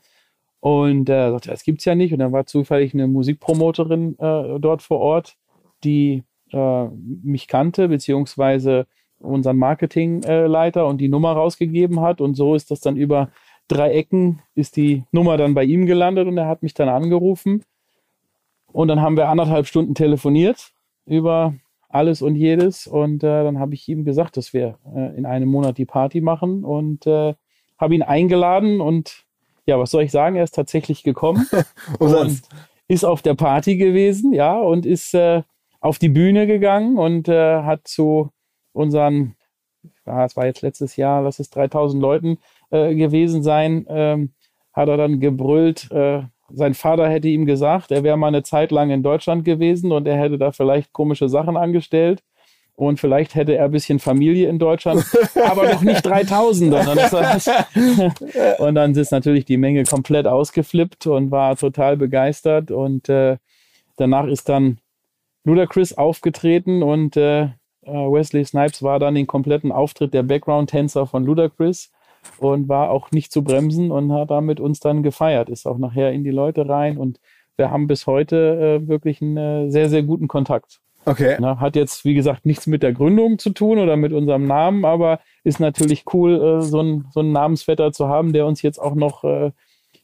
Und 0.64 1.10
äh, 1.10 1.30
sagte, 1.30 1.50
das 1.50 1.66
gibt's 1.66 1.84
ja 1.84 1.94
nicht. 1.94 2.14
Und 2.14 2.20
dann 2.20 2.32
war 2.32 2.46
zufällig 2.46 2.94
eine 2.94 3.08
Musikpromoterin 3.08 4.18
äh, 4.18 4.62
dort 4.62 4.82
vor 4.82 5.00
Ort, 5.00 5.36
die 5.84 6.24
äh, 6.54 6.86
mich 7.22 7.50
kannte, 7.50 7.90
beziehungsweise 7.90 8.88
unseren 9.20 9.58
Marketingleiter 9.58 10.88
und 10.88 11.00
die 11.00 11.10
Nummer 11.10 11.34
rausgegeben 11.34 12.00
hat. 12.00 12.22
Und 12.22 12.36
so 12.36 12.56
ist 12.56 12.72
das 12.72 12.80
dann 12.80 12.96
über 12.96 13.30
drei 13.68 13.92
Ecken, 13.92 14.42
ist 14.56 14.78
die 14.78 15.04
Nummer 15.12 15.36
dann 15.36 15.54
bei 15.54 15.66
ihm 15.66 15.86
gelandet 15.86 16.30
und 16.30 16.38
er 16.38 16.48
hat 16.48 16.64
mich 16.64 16.74
dann 16.74 16.88
angerufen. 16.88 17.66
Und 18.72 18.88
dann 18.88 19.02
haben 19.02 19.18
wir 19.18 19.28
anderthalb 19.28 19.68
Stunden 19.68 19.96
telefoniert 19.96 20.72
über 21.06 21.56
alles 21.90 22.22
und 22.22 22.38
jedes. 22.38 22.88
Und 22.88 23.22
äh, 23.22 23.44
dann 23.44 23.60
habe 23.60 23.74
ich 23.74 23.90
ihm 23.90 24.06
gesagt, 24.06 24.38
dass 24.38 24.54
wir 24.54 24.78
äh, 24.96 25.14
in 25.18 25.26
einem 25.26 25.50
Monat 25.50 25.78
die 25.78 25.86
Party 25.86 26.22
machen 26.22 26.64
und 26.64 27.06
äh, 27.06 27.34
habe 27.78 27.96
ihn 27.96 28.02
eingeladen. 28.02 28.80
Und 28.80 29.23
ja, 29.66 29.80
was 29.80 29.92
soll 29.92 30.04
ich 30.04 30.12
sagen? 30.12 30.36
Er 30.36 30.44
ist 30.44 30.56
tatsächlich 30.56 31.04
gekommen 31.04 31.48
und 32.00 32.42
ist 32.88 33.06
auf 33.06 33.22
der 33.22 33.36
Party 33.36 33.78
gewesen, 33.78 34.34
ja, 34.34 34.60
und 34.60 34.86
ist 34.86 35.14
äh, 35.14 35.44
auf 35.80 36.00
die 36.00 36.10
Bühne 36.10 36.48
gegangen 36.48 36.98
und 36.98 37.28
äh, 37.28 37.64
hat 37.64 37.88
zu 37.88 38.30
unseren, 38.74 39.36
ja, 40.06 40.26
es 40.26 40.36
war 40.36 40.46
jetzt 40.46 40.62
letztes 40.62 40.96
Jahr, 40.96 41.22
lass 41.22 41.40
es 41.40 41.50
3000 41.50 42.02
Leuten 42.02 42.38
äh, 42.72 42.96
gewesen 42.96 43.44
sein, 43.44 43.86
ähm, 43.90 44.34
hat 44.74 44.90
er 44.90 44.98
dann 44.98 45.20
gebrüllt, 45.20 45.92
äh, 45.92 46.24
sein 46.50 46.74
Vater 46.74 47.10
hätte 47.10 47.28
ihm 47.28 47.46
gesagt, 47.46 47.92
er 47.92 48.04
wäre 48.04 48.18
mal 48.18 48.28
eine 48.28 48.44
Zeit 48.44 48.72
lang 48.72 48.92
in 48.92 49.04
Deutschland 49.04 49.44
gewesen 49.46 49.92
und 49.92 50.08
er 50.08 50.18
hätte 50.18 50.38
da 50.38 50.52
vielleicht 50.52 50.94
komische 50.94 51.30
Sachen 51.30 51.58
angestellt. 51.58 52.22
Und 52.76 53.00
vielleicht 53.00 53.36
hätte 53.36 53.56
er 53.56 53.66
ein 53.66 53.72
bisschen 53.72 54.00
Familie 54.00 54.50
in 54.50 54.58
Deutschland, 54.58 55.06
aber 55.36 55.72
noch 55.72 55.82
nicht 55.82 56.04
3000. 56.04 56.74
Und 56.74 56.88
dann, 56.88 57.38
ist 57.38 57.52
und 58.60 58.76
dann 58.76 58.96
ist 58.96 59.12
natürlich 59.12 59.46
die 59.46 59.58
Menge 59.58 59.84
komplett 59.84 60.26
ausgeflippt 60.26 61.06
und 61.08 61.30
war 61.30 61.56
total 61.56 61.98
begeistert. 61.98 62.72
Und 62.72 63.10
äh, 63.10 63.38
danach 63.96 64.26
ist 64.26 64.50
dann 64.50 64.80
Ludacris 65.44 65.94
aufgetreten 65.94 66.82
und 66.84 67.18
äh, 67.18 67.44
äh 67.44 67.50
Wesley 67.86 68.46
Snipes 68.46 68.82
war 68.82 68.98
dann 68.98 69.16
den 69.16 69.28
kompletten 69.28 69.72
Auftritt 69.72 70.14
der 70.14 70.24
Background-Tänzer 70.24 71.06
von 71.06 71.26
Ludacris 71.26 71.92
und 72.38 72.70
war 72.70 72.90
auch 72.90 73.12
nicht 73.12 73.32
zu 73.32 73.44
bremsen 73.44 73.92
und 73.92 74.14
hat 74.14 74.32
damit 74.32 74.60
uns 74.60 74.80
dann 74.80 75.04
gefeiert. 75.04 75.50
Ist 75.50 75.68
auch 75.68 75.78
nachher 75.78 76.12
in 76.12 76.24
die 76.24 76.32
Leute 76.32 76.68
rein 76.68 76.98
und 76.98 77.20
wir 77.56 77.70
haben 77.70 77.88
bis 77.88 78.08
heute 78.08 78.82
äh, 78.84 78.88
wirklich 78.88 79.22
einen 79.22 79.38
äh, 79.38 79.70
sehr, 79.70 79.90
sehr 79.90 80.02
guten 80.02 80.28
Kontakt. 80.28 80.80
Okay. 81.06 81.38
Na, 81.40 81.60
hat 81.60 81.76
jetzt, 81.76 82.06
wie 82.06 82.14
gesagt, 82.14 82.46
nichts 82.46 82.68
mit 82.68 82.84
der 82.84 82.94
Gründung 82.94 83.38
zu 83.40 83.50
tun 83.50 83.78
oder 83.78 83.98
mit 83.98 84.14
unserem 84.14 84.46
Namen, 84.46 84.86
aber 84.86 85.20
ist 85.44 85.60
natürlich 85.60 86.06
cool, 86.14 86.60
äh, 86.60 86.62
so, 86.62 86.82
ein, 86.82 87.06
so 87.12 87.20
einen 87.20 87.32
Namensvetter 87.32 87.92
zu 87.92 88.08
haben, 88.08 88.32
der 88.34 88.46
uns 88.46 88.62
jetzt 88.62 88.80
auch 88.80 88.96
noch 88.96 89.24
äh, 89.24 89.52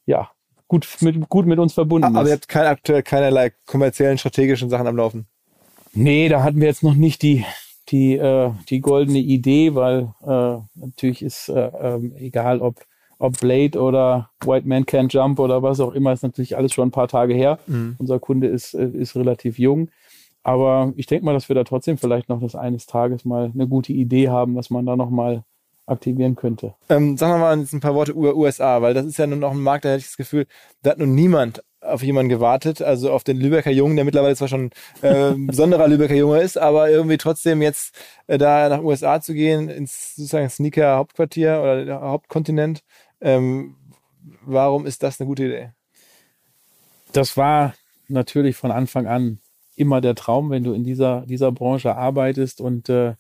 ja, 0.10 0.30
gut, 0.68 0.88
mit, 1.02 1.30
gut 1.30 1.46
mit 1.46 1.60
uns 1.60 1.74
verbunden 1.74 2.06
aber 2.06 2.14
ist. 2.14 2.20
Aber 2.20 2.30
ihr 2.30 2.34
habt 2.34 2.48
kein, 2.48 2.66
aktuell 2.66 3.04
keinerlei 3.04 3.52
kommerziellen, 3.66 4.18
strategischen 4.18 4.70
Sachen 4.70 4.88
am 4.88 4.98
Laufen? 4.98 5.28
Nee, 5.94 6.30
da 6.30 6.44
hatten 6.44 6.60
wir 6.60 6.68
jetzt 6.68 6.84
noch 6.84 6.96
nicht 6.96 7.22
die, 7.22 7.46
die, 7.90 8.16
äh, 8.16 8.52
die 8.70 8.82
goldene 8.82 9.20
Idee, 9.20 9.76
weil 9.76 10.14
äh, 10.22 10.58
natürlich 10.76 11.22
ist 11.22 11.50
äh, 11.50 11.68
äh, 11.68 12.00
egal, 12.18 12.60
ob, 12.60 12.76
ob 13.18 13.40
Blade 13.40 13.80
oder 13.80 14.30
White 14.46 14.68
Man 14.68 14.86
Can't 14.86 15.12
Jump 15.12 15.40
oder 15.40 15.62
was 15.62 15.80
auch 15.80 15.94
immer, 15.94 16.14
ist 16.14 16.24
natürlich 16.24 16.58
alles 16.58 16.74
schon 16.74 16.88
ein 16.88 16.92
paar 16.92 17.08
Tage 17.08 17.34
her. 17.34 17.60
Mhm. 17.68 17.96
Unser 18.00 18.20
Kunde 18.20 18.48
ist, 18.48 18.74
äh, 18.74 18.88
ist 18.88 19.16
relativ 19.16 19.60
jung. 19.60 19.90
Aber 20.50 20.94
ich 20.96 21.06
denke 21.06 21.26
mal, 21.26 21.34
dass 21.34 21.48
wir 21.48 21.54
da 21.54 21.64
trotzdem 21.64 22.00
vielleicht 22.00 22.28
noch 22.28 22.42
das 22.42 22.56
eines 22.56 22.88
Tages 22.88 23.24
mal 23.24 23.52
eine 23.54 23.68
gute 23.68 23.94
Idee 23.94 24.30
haben, 24.30 24.56
was 24.56 24.72
man 24.72 24.84
da 24.84 24.96
noch 24.96 25.12
mal 25.12 25.44
aktivieren 25.86 26.36
könnte. 26.36 26.74
Ähm, 26.90 27.18
sagen 27.18 27.34
wir 27.34 27.38
mal 27.38 27.60
jetzt 27.60 27.72
ein 27.72 27.82
paar 27.82 27.94
Worte 27.94 28.14
über 28.14 28.36
USA, 28.36 28.82
weil 28.82 28.96
das 28.96 29.06
ist 29.06 29.20
ja 29.20 29.28
nun 29.28 29.38
noch 29.38 29.52
ein 29.52 29.62
Markt, 29.62 29.86
da 29.86 29.90
hätte 29.90 30.00
ich 30.00 30.08
das 30.08 30.18
Gefühl, 30.18 30.48
da 30.82 30.90
hat 30.90 30.98
nun 30.98 31.14
niemand 31.14 31.64
auf 31.82 32.02
jemanden 32.02 32.30
gewartet, 32.30 32.82
also 32.82 33.12
auf 33.12 33.24
den 33.24 33.38
Lübecker 33.38 33.70
Jungen, 33.70 33.96
der 33.96 34.06
mittlerweile 34.06 34.36
zwar 34.36 34.48
schon 34.48 34.72
äh, 35.04 35.34
besonderer 35.38 35.88
Lübecker 35.88 36.16
Junge 36.16 36.42
ist, 36.42 36.58
aber 36.58 36.90
irgendwie 36.90 37.18
trotzdem 37.18 37.62
jetzt 37.62 37.96
äh, 38.26 38.40
da 38.40 38.70
nach 38.70 38.82
USA 38.82 39.22
zu 39.22 39.36
gehen, 39.36 39.70
ins 39.70 40.16
sozusagen 40.16 40.50
Sneaker-Hauptquartier 40.50 41.62
oder 41.62 42.02
Hauptkontinent. 42.02 42.82
Ähm, 43.22 43.76
warum 44.42 44.88
ist 44.88 45.04
das 45.04 45.20
eine 45.20 45.28
gute 45.28 45.44
Idee? 45.44 45.74
Das 47.14 47.38
war 47.38 47.76
natürlich 48.08 48.56
von 48.56 48.72
Anfang 48.72 49.06
an 49.06 49.42
immer 49.80 50.02
der 50.02 50.16
Traum, 50.16 50.50
wenn 50.50 50.64
du 50.64 50.74
in 50.74 50.84
dieser, 50.84 51.26
dieser 51.26 51.52
Branche 51.52 51.96
arbeitest 51.96 52.62
und 52.62 52.90
äh, 52.90 53.16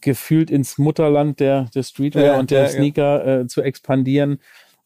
gefühlt 0.00 0.50
ins 0.50 0.78
Mutterland 0.78 1.40
der, 1.40 1.70
der 1.74 1.82
Streetwear 1.82 2.24
ja, 2.24 2.38
und 2.38 2.50
der 2.50 2.62
ja, 2.62 2.68
Sneaker 2.68 3.26
ja. 3.26 3.40
Äh, 3.40 3.46
zu 3.46 3.62
expandieren 3.62 4.38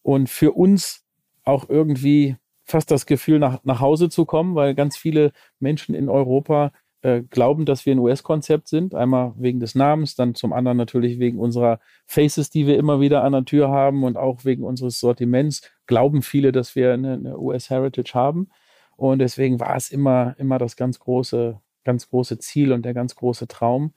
und 0.02 0.28
für 0.28 0.52
uns 0.52 1.04
auch 1.44 1.68
irgendwie 1.68 2.36
fast 2.64 2.90
das 2.90 3.06
Gefühl, 3.06 3.38
nach, 3.38 3.64
nach 3.64 3.80
Hause 3.80 4.10
zu 4.10 4.26
kommen, 4.26 4.54
weil 4.54 4.74
ganz 4.74 4.96
viele 4.96 5.32
Menschen 5.58 5.94
in 5.94 6.08
Europa 6.08 6.72
äh, 7.00 7.22
glauben, 7.22 7.64
dass 7.64 7.86
wir 7.86 7.94
ein 7.94 7.98
US-Konzept 7.98 8.68
sind. 8.68 8.94
Einmal 8.94 9.32
wegen 9.38 9.60
des 9.60 9.74
Namens, 9.74 10.16
dann 10.16 10.34
zum 10.34 10.52
anderen 10.52 10.76
natürlich 10.76 11.18
wegen 11.18 11.38
unserer 11.38 11.80
Faces, 12.06 12.50
die 12.50 12.66
wir 12.66 12.76
immer 12.76 13.00
wieder 13.00 13.24
an 13.24 13.32
der 13.32 13.44
Tür 13.44 13.68
haben 13.68 14.04
und 14.04 14.16
auch 14.16 14.44
wegen 14.44 14.64
unseres 14.64 15.00
Sortiments 15.00 15.62
glauben 15.86 16.22
viele, 16.22 16.52
dass 16.52 16.74
wir 16.74 16.92
eine, 16.92 17.14
eine 17.14 17.38
US-Heritage 17.38 18.14
haben. 18.14 18.50
Und 18.98 19.20
deswegen 19.20 19.60
war 19.60 19.76
es 19.76 19.90
immer, 19.90 20.34
immer 20.38 20.58
das 20.58 20.74
ganz 20.74 20.98
große, 20.98 21.60
ganz 21.84 22.10
große 22.10 22.38
Ziel 22.40 22.72
und 22.72 22.82
der 22.84 22.94
ganz 22.94 23.14
große 23.14 23.46
Traum. 23.46 23.94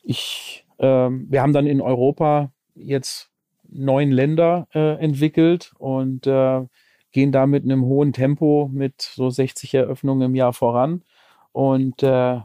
Ich, 0.00 0.66
ähm, 0.78 1.26
wir 1.28 1.42
haben 1.42 1.52
dann 1.52 1.66
in 1.66 1.82
Europa 1.82 2.50
jetzt 2.74 3.30
neun 3.68 4.10
Länder 4.10 4.66
äh, 4.72 4.94
entwickelt 4.98 5.74
und 5.78 6.26
äh, 6.26 6.62
gehen 7.12 7.32
da 7.32 7.46
mit 7.46 7.64
einem 7.64 7.84
hohen 7.84 8.14
Tempo 8.14 8.70
mit 8.72 9.02
so 9.02 9.28
60 9.28 9.74
Eröffnungen 9.74 10.30
im 10.30 10.34
Jahr 10.34 10.54
voran 10.54 11.04
und 11.52 12.02
äh, 12.02 12.40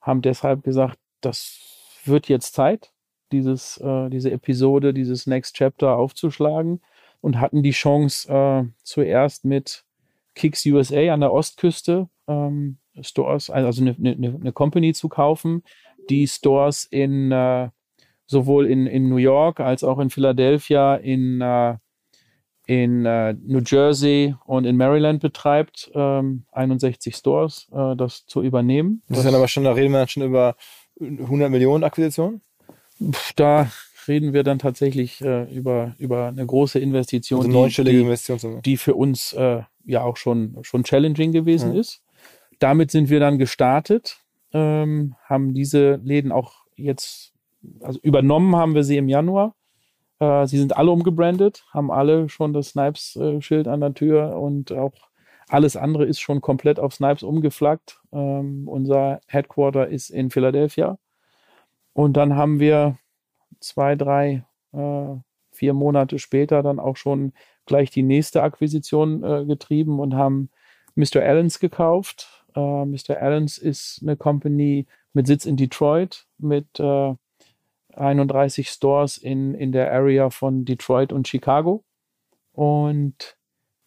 haben 0.00 0.20
deshalb 0.20 0.64
gesagt, 0.64 0.98
das 1.20 1.60
wird 2.04 2.28
jetzt 2.28 2.54
Zeit, 2.54 2.92
dieses, 3.30 3.76
äh, 3.76 4.10
diese 4.10 4.32
Episode, 4.32 4.92
dieses 4.92 5.28
Next 5.28 5.54
Chapter 5.54 5.96
aufzuschlagen 5.96 6.80
und 7.20 7.38
hatten 7.38 7.62
die 7.62 7.70
Chance 7.70 8.28
äh, 8.32 8.64
zuerst 8.82 9.44
mit 9.44 9.84
Kicks 10.34 10.64
USA 10.66 11.12
an 11.12 11.20
der 11.20 11.32
Ostküste 11.32 12.08
ähm, 12.28 12.78
Stores, 13.00 13.50
also 13.50 13.82
eine, 13.82 13.96
eine, 13.98 14.38
eine 14.40 14.52
Company 14.52 14.92
zu 14.92 15.08
kaufen, 15.08 15.62
die 16.08 16.26
Stores 16.28 16.84
in 16.84 17.32
äh, 17.32 17.70
sowohl 18.26 18.66
in, 18.66 18.86
in 18.86 19.08
New 19.08 19.16
York 19.16 19.60
als 19.60 19.84
auch 19.84 19.98
in 19.98 20.10
Philadelphia, 20.10 20.96
in 20.96 21.40
äh, 21.40 21.76
in 22.66 23.04
äh, 23.04 23.34
New 23.34 23.60
Jersey 23.60 24.34
und 24.46 24.64
in 24.64 24.76
Maryland 24.76 25.20
betreibt, 25.20 25.90
ähm, 25.94 26.44
61 26.52 27.14
Stores, 27.14 27.68
äh, 27.72 27.94
das 27.94 28.24
zu 28.26 28.42
übernehmen. 28.42 29.02
Das 29.08 29.18
ist 29.18 29.26
dann 29.26 29.34
aber 29.34 29.48
schon, 29.48 29.64
da 29.64 29.72
reden 29.72 29.92
wir 29.92 29.98
dann 29.98 30.08
schon 30.08 30.22
über 30.22 30.56
100 30.98 31.50
Millionen 31.50 31.84
Akquisitionen? 31.84 32.40
Da 33.36 33.70
reden 34.06 34.32
wir 34.32 34.44
dann 34.44 34.58
tatsächlich 34.58 35.20
äh, 35.20 35.44
über, 35.54 35.94
über 35.98 36.28
eine 36.28 36.46
große 36.46 36.78
Investition, 36.78 37.40
also 37.40 37.50
neunstellige 37.50 37.98
die, 37.98 38.04
Investition 38.04 38.62
die 38.62 38.76
für 38.76 38.94
uns 38.94 39.32
äh, 39.32 39.62
ja 39.84 40.02
auch 40.02 40.16
schon, 40.16 40.58
schon 40.62 40.84
challenging 40.84 41.32
gewesen 41.32 41.72
mhm. 41.72 41.78
ist. 41.78 42.02
Damit 42.58 42.90
sind 42.90 43.10
wir 43.10 43.20
dann 43.20 43.38
gestartet, 43.38 44.18
ähm, 44.52 45.16
haben 45.24 45.54
diese 45.54 45.96
Läden 46.04 46.32
auch 46.32 46.64
jetzt, 46.76 47.32
also 47.80 47.98
übernommen 48.00 48.54
haben 48.56 48.74
wir 48.74 48.84
sie 48.84 48.96
im 48.96 49.08
Januar 49.08 49.54
äh, 50.24 50.46
sie 50.46 50.58
sind 50.58 50.76
alle 50.76 50.90
umgebrandet, 50.90 51.64
haben 51.72 51.90
alle 51.90 52.28
schon 52.28 52.52
das 52.52 52.70
Snipes-Schild 52.70 53.68
an 53.68 53.80
der 53.80 53.94
Tür 53.94 54.36
und 54.36 54.72
auch 54.72 54.94
alles 55.48 55.76
andere 55.76 56.04
ist 56.06 56.20
schon 56.20 56.40
komplett 56.40 56.80
auf 56.80 56.94
Snipes 56.94 57.22
umgeflaggt. 57.22 58.00
Ähm, 58.12 58.66
unser 58.66 59.20
Headquarter 59.26 59.88
ist 59.88 60.10
in 60.10 60.30
Philadelphia. 60.30 60.98
Und 61.92 62.16
dann 62.16 62.34
haben 62.34 62.60
wir 62.60 62.98
zwei, 63.60 63.94
drei, 63.94 64.44
äh, 64.72 65.14
vier 65.52 65.74
Monate 65.74 66.18
später 66.18 66.62
dann 66.62 66.80
auch 66.80 66.96
schon 66.96 67.32
gleich 67.66 67.90
die 67.90 68.02
nächste 68.02 68.42
Akquisition 68.42 69.22
äh, 69.22 69.44
getrieben 69.44 70.00
und 70.00 70.14
haben 70.14 70.50
Mr. 70.94 71.22
Allens 71.22 71.58
gekauft. 71.58 72.44
Äh, 72.54 72.84
Mr. 72.84 73.20
Allens 73.20 73.58
ist 73.58 74.00
eine 74.02 74.16
Company 74.16 74.86
mit 75.12 75.26
Sitz 75.26 75.46
in 75.46 75.56
Detroit, 75.56 76.26
mit 76.38 76.78
äh, 76.78 77.14
31 77.94 78.68
Stores 78.68 79.18
in, 79.18 79.54
in 79.54 79.72
der 79.72 79.92
Area 79.92 80.30
von 80.30 80.64
Detroit 80.64 81.12
und 81.12 81.28
Chicago. 81.28 81.84
Und 82.52 83.36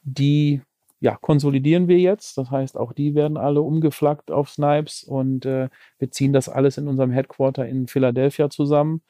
die 0.01 0.61
ja, 0.99 1.15
konsolidieren 1.15 1.87
wir 1.87 1.99
jetzt. 1.99 2.37
Das 2.37 2.49
heißt, 2.49 2.77
auch 2.77 2.91
die 2.93 3.13
werden 3.13 3.37
alle 3.37 3.61
umgeflaggt 3.61 4.31
auf 4.31 4.49
Snipes 4.49 5.03
und 5.03 5.45
äh, 5.45 5.69
wir 5.99 6.11
ziehen 6.11 6.33
das 6.33 6.49
alles 6.49 6.77
in 6.77 6.87
unserem 6.87 7.11
Headquarter 7.11 7.67
in 7.67 7.87
Philadelphia 7.87 8.49
zusammen 8.49 9.01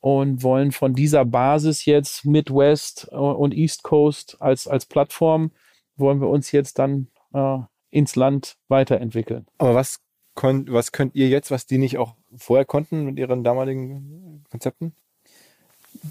und 0.00 0.42
wollen 0.42 0.72
von 0.72 0.94
dieser 0.94 1.24
Basis 1.24 1.84
jetzt 1.84 2.24
Midwest 2.24 3.08
und 3.08 3.54
East 3.54 3.82
Coast 3.82 4.36
als, 4.40 4.68
als 4.68 4.86
Plattform, 4.86 5.50
wollen 5.96 6.20
wir 6.20 6.28
uns 6.28 6.52
jetzt 6.52 6.78
dann 6.78 7.08
äh, 7.32 7.58
ins 7.90 8.16
Land 8.16 8.56
weiterentwickeln. 8.68 9.46
Aber 9.58 9.74
was, 9.74 10.00
was 10.34 10.92
könnt 10.92 11.14
ihr 11.14 11.28
jetzt, 11.28 11.50
was 11.50 11.66
die 11.66 11.78
nicht 11.78 11.98
auch 11.98 12.14
vorher 12.36 12.64
konnten 12.64 13.04
mit 13.04 13.18
ihren 13.18 13.42
damaligen 13.42 14.44
Konzepten? 14.50 14.94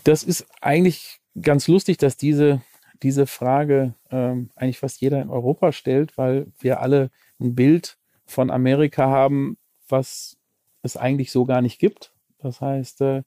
Das 0.04 0.24
ist 0.24 0.46
eigentlich 0.62 1.20
ganz 1.42 1.68
lustig, 1.68 1.98
dass 1.98 2.18
diese, 2.18 2.62
diese 3.04 3.28
Frage 3.28 3.94
ähm, 4.12 4.50
eigentlich 4.56 4.80
fast 4.80 5.00
jeder 5.00 5.22
in 5.22 5.30
Europa 5.30 5.72
stellt, 5.72 6.18
weil 6.18 6.48
wir 6.60 6.82
alle 6.82 7.10
ein 7.40 7.56
Bild 7.56 7.98
von 8.26 8.50
Amerika 8.50 9.08
haben, 9.08 9.58
was 9.88 10.36
es 10.82 10.98
eigentlich 10.98 11.32
so 11.32 11.46
gar 11.46 11.62
nicht 11.62 11.80
gibt. 11.80 12.12
Das 12.40 12.60
heißt, 12.60 13.02
äh, 13.02 13.24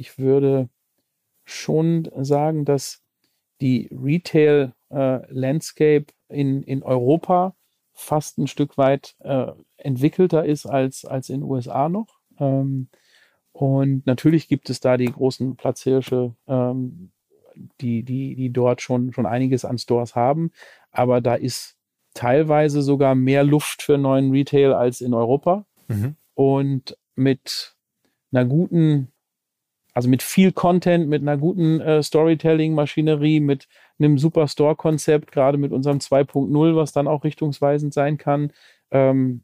ich 0.00 0.18
würde 0.18 0.70
schon 1.44 2.08
sagen, 2.16 2.64
dass 2.64 3.02
die 3.60 3.90
Retail 3.92 4.72
äh, 4.90 5.20
Landscape 5.30 6.06
in, 6.28 6.62
in 6.62 6.82
Europa 6.82 7.54
fast 7.92 8.38
ein 8.38 8.46
Stück 8.46 8.78
weit 8.78 9.14
äh, 9.20 9.52
entwickelter 9.76 10.46
ist 10.46 10.64
als, 10.64 11.04
als 11.04 11.28
in 11.28 11.40
den 11.40 11.50
USA 11.50 11.90
noch. 11.90 12.18
Ähm, 12.38 12.88
und 13.52 14.06
natürlich 14.06 14.48
gibt 14.48 14.70
es 14.70 14.80
da 14.80 14.96
die 14.96 15.12
großen 15.12 15.56
Platzhirsche, 15.56 16.34
ähm, 16.48 17.10
die, 17.82 18.02
die, 18.02 18.36
die 18.36 18.50
dort 18.50 18.80
schon, 18.80 19.12
schon 19.12 19.26
einiges 19.26 19.66
an 19.66 19.76
Stores 19.76 20.14
haben. 20.14 20.50
Aber 20.92 21.20
da 21.20 21.34
ist 21.34 21.76
teilweise 22.14 22.80
sogar 22.80 23.14
mehr 23.14 23.44
Luft 23.44 23.82
für 23.82 23.98
neuen 23.98 24.30
Retail 24.30 24.72
als 24.72 25.02
in 25.02 25.12
Europa. 25.12 25.66
Mhm. 25.88 26.16
Und 26.32 26.96
mit 27.16 27.76
einer 28.32 28.46
guten 28.46 29.12
also 29.94 30.08
mit 30.08 30.22
viel 30.22 30.52
Content, 30.52 31.08
mit 31.08 31.22
einer 31.22 31.36
guten 31.36 31.80
äh, 31.80 32.02
Storytelling-Maschinerie, 32.02 33.40
mit 33.40 33.68
einem 33.98 34.18
super 34.18 34.48
Store-Konzept, 34.48 35.32
gerade 35.32 35.58
mit 35.58 35.72
unserem 35.72 35.98
2.0, 35.98 36.76
was 36.76 36.92
dann 36.92 37.08
auch 37.08 37.24
richtungsweisend 37.24 37.92
sein 37.92 38.18
kann, 38.18 38.52
ähm, 38.90 39.42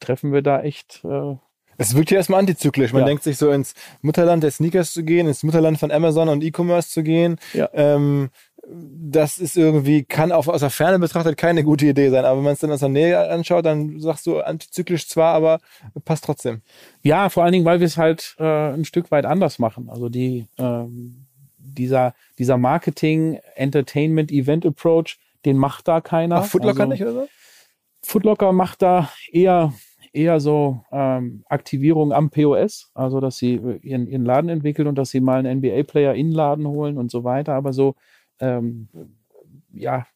treffen 0.00 0.32
wir 0.32 0.42
da 0.42 0.62
echt. 0.62 1.04
Äh, 1.04 1.36
es 1.78 1.94
wirkt 1.94 2.10
ja 2.10 2.16
erstmal 2.16 2.40
antizyklisch. 2.40 2.92
Man 2.92 3.02
ja. 3.02 3.06
denkt 3.06 3.22
sich 3.22 3.36
so 3.36 3.50
ins 3.50 3.74
Mutterland 4.00 4.42
der 4.42 4.50
Sneakers 4.50 4.92
zu 4.92 5.04
gehen, 5.04 5.26
ins 5.26 5.42
Mutterland 5.42 5.78
von 5.78 5.90
Amazon 5.90 6.28
und 6.28 6.42
E-Commerce 6.42 6.90
zu 6.90 7.02
gehen. 7.02 7.36
Ja. 7.52 7.68
Ähm, 7.72 8.30
das 8.68 9.38
ist 9.38 9.56
irgendwie, 9.56 10.04
kann 10.04 10.32
auch 10.32 10.48
aus 10.48 10.60
der 10.60 10.70
Ferne 10.70 10.98
betrachtet 10.98 11.36
keine 11.36 11.62
gute 11.62 11.86
Idee 11.86 12.10
sein. 12.10 12.24
Aber 12.24 12.38
wenn 12.38 12.44
man 12.44 12.52
es 12.54 12.58
dann 12.58 12.72
aus 12.72 12.80
der 12.80 12.88
Nähe 12.88 13.30
anschaut, 13.30 13.64
dann 13.64 14.00
sagst 14.00 14.26
du 14.26 14.40
antizyklisch 14.40 15.08
zwar, 15.08 15.34
aber 15.34 15.60
passt 16.04 16.24
trotzdem. 16.24 16.62
Ja, 17.02 17.28
vor 17.28 17.44
allen 17.44 17.52
Dingen, 17.52 17.64
weil 17.64 17.80
wir 17.80 17.86
es 17.86 17.96
halt 17.96 18.34
äh, 18.38 18.72
ein 18.72 18.84
Stück 18.84 19.10
weit 19.10 19.24
anders 19.24 19.58
machen. 19.58 19.88
Also 19.88 20.08
die, 20.08 20.46
ähm, 20.58 21.26
dieser, 21.58 22.14
dieser 22.38 22.58
Marketing, 22.58 23.38
Entertainment, 23.54 24.32
Event 24.32 24.66
Approach, 24.66 25.18
den 25.44 25.56
macht 25.56 25.86
da 25.86 26.00
keiner. 26.00 26.36
Ach, 26.36 26.44
Footlocker 26.46 26.80
also, 26.80 26.92
nicht, 26.92 27.02
oder 27.02 27.12
so? 27.12 27.28
Footlocker 28.02 28.52
macht 28.52 28.82
da 28.82 29.10
eher 29.30 29.72
eher 30.12 30.40
so 30.40 30.80
ähm, 30.90 31.44
Aktivierung 31.48 32.12
am 32.12 32.30
POS, 32.30 32.90
also 32.94 33.20
dass 33.20 33.36
sie 33.36 33.60
ihren, 33.82 34.08
ihren 34.08 34.24
Laden 34.24 34.48
entwickeln 34.48 34.88
und 34.88 34.96
dass 34.96 35.10
sie 35.10 35.20
mal 35.20 35.38
einen 35.38 35.58
NBA-Player 35.58 36.14
in 36.14 36.28
den 36.28 36.34
Laden 36.34 36.66
holen 36.66 36.96
und 36.96 37.10
so 37.10 37.22
weiter. 37.22 37.52
Aber 37.52 37.74
so 37.74 37.96
ähm, 38.40 38.88
ja, 39.72 40.06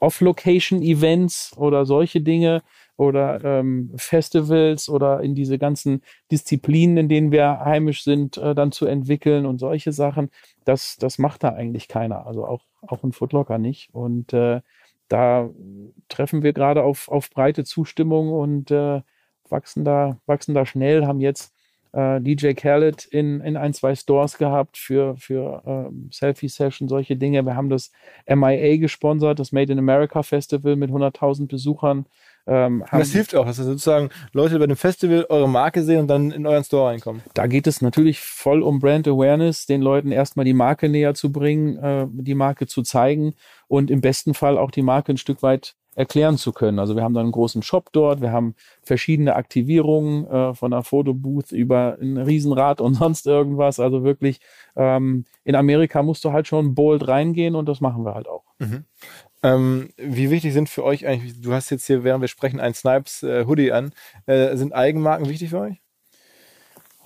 Off-Location-Events 0.00 1.56
oder 1.56 1.84
solche 1.84 2.20
Dinge 2.20 2.62
oder 2.96 3.42
ähm, 3.44 3.92
Festivals 3.96 4.88
oder 4.88 5.20
in 5.20 5.34
diese 5.34 5.58
ganzen 5.58 6.02
Disziplinen, 6.30 6.96
in 6.96 7.08
denen 7.08 7.32
wir 7.32 7.60
heimisch 7.60 8.02
sind, 8.02 8.36
äh, 8.38 8.54
dann 8.54 8.72
zu 8.72 8.86
entwickeln 8.86 9.46
und 9.46 9.58
solche 9.58 9.92
Sachen, 9.92 10.30
das, 10.64 10.96
das 10.96 11.18
macht 11.18 11.42
da 11.42 11.50
eigentlich 11.50 11.88
keiner. 11.88 12.26
Also 12.26 12.46
auch, 12.46 12.62
auch 12.82 13.02
ein 13.02 13.12
Footlocker 13.12 13.58
nicht. 13.58 13.94
Und 13.94 14.32
äh, 14.32 14.60
da 15.08 15.50
treffen 16.08 16.42
wir 16.42 16.52
gerade 16.52 16.82
auf, 16.82 17.08
auf 17.08 17.30
breite 17.30 17.64
Zustimmung 17.64 18.32
und 18.32 18.70
äh, 18.70 19.02
wachsen, 19.48 19.84
da, 19.84 20.18
wachsen 20.26 20.54
da 20.54 20.64
schnell, 20.64 21.06
haben 21.06 21.20
jetzt 21.20 21.54
äh, 21.92 22.20
DJ 22.20 22.52
Khaled 22.52 23.04
in, 23.04 23.40
in 23.40 23.56
ein, 23.56 23.72
zwei 23.72 23.94
Stores 23.94 24.38
gehabt 24.38 24.76
für, 24.76 25.16
für 25.16 25.62
ähm, 25.66 26.10
Selfie-Session, 26.12 26.88
solche 26.88 27.16
Dinge. 27.16 27.44
Wir 27.44 27.56
haben 27.56 27.70
das 27.70 27.90
MIA 28.28 28.76
gesponsert, 28.76 29.38
das 29.38 29.52
Made 29.52 29.72
in 29.72 29.78
America 29.78 30.22
Festival 30.22 30.76
mit 30.76 30.90
100.000 30.90 31.48
Besuchern. 31.48 32.06
Ähm, 32.46 32.84
das 32.90 33.12
hilft 33.12 33.34
auch, 33.34 33.44
dass 33.44 33.56
sozusagen 33.56 34.10
Leute 34.32 34.58
bei 34.58 34.66
dem 34.66 34.76
Festival 34.76 35.26
eure 35.28 35.48
Marke 35.48 35.82
sehen 35.82 36.00
und 36.00 36.08
dann 36.08 36.30
in 36.30 36.46
euren 36.46 36.64
Store 36.64 36.88
reinkommen. 36.88 37.22
Da 37.34 37.46
geht 37.46 37.66
es 37.66 37.82
natürlich 37.82 38.20
voll 38.20 38.62
um 38.62 38.80
Brand 38.80 39.06
Awareness, 39.06 39.66
den 39.66 39.82
Leuten 39.82 40.10
erstmal 40.10 40.44
die 40.44 40.54
Marke 40.54 40.88
näher 40.88 41.14
zu 41.14 41.32
bringen, 41.32 41.76
äh, 41.76 42.06
die 42.10 42.34
Marke 42.34 42.66
zu 42.66 42.82
zeigen 42.82 43.34
und 43.68 43.90
im 43.90 44.00
besten 44.00 44.34
Fall 44.34 44.58
auch 44.58 44.70
die 44.70 44.82
Marke 44.82 45.12
ein 45.12 45.18
Stück 45.18 45.42
weit 45.42 45.76
erklären 46.00 46.38
zu 46.38 46.52
können. 46.52 46.78
Also 46.78 46.96
wir 46.96 47.02
haben 47.02 47.12
dann 47.12 47.24
einen 47.24 47.32
großen 47.32 47.62
Shop 47.62 47.90
dort, 47.92 48.22
wir 48.22 48.32
haben 48.32 48.54
verschiedene 48.82 49.36
Aktivierungen 49.36 50.26
äh, 50.26 50.54
von 50.54 50.72
einer 50.72 50.82
Fotobooth 50.82 51.52
über 51.52 51.98
ein 52.00 52.16
Riesenrad 52.16 52.80
und 52.80 52.94
sonst 53.04 53.26
irgendwas. 53.26 53.78
Also 53.78 54.02
wirklich, 54.02 54.40
ähm, 54.76 55.26
in 55.44 55.54
Amerika 55.54 56.02
musst 56.02 56.24
du 56.24 56.32
halt 56.32 56.46
schon 56.46 56.74
bold 56.74 57.06
reingehen 57.06 57.54
und 57.54 57.68
das 57.68 57.82
machen 57.82 58.04
wir 58.04 58.14
halt 58.14 58.28
auch. 58.28 58.44
Mhm. 58.58 58.84
Ähm, 59.42 59.90
wie 59.98 60.30
wichtig 60.30 60.54
sind 60.54 60.70
für 60.70 60.84
euch 60.84 61.06
eigentlich, 61.06 61.38
du 61.40 61.52
hast 61.52 61.68
jetzt 61.68 61.86
hier, 61.86 62.02
während 62.02 62.22
wir 62.22 62.28
sprechen, 62.28 62.60
ein 62.60 62.72
Snipes 62.72 63.22
äh, 63.22 63.44
Hoodie 63.46 63.72
an. 63.72 63.92
Äh, 64.24 64.56
sind 64.56 64.72
Eigenmarken 64.72 65.28
wichtig 65.28 65.50
für 65.50 65.60
euch? 65.60 65.82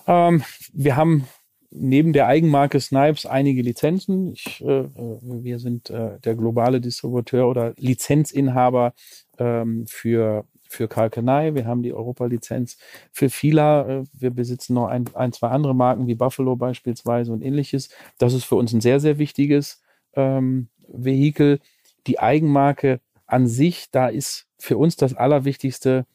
Ähm, 0.06 0.44
wir 0.72 0.94
haben 0.94 1.26
neben 1.74 2.12
der 2.12 2.28
Eigenmarke 2.28 2.80
Snipes 2.80 3.26
einige 3.26 3.62
Lizenzen. 3.62 4.32
Ich, 4.32 4.64
äh, 4.64 4.80
äh, 4.80 4.88
wir 5.22 5.58
sind 5.58 5.90
äh, 5.90 6.18
der 6.20 6.34
globale 6.36 6.80
Distributeur 6.80 7.48
oder 7.48 7.74
Lizenzinhaber 7.76 8.94
ähm, 9.38 9.86
für 9.86 10.44
für 10.74 10.88
Kalkanei. 10.88 11.54
Wir 11.54 11.66
haben 11.66 11.82
die 11.82 11.92
Europa-Lizenz 11.92 12.78
für 13.12 13.30
Fila. 13.30 13.88
Äh, 13.88 14.04
wir 14.12 14.30
besitzen 14.30 14.74
noch 14.74 14.88
ein, 14.88 15.04
ein, 15.14 15.32
zwei 15.32 15.48
andere 15.48 15.74
Marken 15.74 16.06
wie 16.06 16.14
Buffalo 16.14 16.56
beispielsweise 16.56 17.32
und 17.32 17.42
ähnliches. 17.42 17.90
Das 18.18 18.34
ist 18.34 18.44
für 18.44 18.56
uns 18.56 18.72
ein 18.72 18.80
sehr, 18.80 19.00
sehr 19.00 19.18
wichtiges 19.18 19.82
ähm, 20.14 20.68
Vehikel. 20.88 21.60
Die 22.06 22.18
Eigenmarke 22.18 23.00
an 23.26 23.46
sich, 23.46 23.90
da 23.90 24.08
ist 24.08 24.46
für 24.58 24.76
uns 24.76 24.96
das 24.96 25.14
Allerwichtigste, 25.14 26.06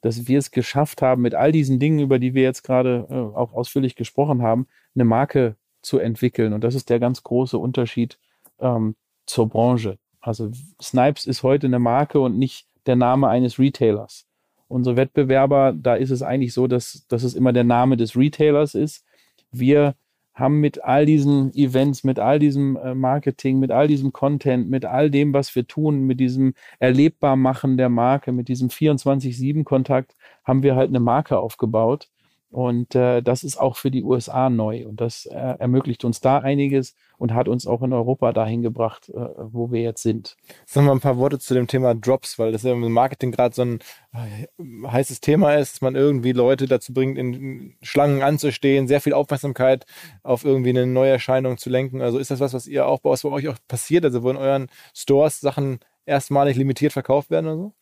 dass 0.00 0.28
wir 0.28 0.38
es 0.38 0.50
geschafft 0.50 1.02
haben, 1.02 1.22
mit 1.22 1.34
all 1.34 1.52
diesen 1.52 1.78
Dingen, 1.78 1.98
über 1.98 2.18
die 2.18 2.34
wir 2.34 2.42
jetzt 2.42 2.62
gerade 2.62 3.06
äh, 3.10 3.14
auch 3.14 3.52
ausführlich 3.52 3.96
gesprochen 3.96 4.42
haben, 4.42 4.66
eine 4.98 5.04
Marke 5.04 5.56
zu 5.82 5.98
entwickeln. 5.98 6.52
Und 6.52 6.64
das 6.64 6.74
ist 6.74 6.90
der 6.90 6.98
ganz 6.98 7.22
große 7.22 7.56
Unterschied 7.58 8.18
ähm, 8.60 8.96
zur 9.26 9.48
Branche. 9.48 9.98
Also 10.20 10.50
Snipes 10.82 11.26
ist 11.26 11.42
heute 11.42 11.66
eine 11.66 11.78
Marke 11.78 12.20
und 12.20 12.38
nicht 12.38 12.66
der 12.86 12.96
Name 12.96 13.28
eines 13.28 13.58
Retailers. 13.58 14.26
Unsere 14.66 14.96
Wettbewerber, 14.96 15.72
da 15.72 15.94
ist 15.94 16.10
es 16.10 16.22
eigentlich 16.22 16.52
so, 16.52 16.66
dass, 16.66 17.06
dass 17.08 17.22
es 17.22 17.34
immer 17.34 17.52
der 17.52 17.64
Name 17.64 17.96
des 17.96 18.16
Retailers 18.16 18.74
ist. 18.74 19.04
Wir 19.50 19.94
haben 20.34 20.60
mit 20.60 20.84
all 20.84 21.04
diesen 21.06 21.52
Events, 21.54 22.04
mit 22.04 22.18
all 22.18 22.38
diesem 22.38 22.76
äh, 22.76 22.94
Marketing, 22.94 23.58
mit 23.58 23.70
all 23.70 23.88
diesem 23.88 24.12
Content, 24.12 24.68
mit 24.68 24.84
all 24.84 25.10
dem, 25.10 25.32
was 25.32 25.54
wir 25.56 25.66
tun, 25.66 26.06
mit 26.06 26.20
diesem 26.20 26.54
Erlebbarmachen 26.78 27.76
der 27.76 27.88
Marke, 27.88 28.30
mit 28.30 28.48
diesem 28.48 28.68
24-7-Kontakt, 28.68 30.14
haben 30.44 30.62
wir 30.62 30.76
halt 30.76 30.90
eine 30.90 31.00
Marke 31.00 31.38
aufgebaut. 31.38 32.08
Und 32.50 32.94
äh, 32.94 33.20
das 33.22 33.44
ist 33.44 33.60
auch 33.60 33.76
für 33.76 33.90
die 33.90 34.02
USA 34.02 34.48
neu. 34.48 34.86
Und 34.86 35.00
das 35.02 35.26
äh, 35.26 35.36
ermöglicht 35.36 36.04
uns 36.04 36.20
da 36.20 36.38
einiges 36.38 36.94
und 37.18 37.34
hat 37.34 37.46
uns 37.46 37.66
auch 37.66 37.82
in 37.82 37.92
Europa 37.92 38.32
dahin 38.32 38.62
gebracht, 38.62 39.10
äh, 39.10 39.28
wo 39.36 39.70
wir 39.70 39.82
jetzt 39.82 40.02
sind. 40.02 40.36
Sagen 40.64 40.86
wir 40.86 40.92
mal 40.92 40.96
ein 40.96 41.00
paar 41.00 41.18
Worte 41.18 41.38
zu 41.38 41.52
dem 41.52 41.66
Thema 41.66 41.94
Drops, 41.94 42.38
weil 42.38 42.52
das 42.52 42.62
ja 42.62 42.72
im 42.72 42.90
Marketing 42.90 43.32
gerade 43.32 43.54
so 43.54 43.62
ein 43.62 43.80
äh, 44.14 44.46
heißes 44.88 45.20
Thema 45.20 45.56
ist, 45.56 45.74
dass 45.74 45.80
man 45.82 45.94
irgendwie 45.94 46.32
Leute 46.32 46.66
dazu 46.66 46.94
bringt, 46.94 47.18
in 47.18 47.74
Schlangen 47.82 48.22
anzustehen, 48.22 48.88
sehr 48.88 49.02
viel 49.02 49.12
Aufmerksamkeit 49.12 49.84
auf 50.22 50.44
irgendwie 50.44 50.70
eine 50.70 50.86
Neuerscheinung 50.86 51.58
zu 51.58 51.68
lenken. 51.68 52.00
Also 52.00 52.18
ist 52.18 52.30
das 52.30 52.40
was, 52.40 52.54
was 52.54 52.66
ihr 52.66 52.86
auch 52.86 53.00
bei 53.00 53.10
euch 53.10 53.48
auch 53.48 53.58
passiert? 53.68 54.06
Also 54.06 54.22
wo 54.22 54.30
in 54.30 54.38
euren 54.38 54.68
Stores 54.94 55.40
Sachen 55.40 55.80
erstmalig 56.06 56.56
limitiert 56.56 56.94
verkauft 56.94 57.30
werden 57.30 57.46
oder 57.46 57.56
so? 57.56 57.72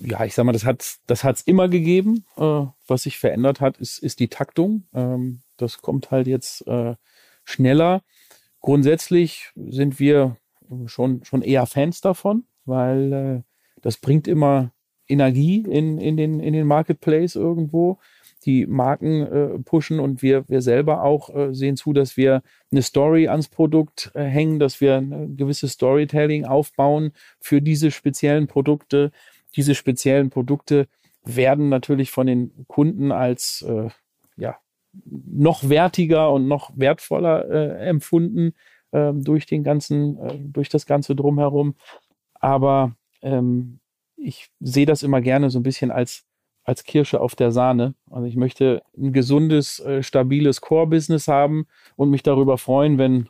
Ja, 0.00 0.24
ich 0.24 0.34
sag 0.34 0.44
mal, 0.44 0.52
das 0.52 0.64
hat 0.64 0.96
das 1.06 1.24
hat's 1.24 1.42
immer 1.42 1.68
gegeben. 1.68 2.24
Äh, 2.36 2.66
was 2.86 3.02
sich 3.02 3.18
verändert 3.18 3.60
hat, 3.60 3.78
ist, 3.78 3.98
ist 3.98 4.20
die 4.20 4.28
Taktung. 4.28 4.84
Ähm, 4.94 5.42
das 5.56 5.82
kommt 5.82 6.10
halt 6.10 6.26
jetzt 6.26 6.66
äh, 6.66 6.94
schneller. 7.44 8.02
Grundsätzlich 8.60 9.50
sind 9.56 9.98
wir 9.98 10.36
schon, 10.86 11.24
schon 11.24 11.42
eher 11.42 11.66
Fans 11.66 12.00
davon, 12.00 12.44
weil 12.64 13.12
äh, 13.12 13.42
das 13.80 13.96
bringt 13.96 14.28
immer 14.28 14.72
Energie 15.08 15.64
in, 15.68 15.98
in, 15.98 16.16
den, 16.16 16.40
in 16.40 16.52
den 16.52 16.66
Marketplace 16.66 17.34
irgendwo, 17.34 17.98
die 18.44 18.66
Marken 18.66 19.22
äh, 19.22 19.58
pushen 19.60 20.00
und 20.00 20.22
wir, 20.22 20.48
wir 20.48 20.62
selber 20.62 21.02
auch 21.02 21.34
äh, 21.34 21.54
sehen 21.54 21.76
zu, 21.76 21.92
dass 21.92 22.16
wir 22.16 22.42
eine 22.70 22.82
Story 22.82 23.28
ans 23.28 23.48
Produkt 23.48 24.10
äh, 24.14 24.24
hängen, 24.24 24.58
dass 24.58 24.80
wir 24.80 24.96
ein 24.96 25.36
gewisses 25.36 25.72
Storytelling 25.72 26.44
aufbauen 26.44 27.12
für 27.40 27.62
diese 27.62 27.90
speziellen 27.90 28.46
Produkte. 28.46 29.12
Diese 29.56 29.74
speziellen 29.74 30.30
Produkte 30.30 30.88
werden 31.24 31.68
natürlich 31.68 32.10
von 32.10 32.26
den 32.26 32.66
Kunden 32.66 33.12
als 33.12 33.62
äh, 33.62 33.88
ja, 34.36 34.56
noch 35.04 35.68
wertiger 35.68 36.32
und 36.32 36.48
noch 36.48 36.72
wertvoller 36.74 37.48
äh, 37.50 37.88
empfunden 37.88 38.54
äh, 38.90 39.12
durch 39.14 39.46
den 39.46 39.62
ganzen, 39.62 40.18
äh, 40.18 40.38
durch 40.38 40.68
das 40.68 40.86
ganze 40.86 41.14
drumherum. 41.14 41.74
Aber 42.34 42.96
ähm, 43.22 43.80
ich 44.16 44.48
sehe 44.60 44.86
das 44.86 45.02
immer 45.02 45.20
gerne 45.20 45.50
so 45.50 45.58
ein 45.58 45.64
bisschen 45.64 45.90
als 45.90 46.26
als 46.64 46.84
Kirsche 46.84 47.20
auf 47.20 47.34
der 47.34 47.50
Sahne. 47.50 47.94
Also 48.10 48.26
ich 48.26 48.36
möchte 48.36 48.82
ein 48.96 49.12
gesundes, 49.12 49.80
äh, 49.80 50.02
stabiles 50.02 50.60
Core-Business 50.60 51.28
haben 51.28 51.66
und 51.96 52.10
mich 52.10 52.22
darüber 52.22 52.58
freuen, 52.58 52.98
wenn 52.98 53.28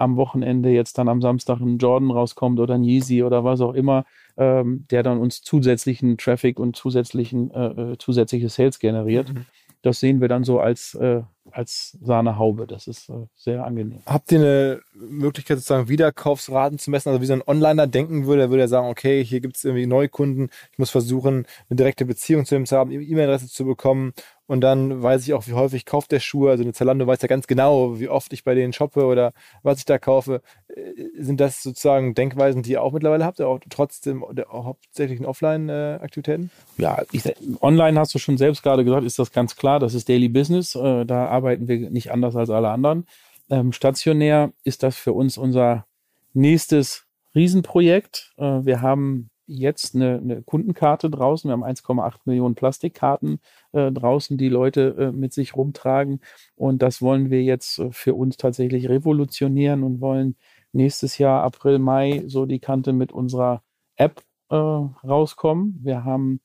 am 0.00 0.16
Wochenende 0.16 0.70
jetzt 0.70 0.98
dann 0.98 1.08
am 1.08 1.20
Samstag 1.20 1.60
ein 1.60 1.78
Jordan 1.78 2.10
rauskommt 2.10 2.58
oder 2.58 2.74
ein 2.74 2.84
Yeezy 2.84 3.22
oder 3.22 3.44
was 3.44 3.60
auch 3.60 3.74
immer, 3.74 4.04
ähm, 4.36 4.86
der 4.90 5.02
dann 5.02 5.18
uns 5.18 5.42
zusätzlichen 5.42 6.16
Traffic 6.16 6.58
und 6.58 6.76
zusätzlichen 6.76 7.50
äh, 7.50 7.92
äh 7.92 7.98
zusätzliche 7.98 8.48
Sales 8.48 8.78
generiert. 8.78 9.32
Mhm 9.32 9.46
das 9.82 10.00
sehen 10.00 10.20
wir 10.20 10.28
dann 10.28 10.44
so 10.44 10.60
als, 10.60 10.94
äh, 10.94 11.22
als 11.50 11.96
Sahnehaube. 12.00 12.66
Das 12.66 12.86
ist 12.86 13.08
äh, 13.08 13.26
sehr 13.34 13.64
angenehm. 13.64 14.00
Habt 14.06 14.32
ihr 14.32 14.38
eine 14.38 14.80
Möglichkeit, 14.94 15.58
sozusagen 15.58 15.88
Wiederkaufsraten 15.88 16.78
zu 16.78 16.90
messen? 16.90 17.08
Also 17.08 17.20
wie 17.20 17.26
so 17.26 17.32
ein 17.32 17.42
Onliner 17.46 17.86
denken 17.86 18.26
würde, 18.26 18.42
der 18.42 18.50
würde 18.50 18.62
er 18.62 18.68
sagen, 18.68 18.88
okay, 18.88 19.24
hier 19.24 19.40
gibt 19.40 19.56
es 19.56 19.64
irgendwie 19.64 19.86
Neukunden, 19.86 20.50
ich 20.72 20.78
muss 20.78 20.90
versuchen, 20.90 21.46
eine 21.68 21.76
direkte 21.76 22.04
Beziehung 22.04 22.44
zu 22.44 22.56
ihm 22.56 22.66
zu 22.66 22.76
haben, 22.76 22.90
E-Mail-Adresse 22.90 23.48
zu 23.48 23.64
bekommen 23.64 24.12
und 24.50 24.62
dann 24.62 25.00
weiß 25.00 25.22
ich 25.22 25.32
auch, 25.32 25.46
wie 25.46 25.52
häufig 25.52 25.84
kauft 25.84 26.10
der 26.10 26.18
Schuhe. 26.18 26.50
Also 26.50 26.64
eine 26.64 26.72
Zalando 26.72 27.06
weiß 27.06 27.22
ja 27.22 27.28
ganz 27.28 27.46
genau, 27.46 28.00
wie 28.00 28.08
oft 28.08 28.32
ich 28.32 28.42
bei 28.42 28.56
denen 28.56 28.72
shoppe 28.72 29.04
oder 29.04 29.32
was 29.62 29.78
ich 29.78 29.84
da 29.84 29.96
kaufe. 29.96 30.42
Äh, 30.66 31.04
sind 31.16 31.40
das 31.40 31.62
sozusagen 31.62 32.14
Denkweisen, 32.14 32.64
die 32.64 32.72
ihr 32.72 32.82
auch 32.82 32.90
mittlerweile 32.90 33.24
habt, 33.24 33.40
auch 33.40 33.60
trotzdem 33.70 34.24
auch 34.24 34.64
hauptsächlich 34.64 35.20
in 35.20 35.24
Offline-Aktivitäten? 35.24 36.50
Ja, 36.78 37.00
ich, 37.12 37.22
online 37.60 38.00
hast 38.00 38.12
du 38.12 38.18
schon 38.18 38.38
selbst 38.38 38.64
gerade 38.64 38.84
gesagt, 38.84 39.04
ist 39.04 39.20
das 39.20 39.30
ganz 39.30 39.54
klar. 39.54 39.78
Das 39.78 39.94
ist 39.94 40.08
Daily 40.08 40.28
Business. 40.28 40.74
Äh, 40.74 41.06
da 41.06 41.29
arbeiten 41.30 41.68
wir 41.68 41.90
nicht 41.90 42.12
anders 42.12 42.36
als 42.36 42.50
alle 42.50 42.70
anderen. 42.70 43.06
Ähm, 43.48 43.72
stationär 43.72 44.52
ist 44.64 44.82
das 44.82 44.96
für 44.96 45.12
uns 45.12 45.38
unser 45.38 45.86
nächstes 46.34 47.06
Riesenprojekt. 47.34 48.32
Äh, 48.36 48.64
wir 48.64 48.82
haben 48.82 49.30
jetzt 49.50 49.96
eine, 49.96 50.18
eine 50.18 50.42
Kundenkarte 50.42 51.10
draußen. 51.10 51.48
Wir 51.48 51.52
haben 51.52 51.64
1,8 51.64 52.20
Millionen 52.24 52.54
Plastikkarten 52.54 53.40
äh, 53.72 53.90
draußen, 53.90 54.38
die 54.38 54.48
Leute 54.48 54.94
äh, 54.98 55.12
mit 55.12 55.32
sich 55.32 55.56
rumtragen. 55.56 56.20
Und 56.54 56.82
das 56.82 57.02
wollen 57.02 57.30
wir 57.30 57.42
jetzt 57.42 57.78
äh, 57.80 57.90
für 57.90 58.14
uns 58.14 58.36
tatsächlich 58.36 58.88
revolutionieren 58.88 59.82
und 59.82 60.00
wollen 60.00 60.36
nächstes 60.72 61.18
Jahr, 61.18 61.42
April, 61.42 61.80
Mai, 61.80 62.22
so 62.26 62.46
die 62.46 62.60
Kante 62.60 62.92
mit 62.92 63.10
unserer 63.10 63.62
App 63.96 64.22
äh, 64.50 64.54
rauskommen. 64.54 65.80
Wir 65.82 66.04
haben 66.04 66.40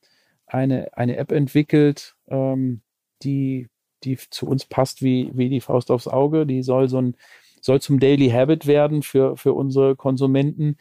eine, 0.48 0.98
eine 0.98 1.18
App 1.18 1.32
entwickelt, 1.32 2.16
ähm, 2.28 2.82
die, 3.24 3.68
die 4.04 4.18
zu 4.18 4.48
uns 4.48 4.66
passt 4.66 5.02
wie, 5.02 5.32
wie 5.34 5.50
die 5.50 5.62
Faust 5.62 5.91
aufs 5.91 6.08
Auge. 6.08 6.46
Die 6.46 6.64
soll 6.64 6.89
so 6.89 7.00
ein, 7.00 7.16
soll 7.62 7.82
zum 7.82 8.00
Daily 8.00 8.30
Habit 8.30 8.68
werden 8.68 9.02
für, 9.02 9.38
für 9.38 9.54
unsere 9.54 9.96
Konsumenten, 9.96 10.78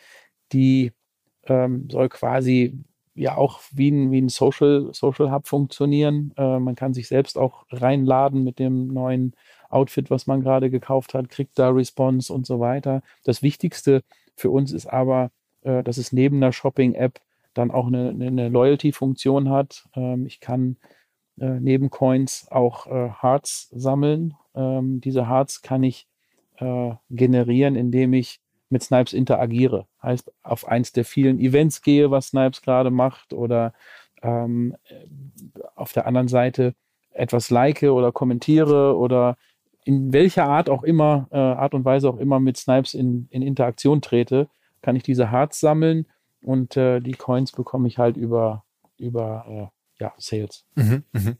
die 0.52 0.92
ähm, 1.46 1.88
soll 1.90 2.08
quasi 2.08 2.84
ja 3.14 3.36
auch 3.36 3.60
wie 3.72 3.90
ein, 3.90 4.10
wie 4.10 4.20
ein 4.20 4.28
Social, 4.28 4.90
Social 4.92 5.30
Hub 5.30 5.46
funktionieren. 5.46 6.32
Äh, 6.36 6.58
man 6.58 6.74
kann 6.74 6.94
sich 6.94 7.08
selbst 7.08 7.38
auch 7.38 7.64
reinladen 7.70 8.42
mit 8.42 8.58
dem 8.58 8.88
neuen 8.88 9.34
Outfit, 9.70 10.10
was 10.10 10.26
man 10.26 10.40
gerade 10.40 10.70
gekauft 10.70 11.14
hat, 11.14 11.28
kriegt 11.28 11.58
da 11.58 11.70
Response 11.70 12.32
und 12.32 12.46
so 12.46 12.60
weiter. 12.60 13.02
Das 13.24 13.42
Wichtigste 13.42 14.02
für 14.36 14.50
uns 14.50 14.72
ist 14.72 14.86
aber, 14.86 15.30
äh, 15.62 15.82
dass 15.82 15.96
es 15.96 16.12
neben 16.12 16.40
der 16.40 16.52
Shopping-App 16.52 17.20
dann 17.54 17.70
auch 17.70 17.86
eine, 17.86 18.10
eine 18.10 18.48
Loyalty-Funktion 18.48 19.48
hat. 19.50 19.88
Ähm, 19.94 20.26
ich 20.26 20.40
kann 20.40 20.76
äh, 21.38 21.60
neben 21.60 21.90
Coins 21.90 22.46
auch 22.50 22.86
äh, 22.86 23.10
Hearts 23.20 23.68
sammeln. 23.72 24.34
Ähm, 24.54 25.00
diese 25.00 25.28
Hearts 25.28 25.62
kann 25.62 25.82
ich 25.82 26.06
äh, 26.58 26.92
generieren, 27.10 27.76
indem 27.76 28.12
ich 28.12 28.40
mit 28.70 28.82
Snipes 28.82 29.12
interagiere. 29.12 29.86
Heißt, 30.02 30.32
auf 30.42 30.66
eins 30.68 30.92
der 30.92 31.04
vielen 31.04 31.38
Events 31.38 31.82
gehe, 31.82 32.10
was 32.10 32.28
Snipes 32.28 32.62
gerade 32.62 32.90
macht 32.90 33.32
oder 33.32 33.72
ähm, 34.22 34.76
auf 35.76 35.92
der 35.92 36.06
anderen 36.06 36.28
Seite 36.28 36.74
etwas 37.10 37.50
like 37.50 37.82
oder 37.82 38.12
kommentiere 38.12 38.96
oder 38.96 39.36
in 39.84 40.12
welcher 40.12 40.46
Art 40.46 40.70
auch 40.70 40.82
immer, 40.82 41.28
äh, 41.30 41.36
Art 41.36 41.74
und 41.74 41.84
Weise 41.84 42.08
auch 42.08 42.16
immer 42.16 42.40
mit 42.40 42.56
Snipes 42.56 42.94
in, 42.94 43.28
in 43.30 43.42
Interaktion 43.42 44.00
trete, 44.00 44.48
kann 44.82 44.96
ich 44.96 45.02
diese 45.02 45.30
Hearts 45.30 45.60
sammeln 45.60 46.06
und 46.42 46.76
äh, 46.76 47.00
die 47.00 47.12
Coins 47.12 47.52
bekomme 47.52 47.86
ich 47.88 47.98
halt 47.98 48.16
über, 48.16 48.64
über 48.98 49.44
äh, 49.48 49.83
ja, 49.98 50.12
Sales. 50.18 50.64
Mhm, 50.74 51.04
mh. 51.12 51.36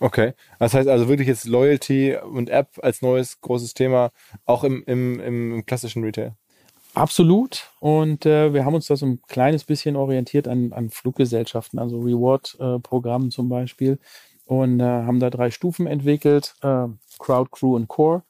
Okay, 0.00 0.34
das 0.58 0.74
heißt 0.74 0.88
also 0.88 1.08
wirklich 1.08 1.28
jetzt 1.28 1.46
Loyalty 1.46 2.16
und 2.16 2.50
App 2.50 2.78
als 2.82 3.00
neues 3.00 3.40
großes 3.40 3.74
Thema, 3.74 4.10
auch 4.44 4.64
im, 4.64 4.82
im, 4.86 5.20
im 5.20 5.66
klassischen 5.66 6.02
Retail. 6.02 6.34
Absolut. 6.94 7.70
Und 7.80 8.24
äh, 8.24 8.52
wir 8.52 8.64
haben 8.64 8.74
uns 8.74 8.86
da 8.86 8.96
so 8.96 9.06
ein 9.06 9.20
kleines 9.22 9.64
bisschen 9.64 9.96
orientiert 9.96 10.46
an, 10.46 10.72
an 10.72 10.90
Fluggesellschaften, 10.90 11.78
also 11.78 11.98
Reward-Programmen 12.00 13.28
äh, 13.28 13.30
zum 13.30 13.48
Beispiel. 13.48 13.98
Und 14.46 14.80
äh, 14.80 14.84
haben 14.84 15.20
da 15.20 15.30
drei 15.30 15.50
Stufen 15.50 15.86
entwickelt, 15.86 16.54
äh, 16.62 16.86
Crowd, 17.18 17.50
Crew 17.50 17.74
und 17.74 17.88
Core, 17.88 18.22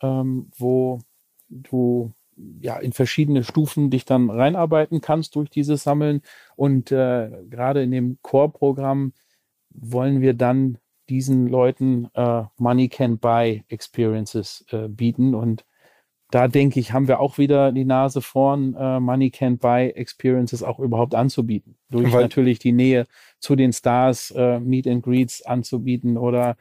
ähm, 0.00 0.50
wo 0.56 1.00
du 1.48 2.12
ja 2.60 2.76
in 2.78 2.92
verschiedene 2.92 3.44
Stufen 3.44 3.90
dich 3.90 4.04
dann 4.04 4.30
reinarbeiten 4.30 5.00
kannst 5.00 5.36
durch 5.36 5.50
dieses 5.50 5.82
Sammeln. 5.82 6.22
Und 6.56 6.92
äh, 6.92 7.30
gerade 7.48 7.82
in 7.82 7.90
dem 7.90 8.18
Core-Programm 8.22 9.12
wollen 9.70 10.20
wir 10.20 10.34
dann 10.34 10.78
diesen 11.08 11.48
Leuten 11.48 12.08
äh, 12.14 12.42
Money 12.58 12.88
Can 12.88 13.18
Buy 13.18 13.64
Experiences 13.68 14.64
äh, 14.70 14.88
bieten 14.88 15.34
und 15.34 15.64
da 16.30 16.48
denke 16.48 16.80
ich, 16.80 16.92
haben 16.92 17.06
wir 17.06 17.20
auch 17.20 17.38
wieder 17.38 17.70
die 17.72 17.84
Nase 17.84 18.20
vorn, 18.20 18.74
äh, 18.74 18.98
Money 18.98 19.28
Can't 19.28 19.58
Buy 19.58 19.90
Experiences 19.90 20.62
auch 20.62 20.80
überhaupt 20.80 21.14
anzubieten. 21.14 21.76
Durch 21.88 22.12
Weil 22.12 22.22
natürlich 22.22 22.58
die 22.58 22.72
Nähe 22.72 23.06
zu 23.38 23.54
den 23.54 23.72
Stars, 23.72 24.32
äh, 24.36 24.58
Meet 24.58 24.88
and 24.88 25.04
Greets 25.04 25.42
anzubieten 25.42 26.16
oder 26.16 26.56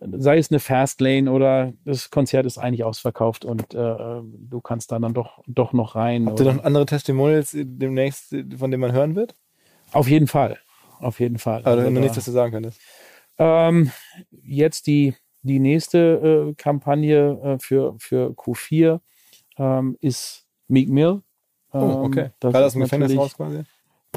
sei 0.00 0.38
es 0.38 0.50
eine 0.50 0.60
Fastlane 0.60 1.30
oder 1.30 1.72
das 1.84 2.10
Konzert 2.10 2.46
ist 2.46 2.58
eigentlich 2.58 2.84
ausverkauft 2.84 3.44
und 3.44 3.74
äh, 3.74 3.76
du 3.76 4.60
kannst 4.62 4.92
da 4.92 4.98
dann 4.98 5.14
doch, 5.14 5.42
doch 5.46 5.72
noch 5.72 5.94
rein. 5.94 6.26
Habt 6.26 6.40
ihr 6.40 6.52
noch 6.52 6.64
andere 6.64 6.86
Testimonials 6.86 7.54
demnächst, 7.54 8.34
von 8.56 8.70
denen 8.70 8.80
man 8.80 8.92
hören 8.92 9.14
wird? 9.14 9.34
Auf 9.92 10.08
jeden 10.08 10.26
Fall. 10.26 10.58
Auf 11.00 11.20
jeden 11.20 11.38
Fall. 11.38 11.60
Aber 11.60 11.80
also, 11.80 11.90
noch 11.90 12.00
nichts, 12.00 12.16
was 12.16 12.24
du 12.24 12.30
sagen 12.30 12.52
könntest. 12.52 12.80
Ähm, 13.38 13.90
jetzt 14.42 14.86
die 14.86 15.14
die 15.42 15.58
nächste 15.58 16.48
äh, 16.50 16.54
Kampagne 16.54 17.38
äh, 17.42 17.58
für, 17.58 17.94
für 17.98 18.30
Q4 18.32 19.00
ähm, 19.58 19.96
ist 20.00 20.46
Meek 20.68 20.88
Mill. 20.88 21.22
Ähm, 21.72 21.80
oh, 21.80 22.04
okay. 22.04 22.30
Das 22.40 22.52
War 22.52 22.60
das 22.60 22.74
ein 22.74 22.80
Gefängnis 22.80 23.16
raus 23.16 23.36
quasi? 23.36 23.62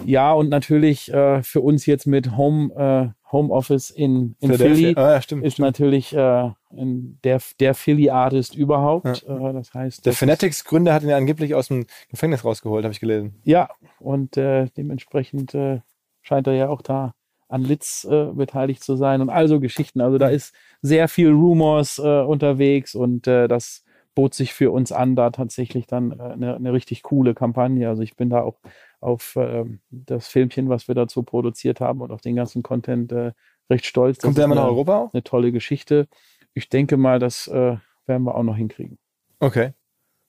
Ja, 0.06 0.34
und 0.34 0.50
natürlich 0.50 1.14
äh, 1.14 1.44
für 1.44 1.62
uns 1.62 1.86
jetzt 1.86 2.08
mit 2.08 2.36
Home, 2.36 3.14
äh, 3.34 3.38
Home 3.38 3.54
Office 3.54 3.90
in, 3.90 4.36
in 4.40 4.54
Philly 4.54 4.94
ah, 4.96 5.14
ja, 5.14 5.22
stimmt, 5.22 5.44
ist 5.44 5.54
stimmt. 5.54 5.68
natürlich 5.68 6.14
äh, 6.14 6.52
der, 6.72 7.42
der 7.60 7.74
Philly-Artist 7.74 8.56
überhaupt. 8.56 9.26
Ja. 9.28 9.50
Äh, 9.50 9.54
das 9.54 9.74
heißt, 9.74 10.06
der 10.06 10.14
Fanatics-Gründer 10.14 10.94
hat 10.94 11.04
ihn 11.04 11.12
angeblich 11.12 11.56
aus 11.56 11.68
dem 11.68 11.86
Gefängnis 12.10 12.46
rausgeholt, 12.46 12.84
habe 12.84 12.94
ich 12.94 13.00
gelesen. 13.00 13.36
Ja, 13.44 13.70
und 14.00 14.38
äh, 14.38 14.68
dementsprechend 14.78 15.54
äh, 15.54 15.82
scheint 16.22 16.48
er 16.48 16.54
ja 16.54 16.70
auch 16.70 16.82
da 16.82 17.14
an 17.50 17.64
Litz 17.64 18.08
äh, 18.10 18.26
beteiligt 18.34 18.84
zu 18.84 18.96
sein 18.96 19.22
und 19.22 19.30
also 19.30 19.60
Geschichten. 19.60 20.02
Also 20.02 20.18
da 20.18 20.30
ist 20.30 20.56
sehr 20.82 21.08
viel 21.08 21.30
Rumors 21.30 22.00
äh, 22.00 22.22
unterwegs 22.22 22.96
und 22.96 23.28
das 23.28 23.84
bot 24.16 24.34
sich 24.34 24.54
für 24.54 24.72
uns 24.72 24.92
an, 24.92 25.16
da 25.16 25.32
tatsächlich 25.32 25.88
dann 25.88 26.20
eine, 26.20 26.56
eine 26.56 26.74
richtig 26.74 27.02
coole 27.04 27.34
Kampagne. 27.34 27.90
Also 27.90 28.04
ich 28.04 28.16
bin 28.16 28.30
da 28.30 28.42
auch 28.42 28.60
auf 29.04 29.36
äh, 29.36 29.66
das 29.90 30.28
Filmchen, 30.28 30.70
was 30.70 30.88
wir 30.88 30.96
dazu 30.96 31.24
produziert 31.24 31.80
haben 31.82 32.02
und 32.02 32.12
auf 32.12 32.22
den 32.22 32.36
ganzen 32.36 32.64
Content 32.64 33.12
äh, 33.12 33.32
recht 33.70 33.86
stolz. 33.86 34.20
Kommt 34.20 34.38
der 34.38 34.48
mal 34.48 34.56
nach 34.56 34.66
Europa 34.66 34.98
auch? 34.98 35.14
Eine 35.14 35.24
tolle 35.24 35.52
Geschichte. 35.52 36.08
Ich 36.54 36.70
denke 36.70 36.98
mal, 36.98 37.20
das 37.20 37.48
äh, 37.48 37.78
werden 38.06 38.24
wir 38.24 38.36
auch 38.36 38.44
noch 38.44 38.58
hinkriegen. 38.58 38.98
Okay. 39.40 39.74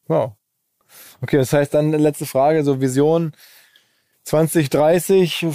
Wow. 0.06 0.32
Okay, 1.20 1.38
das 1.38 1.52
heißt 1.52 1.74
dann 1.74 1.92
letzte 1.92 2.26
Frage, 2.26 2.62
so 2.62 2.80
Vision 2.80 3.32
2030, 4.24 5.46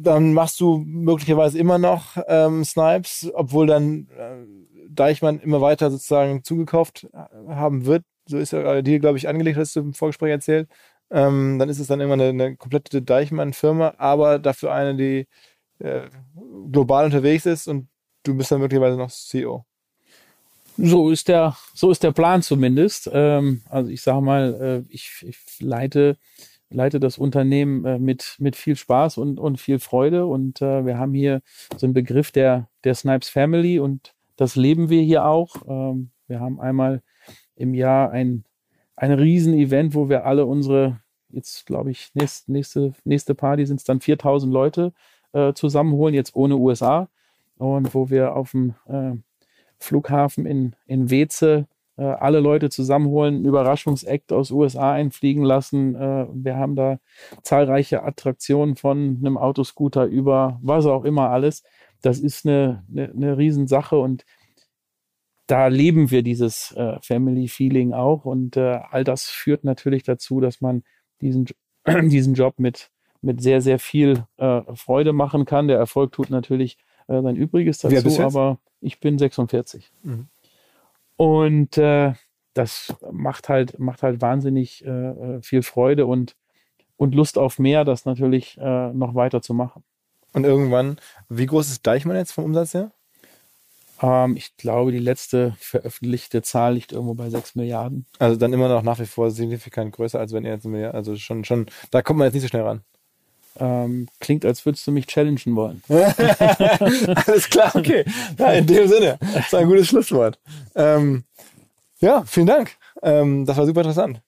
dann 0.00 0.32
machst 0.32 0.60
du 0.60 0.78
möglicherweise 0.78 1.58
immer 1.58 1.78
noch 1.78 2.16
ähm, 2.26 2.64
Snipes, 2.64 3.30
obwohl 3.34 3.66
dann 3.66 4.08
äh, 4.16 4.44
Deichmann 4.88 5.40
immer 5.40 5.60
weiter 5.60 5.90
sozusagen 5.90 6.42
zugekauft 6.42 7.06
äh, 7.12 7.52
haben 7.52 7.84
wird. 7.86 8.04
So 8.26 8.38
ist 8.38 8.52
ja 8.52 8.80
dir, 8.80 8.98
glaube 9.00 9.18
ich, 9.18 9.28
angelegt, 9.28 9.58
hast 9.58 9.76
du 9.76 9.80
im 9.80 9.92
Vorgespräch 9.92 10.30
erzählt. 10.30 10.68
Ähm, 11.14 11.58
dann 11.60 11.68
ist 11.68 11.78
es 11.78 11.86
dann 11.86 12.00
immer 12.00 12.14
eine, 12.14 12.24
eine 12.24 12.56
komplette 12.56 13.00
Deichmann-Firma, 13.00 13.94
aber 13.98 14.38
dafür 14.40 14.72
eine, 14.74 14.96
die 14.96 15.28
äh, 15.78 16.08
global 16.72 17.04
unterwegs 17.04 17.46
ist 17.46 17.68
und 17.68 17.88
du 18.24 18.36
bist 18.36 18.50
dann 18.50 18.60
möglicherweise 18.60 18.96
noch 18.98 19.10
CEO. 19.10 19.64
So 20.76 21.10
ist 21.10 21.28
der, 21.28 21.56
so 21.72 21.92
ist 21.92 22.02
der 22.02 22.10
Plan 22.10 22.42
zumindest. 22.42 23.08
Ähm, 23.12 23.62
also 23.70 23.90
ich 23.90 24.02
sage 24.02 24.20
mal, 24.20 24.84
äh, 24.88 24.92
ich, 24.92 25.24
ich 25.24 25.38
leite, 25.60 26.16
leite 26.68 26.98
das 26.98 27.16
Unternehmen 27.16 27.84
äh, 27.84 27.98
mit, 28.00 28.34
mit 28.40 28.56
viel 28.56 28.74
Spaß 28.74 29.18
und, 29.18 29.38
und 29.38 29.60
viel 29.60 29.78
Freude. 29.78 30.26
Und 30.26 30.60
äh, 30.62 30.84
wir 30.84 30.98
haben 30.98 31.14
hier 31.14 31.42
so 31.76 31.86
einen 31.86 31.94
Begriff 31.94 32.32
der, 32.32 32.68
der 32.82 32.96
Snipes 32.96 33.28
Family 33.28 33.78
und 33.78 34.14
das 34.36 34.56
leben 34.56 34.88
wir 34.88 35.02
hier 35.02 35.24
auch. 35.26 35.54
Ähm, 35.68 36.10
wir 36.26 36.40
haben 36.40 36.60
einmal 36.60 37.02
im 37.54 37.74
Jahr 37.74 38.10
ein, 38.10 38.44
ein 38.96 39.12
Riesen-Event, 39.12 39.94
wo 39.94 40.08
wir 40.08 40.26
alle 40.26 40.44
unsere, 40.44 41.00
jetzt 41.34 41.66
glaube 41.66 41.90
ich, 41.90 42.10
nächste, 42.14 42.52
nächste, 42.52 42.94
nächste 43.04 43.34
Party 43.34 43.66
sind 43.66 43.80
es 43.80 43.84
dann 43.84 44.00
4000 44.00 44.52
Leute 44.52 44.92
äh, 45.32 45.52
zusammenholen, 45.54 46.14
jetzt 46.14 46.34
ohne 46.34 46.56
USA. 46.56 47.08
Und 47.56 47.94
wo 47.94 48.10
wir 48.10 48.34
auf 48.34 48.50
dem 48.50 48.74
äh, 48.86 49.12
Flughafen 49.78 50.46
in, 50.46 50.74
in 50.86 51.10
Weze 51.10 51.68
äh, 51.96 52.02
alle 52.02 52.40
Leute 52.40 52.70
zusammenholen, 52.70 53.44
Überraschungsakt 53.44 54.32
aus 54.32 54.50
USA 54.50 54.92
einfliegen 54.92 55.44
lassen. 55.44 55.94
Äh, 55.94 56.26
wir 56.32 56.56
haben 56.56 56.74
da 56.74 56.98
zahlreiche 57.42 58.02
Attraktionen 58.02 58.76
von 58.76 59.18
einem 59.20 59.38
Autoscooter 59.38 60.04
über 60.06 60.58
was 60.62 60.86
auch 60.86 61.04
immer 61.04 61.30
alles. 61.30 61.62
Das 62.02 62.18
ist 62.18 62.46
eine, 62.46 62.84
eine, 62.90 63.10
eine 63.10 63.38
Riesensache 63.38 63.96
und 63.96 64.24
da 65.46 65.68
leben 65.68 66.10
wir 66.10 66.22
dieses 66.22 66.72
äh, 66.72 66.98
Family 67.00 67.48
Feeling 67.48 67.92
auch 67.92 68.24
und 68.24 68.56
all 68.56 69.04
das 69.04 69.26
führt 69.26 69.62
natürlich 69.62 70.02
dazu, 70.02 70.40
dass 70.40 70.60
man 70.60 70.82
diesen, 71.24 71.46
diesen 71.86 72.34
Job 72.34 72.54
mit, 72.58 72.90
mit 73.22 73.42
sehr, 73.42 73.60
sehr 73.60 73.78
viel 73.78 74.24
äh, 74.36 74.62
Freude 74.74 75.12
machen 75.12 75.44
kann. 75.44 75.68
Der 75.68 75.78
Erfolg 75.78 76.12
tut 76.12 76.30
natürlich 76.30 76.78
äh, 77.08 77.20
sein 77.20 77.36
Übriges 77.36 77.78
dazu, 77.78 78.22
aber 78.22 78.58
ich 78.80 79.00
bin 79.00 79.18
46. 79.18 79.90
Mhm. 80.02 80.28
Und 81.16 81.78
äh, 81.78 82.12
das 82.54 82.94
macht 83.10 83.48
halt, 83.48 83.78
macht 83.78 84.02
halt 84.02 84.20
wahnsinnig 84.20 84.84
äh, 84.84 85.40
viel 85.42 85.62
Freude 85.62 86.06
und, 86.06 86.36
und 86.96 87.14
Lust 87.14 87.38
auf 87.38 87.58
mehr, 87.58 87.84
das 87.84 88.04
natürlich 88.04 88.58
äh, 88.58 88.92
noch 88.92 89.14
weiter 89.14 89.42
zu 89.42 89.54
machen. 89.54 89.82
Und 90.32 90.44
irgendwann, 90.44 90.96
wie 91.28 91.46
groß 91.46 91.70
ist 91.70 91.86
Deichmann 91.86 92.16
jetzt 92.16 92.32
vom 92.32 92.44
Umsatz 92.44 92.74
her? 92.74 92.92
Ähm, 94.02 94.36
ich 94.36 94.56
glaube, 94.56 94.92
die 94.92 94.98
letzte 94.98 95.54
veröffentlichte 95.58 96.42
Zahl 96.42 96.74
liegt 96.74 96.92
irgendwo 96.92 97.14
bei 97.14 97.30
6 97.30 97.54
Milliarden. 97.54 98.06
Also 98.18 98.36
dann 98.36 98.52
immer 98.52 98.68
noch 98.68 98.82
nach 98.82 98.98
wie 98.98 99.06
vor 99.06 99.30
signifikant 99.30 99.94
größer, 99.94 100.18
als 100.18 100.32
wenn 100.32 100.44
ihr 100.44 100.52
jetzt 100.52 100.66
Milliarden, 100.66 100.96
also 100.96 101.16
schon, 101.16 101.44
schon, 101.44 101.66
da 101.90 102.02
kommt 102.02 102.18
man 102.18 102.26
jetzt 102.26 102.34
nicht 102.34 102.42
so 102.42 102.48
schnell 102.48 102.62
ran. 102.62 102.82
Ähm, 103.56 104.08
klingt, 104.18 104.44
als 104.44 104.66
würdest 104.66 104.86
du 104.86 104.90
mich 104.90 105.06
challengen 105.06 105.54
wollen. 105.54 105.82
Alles 105.88 107.48
klar, 107.48 107.74
okay. 107.74 108.04
Ja, 108.36 108.52
in 108.52 108.66
dem 108.66 108.88
Sinne. 108.88 109.16
Das 109.32 109.46
ist 109.46 109.54
ein 109.54 109.68
gutes 109.68 109.88
Schlusswort. 109.88 110.40
Ähm, 110.74 111.22
ja, 112.00 112.24
vielen 112.26 112.46
Dank. 112.46 112.72
Ähm, 113.02 113.46
das 113.46 113.56
war 113.56 113.66
super 113.66 113.82
interessant. 113.82 114.20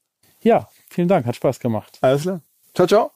Ja, 0.43 0.69
vielen 0.89 1.09
Dank. 1.09 1.27
Hat 1.27 1.35
Spaß 1.35 1.59
gemacht. 1.59 1.99
Alles 2.01 2.23
klar. 2.23 2.41
Ciao, 2.73 2.87
ciao. 2.87 3.16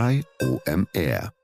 bei 0.00 0.24
OMR. 0.40 1.39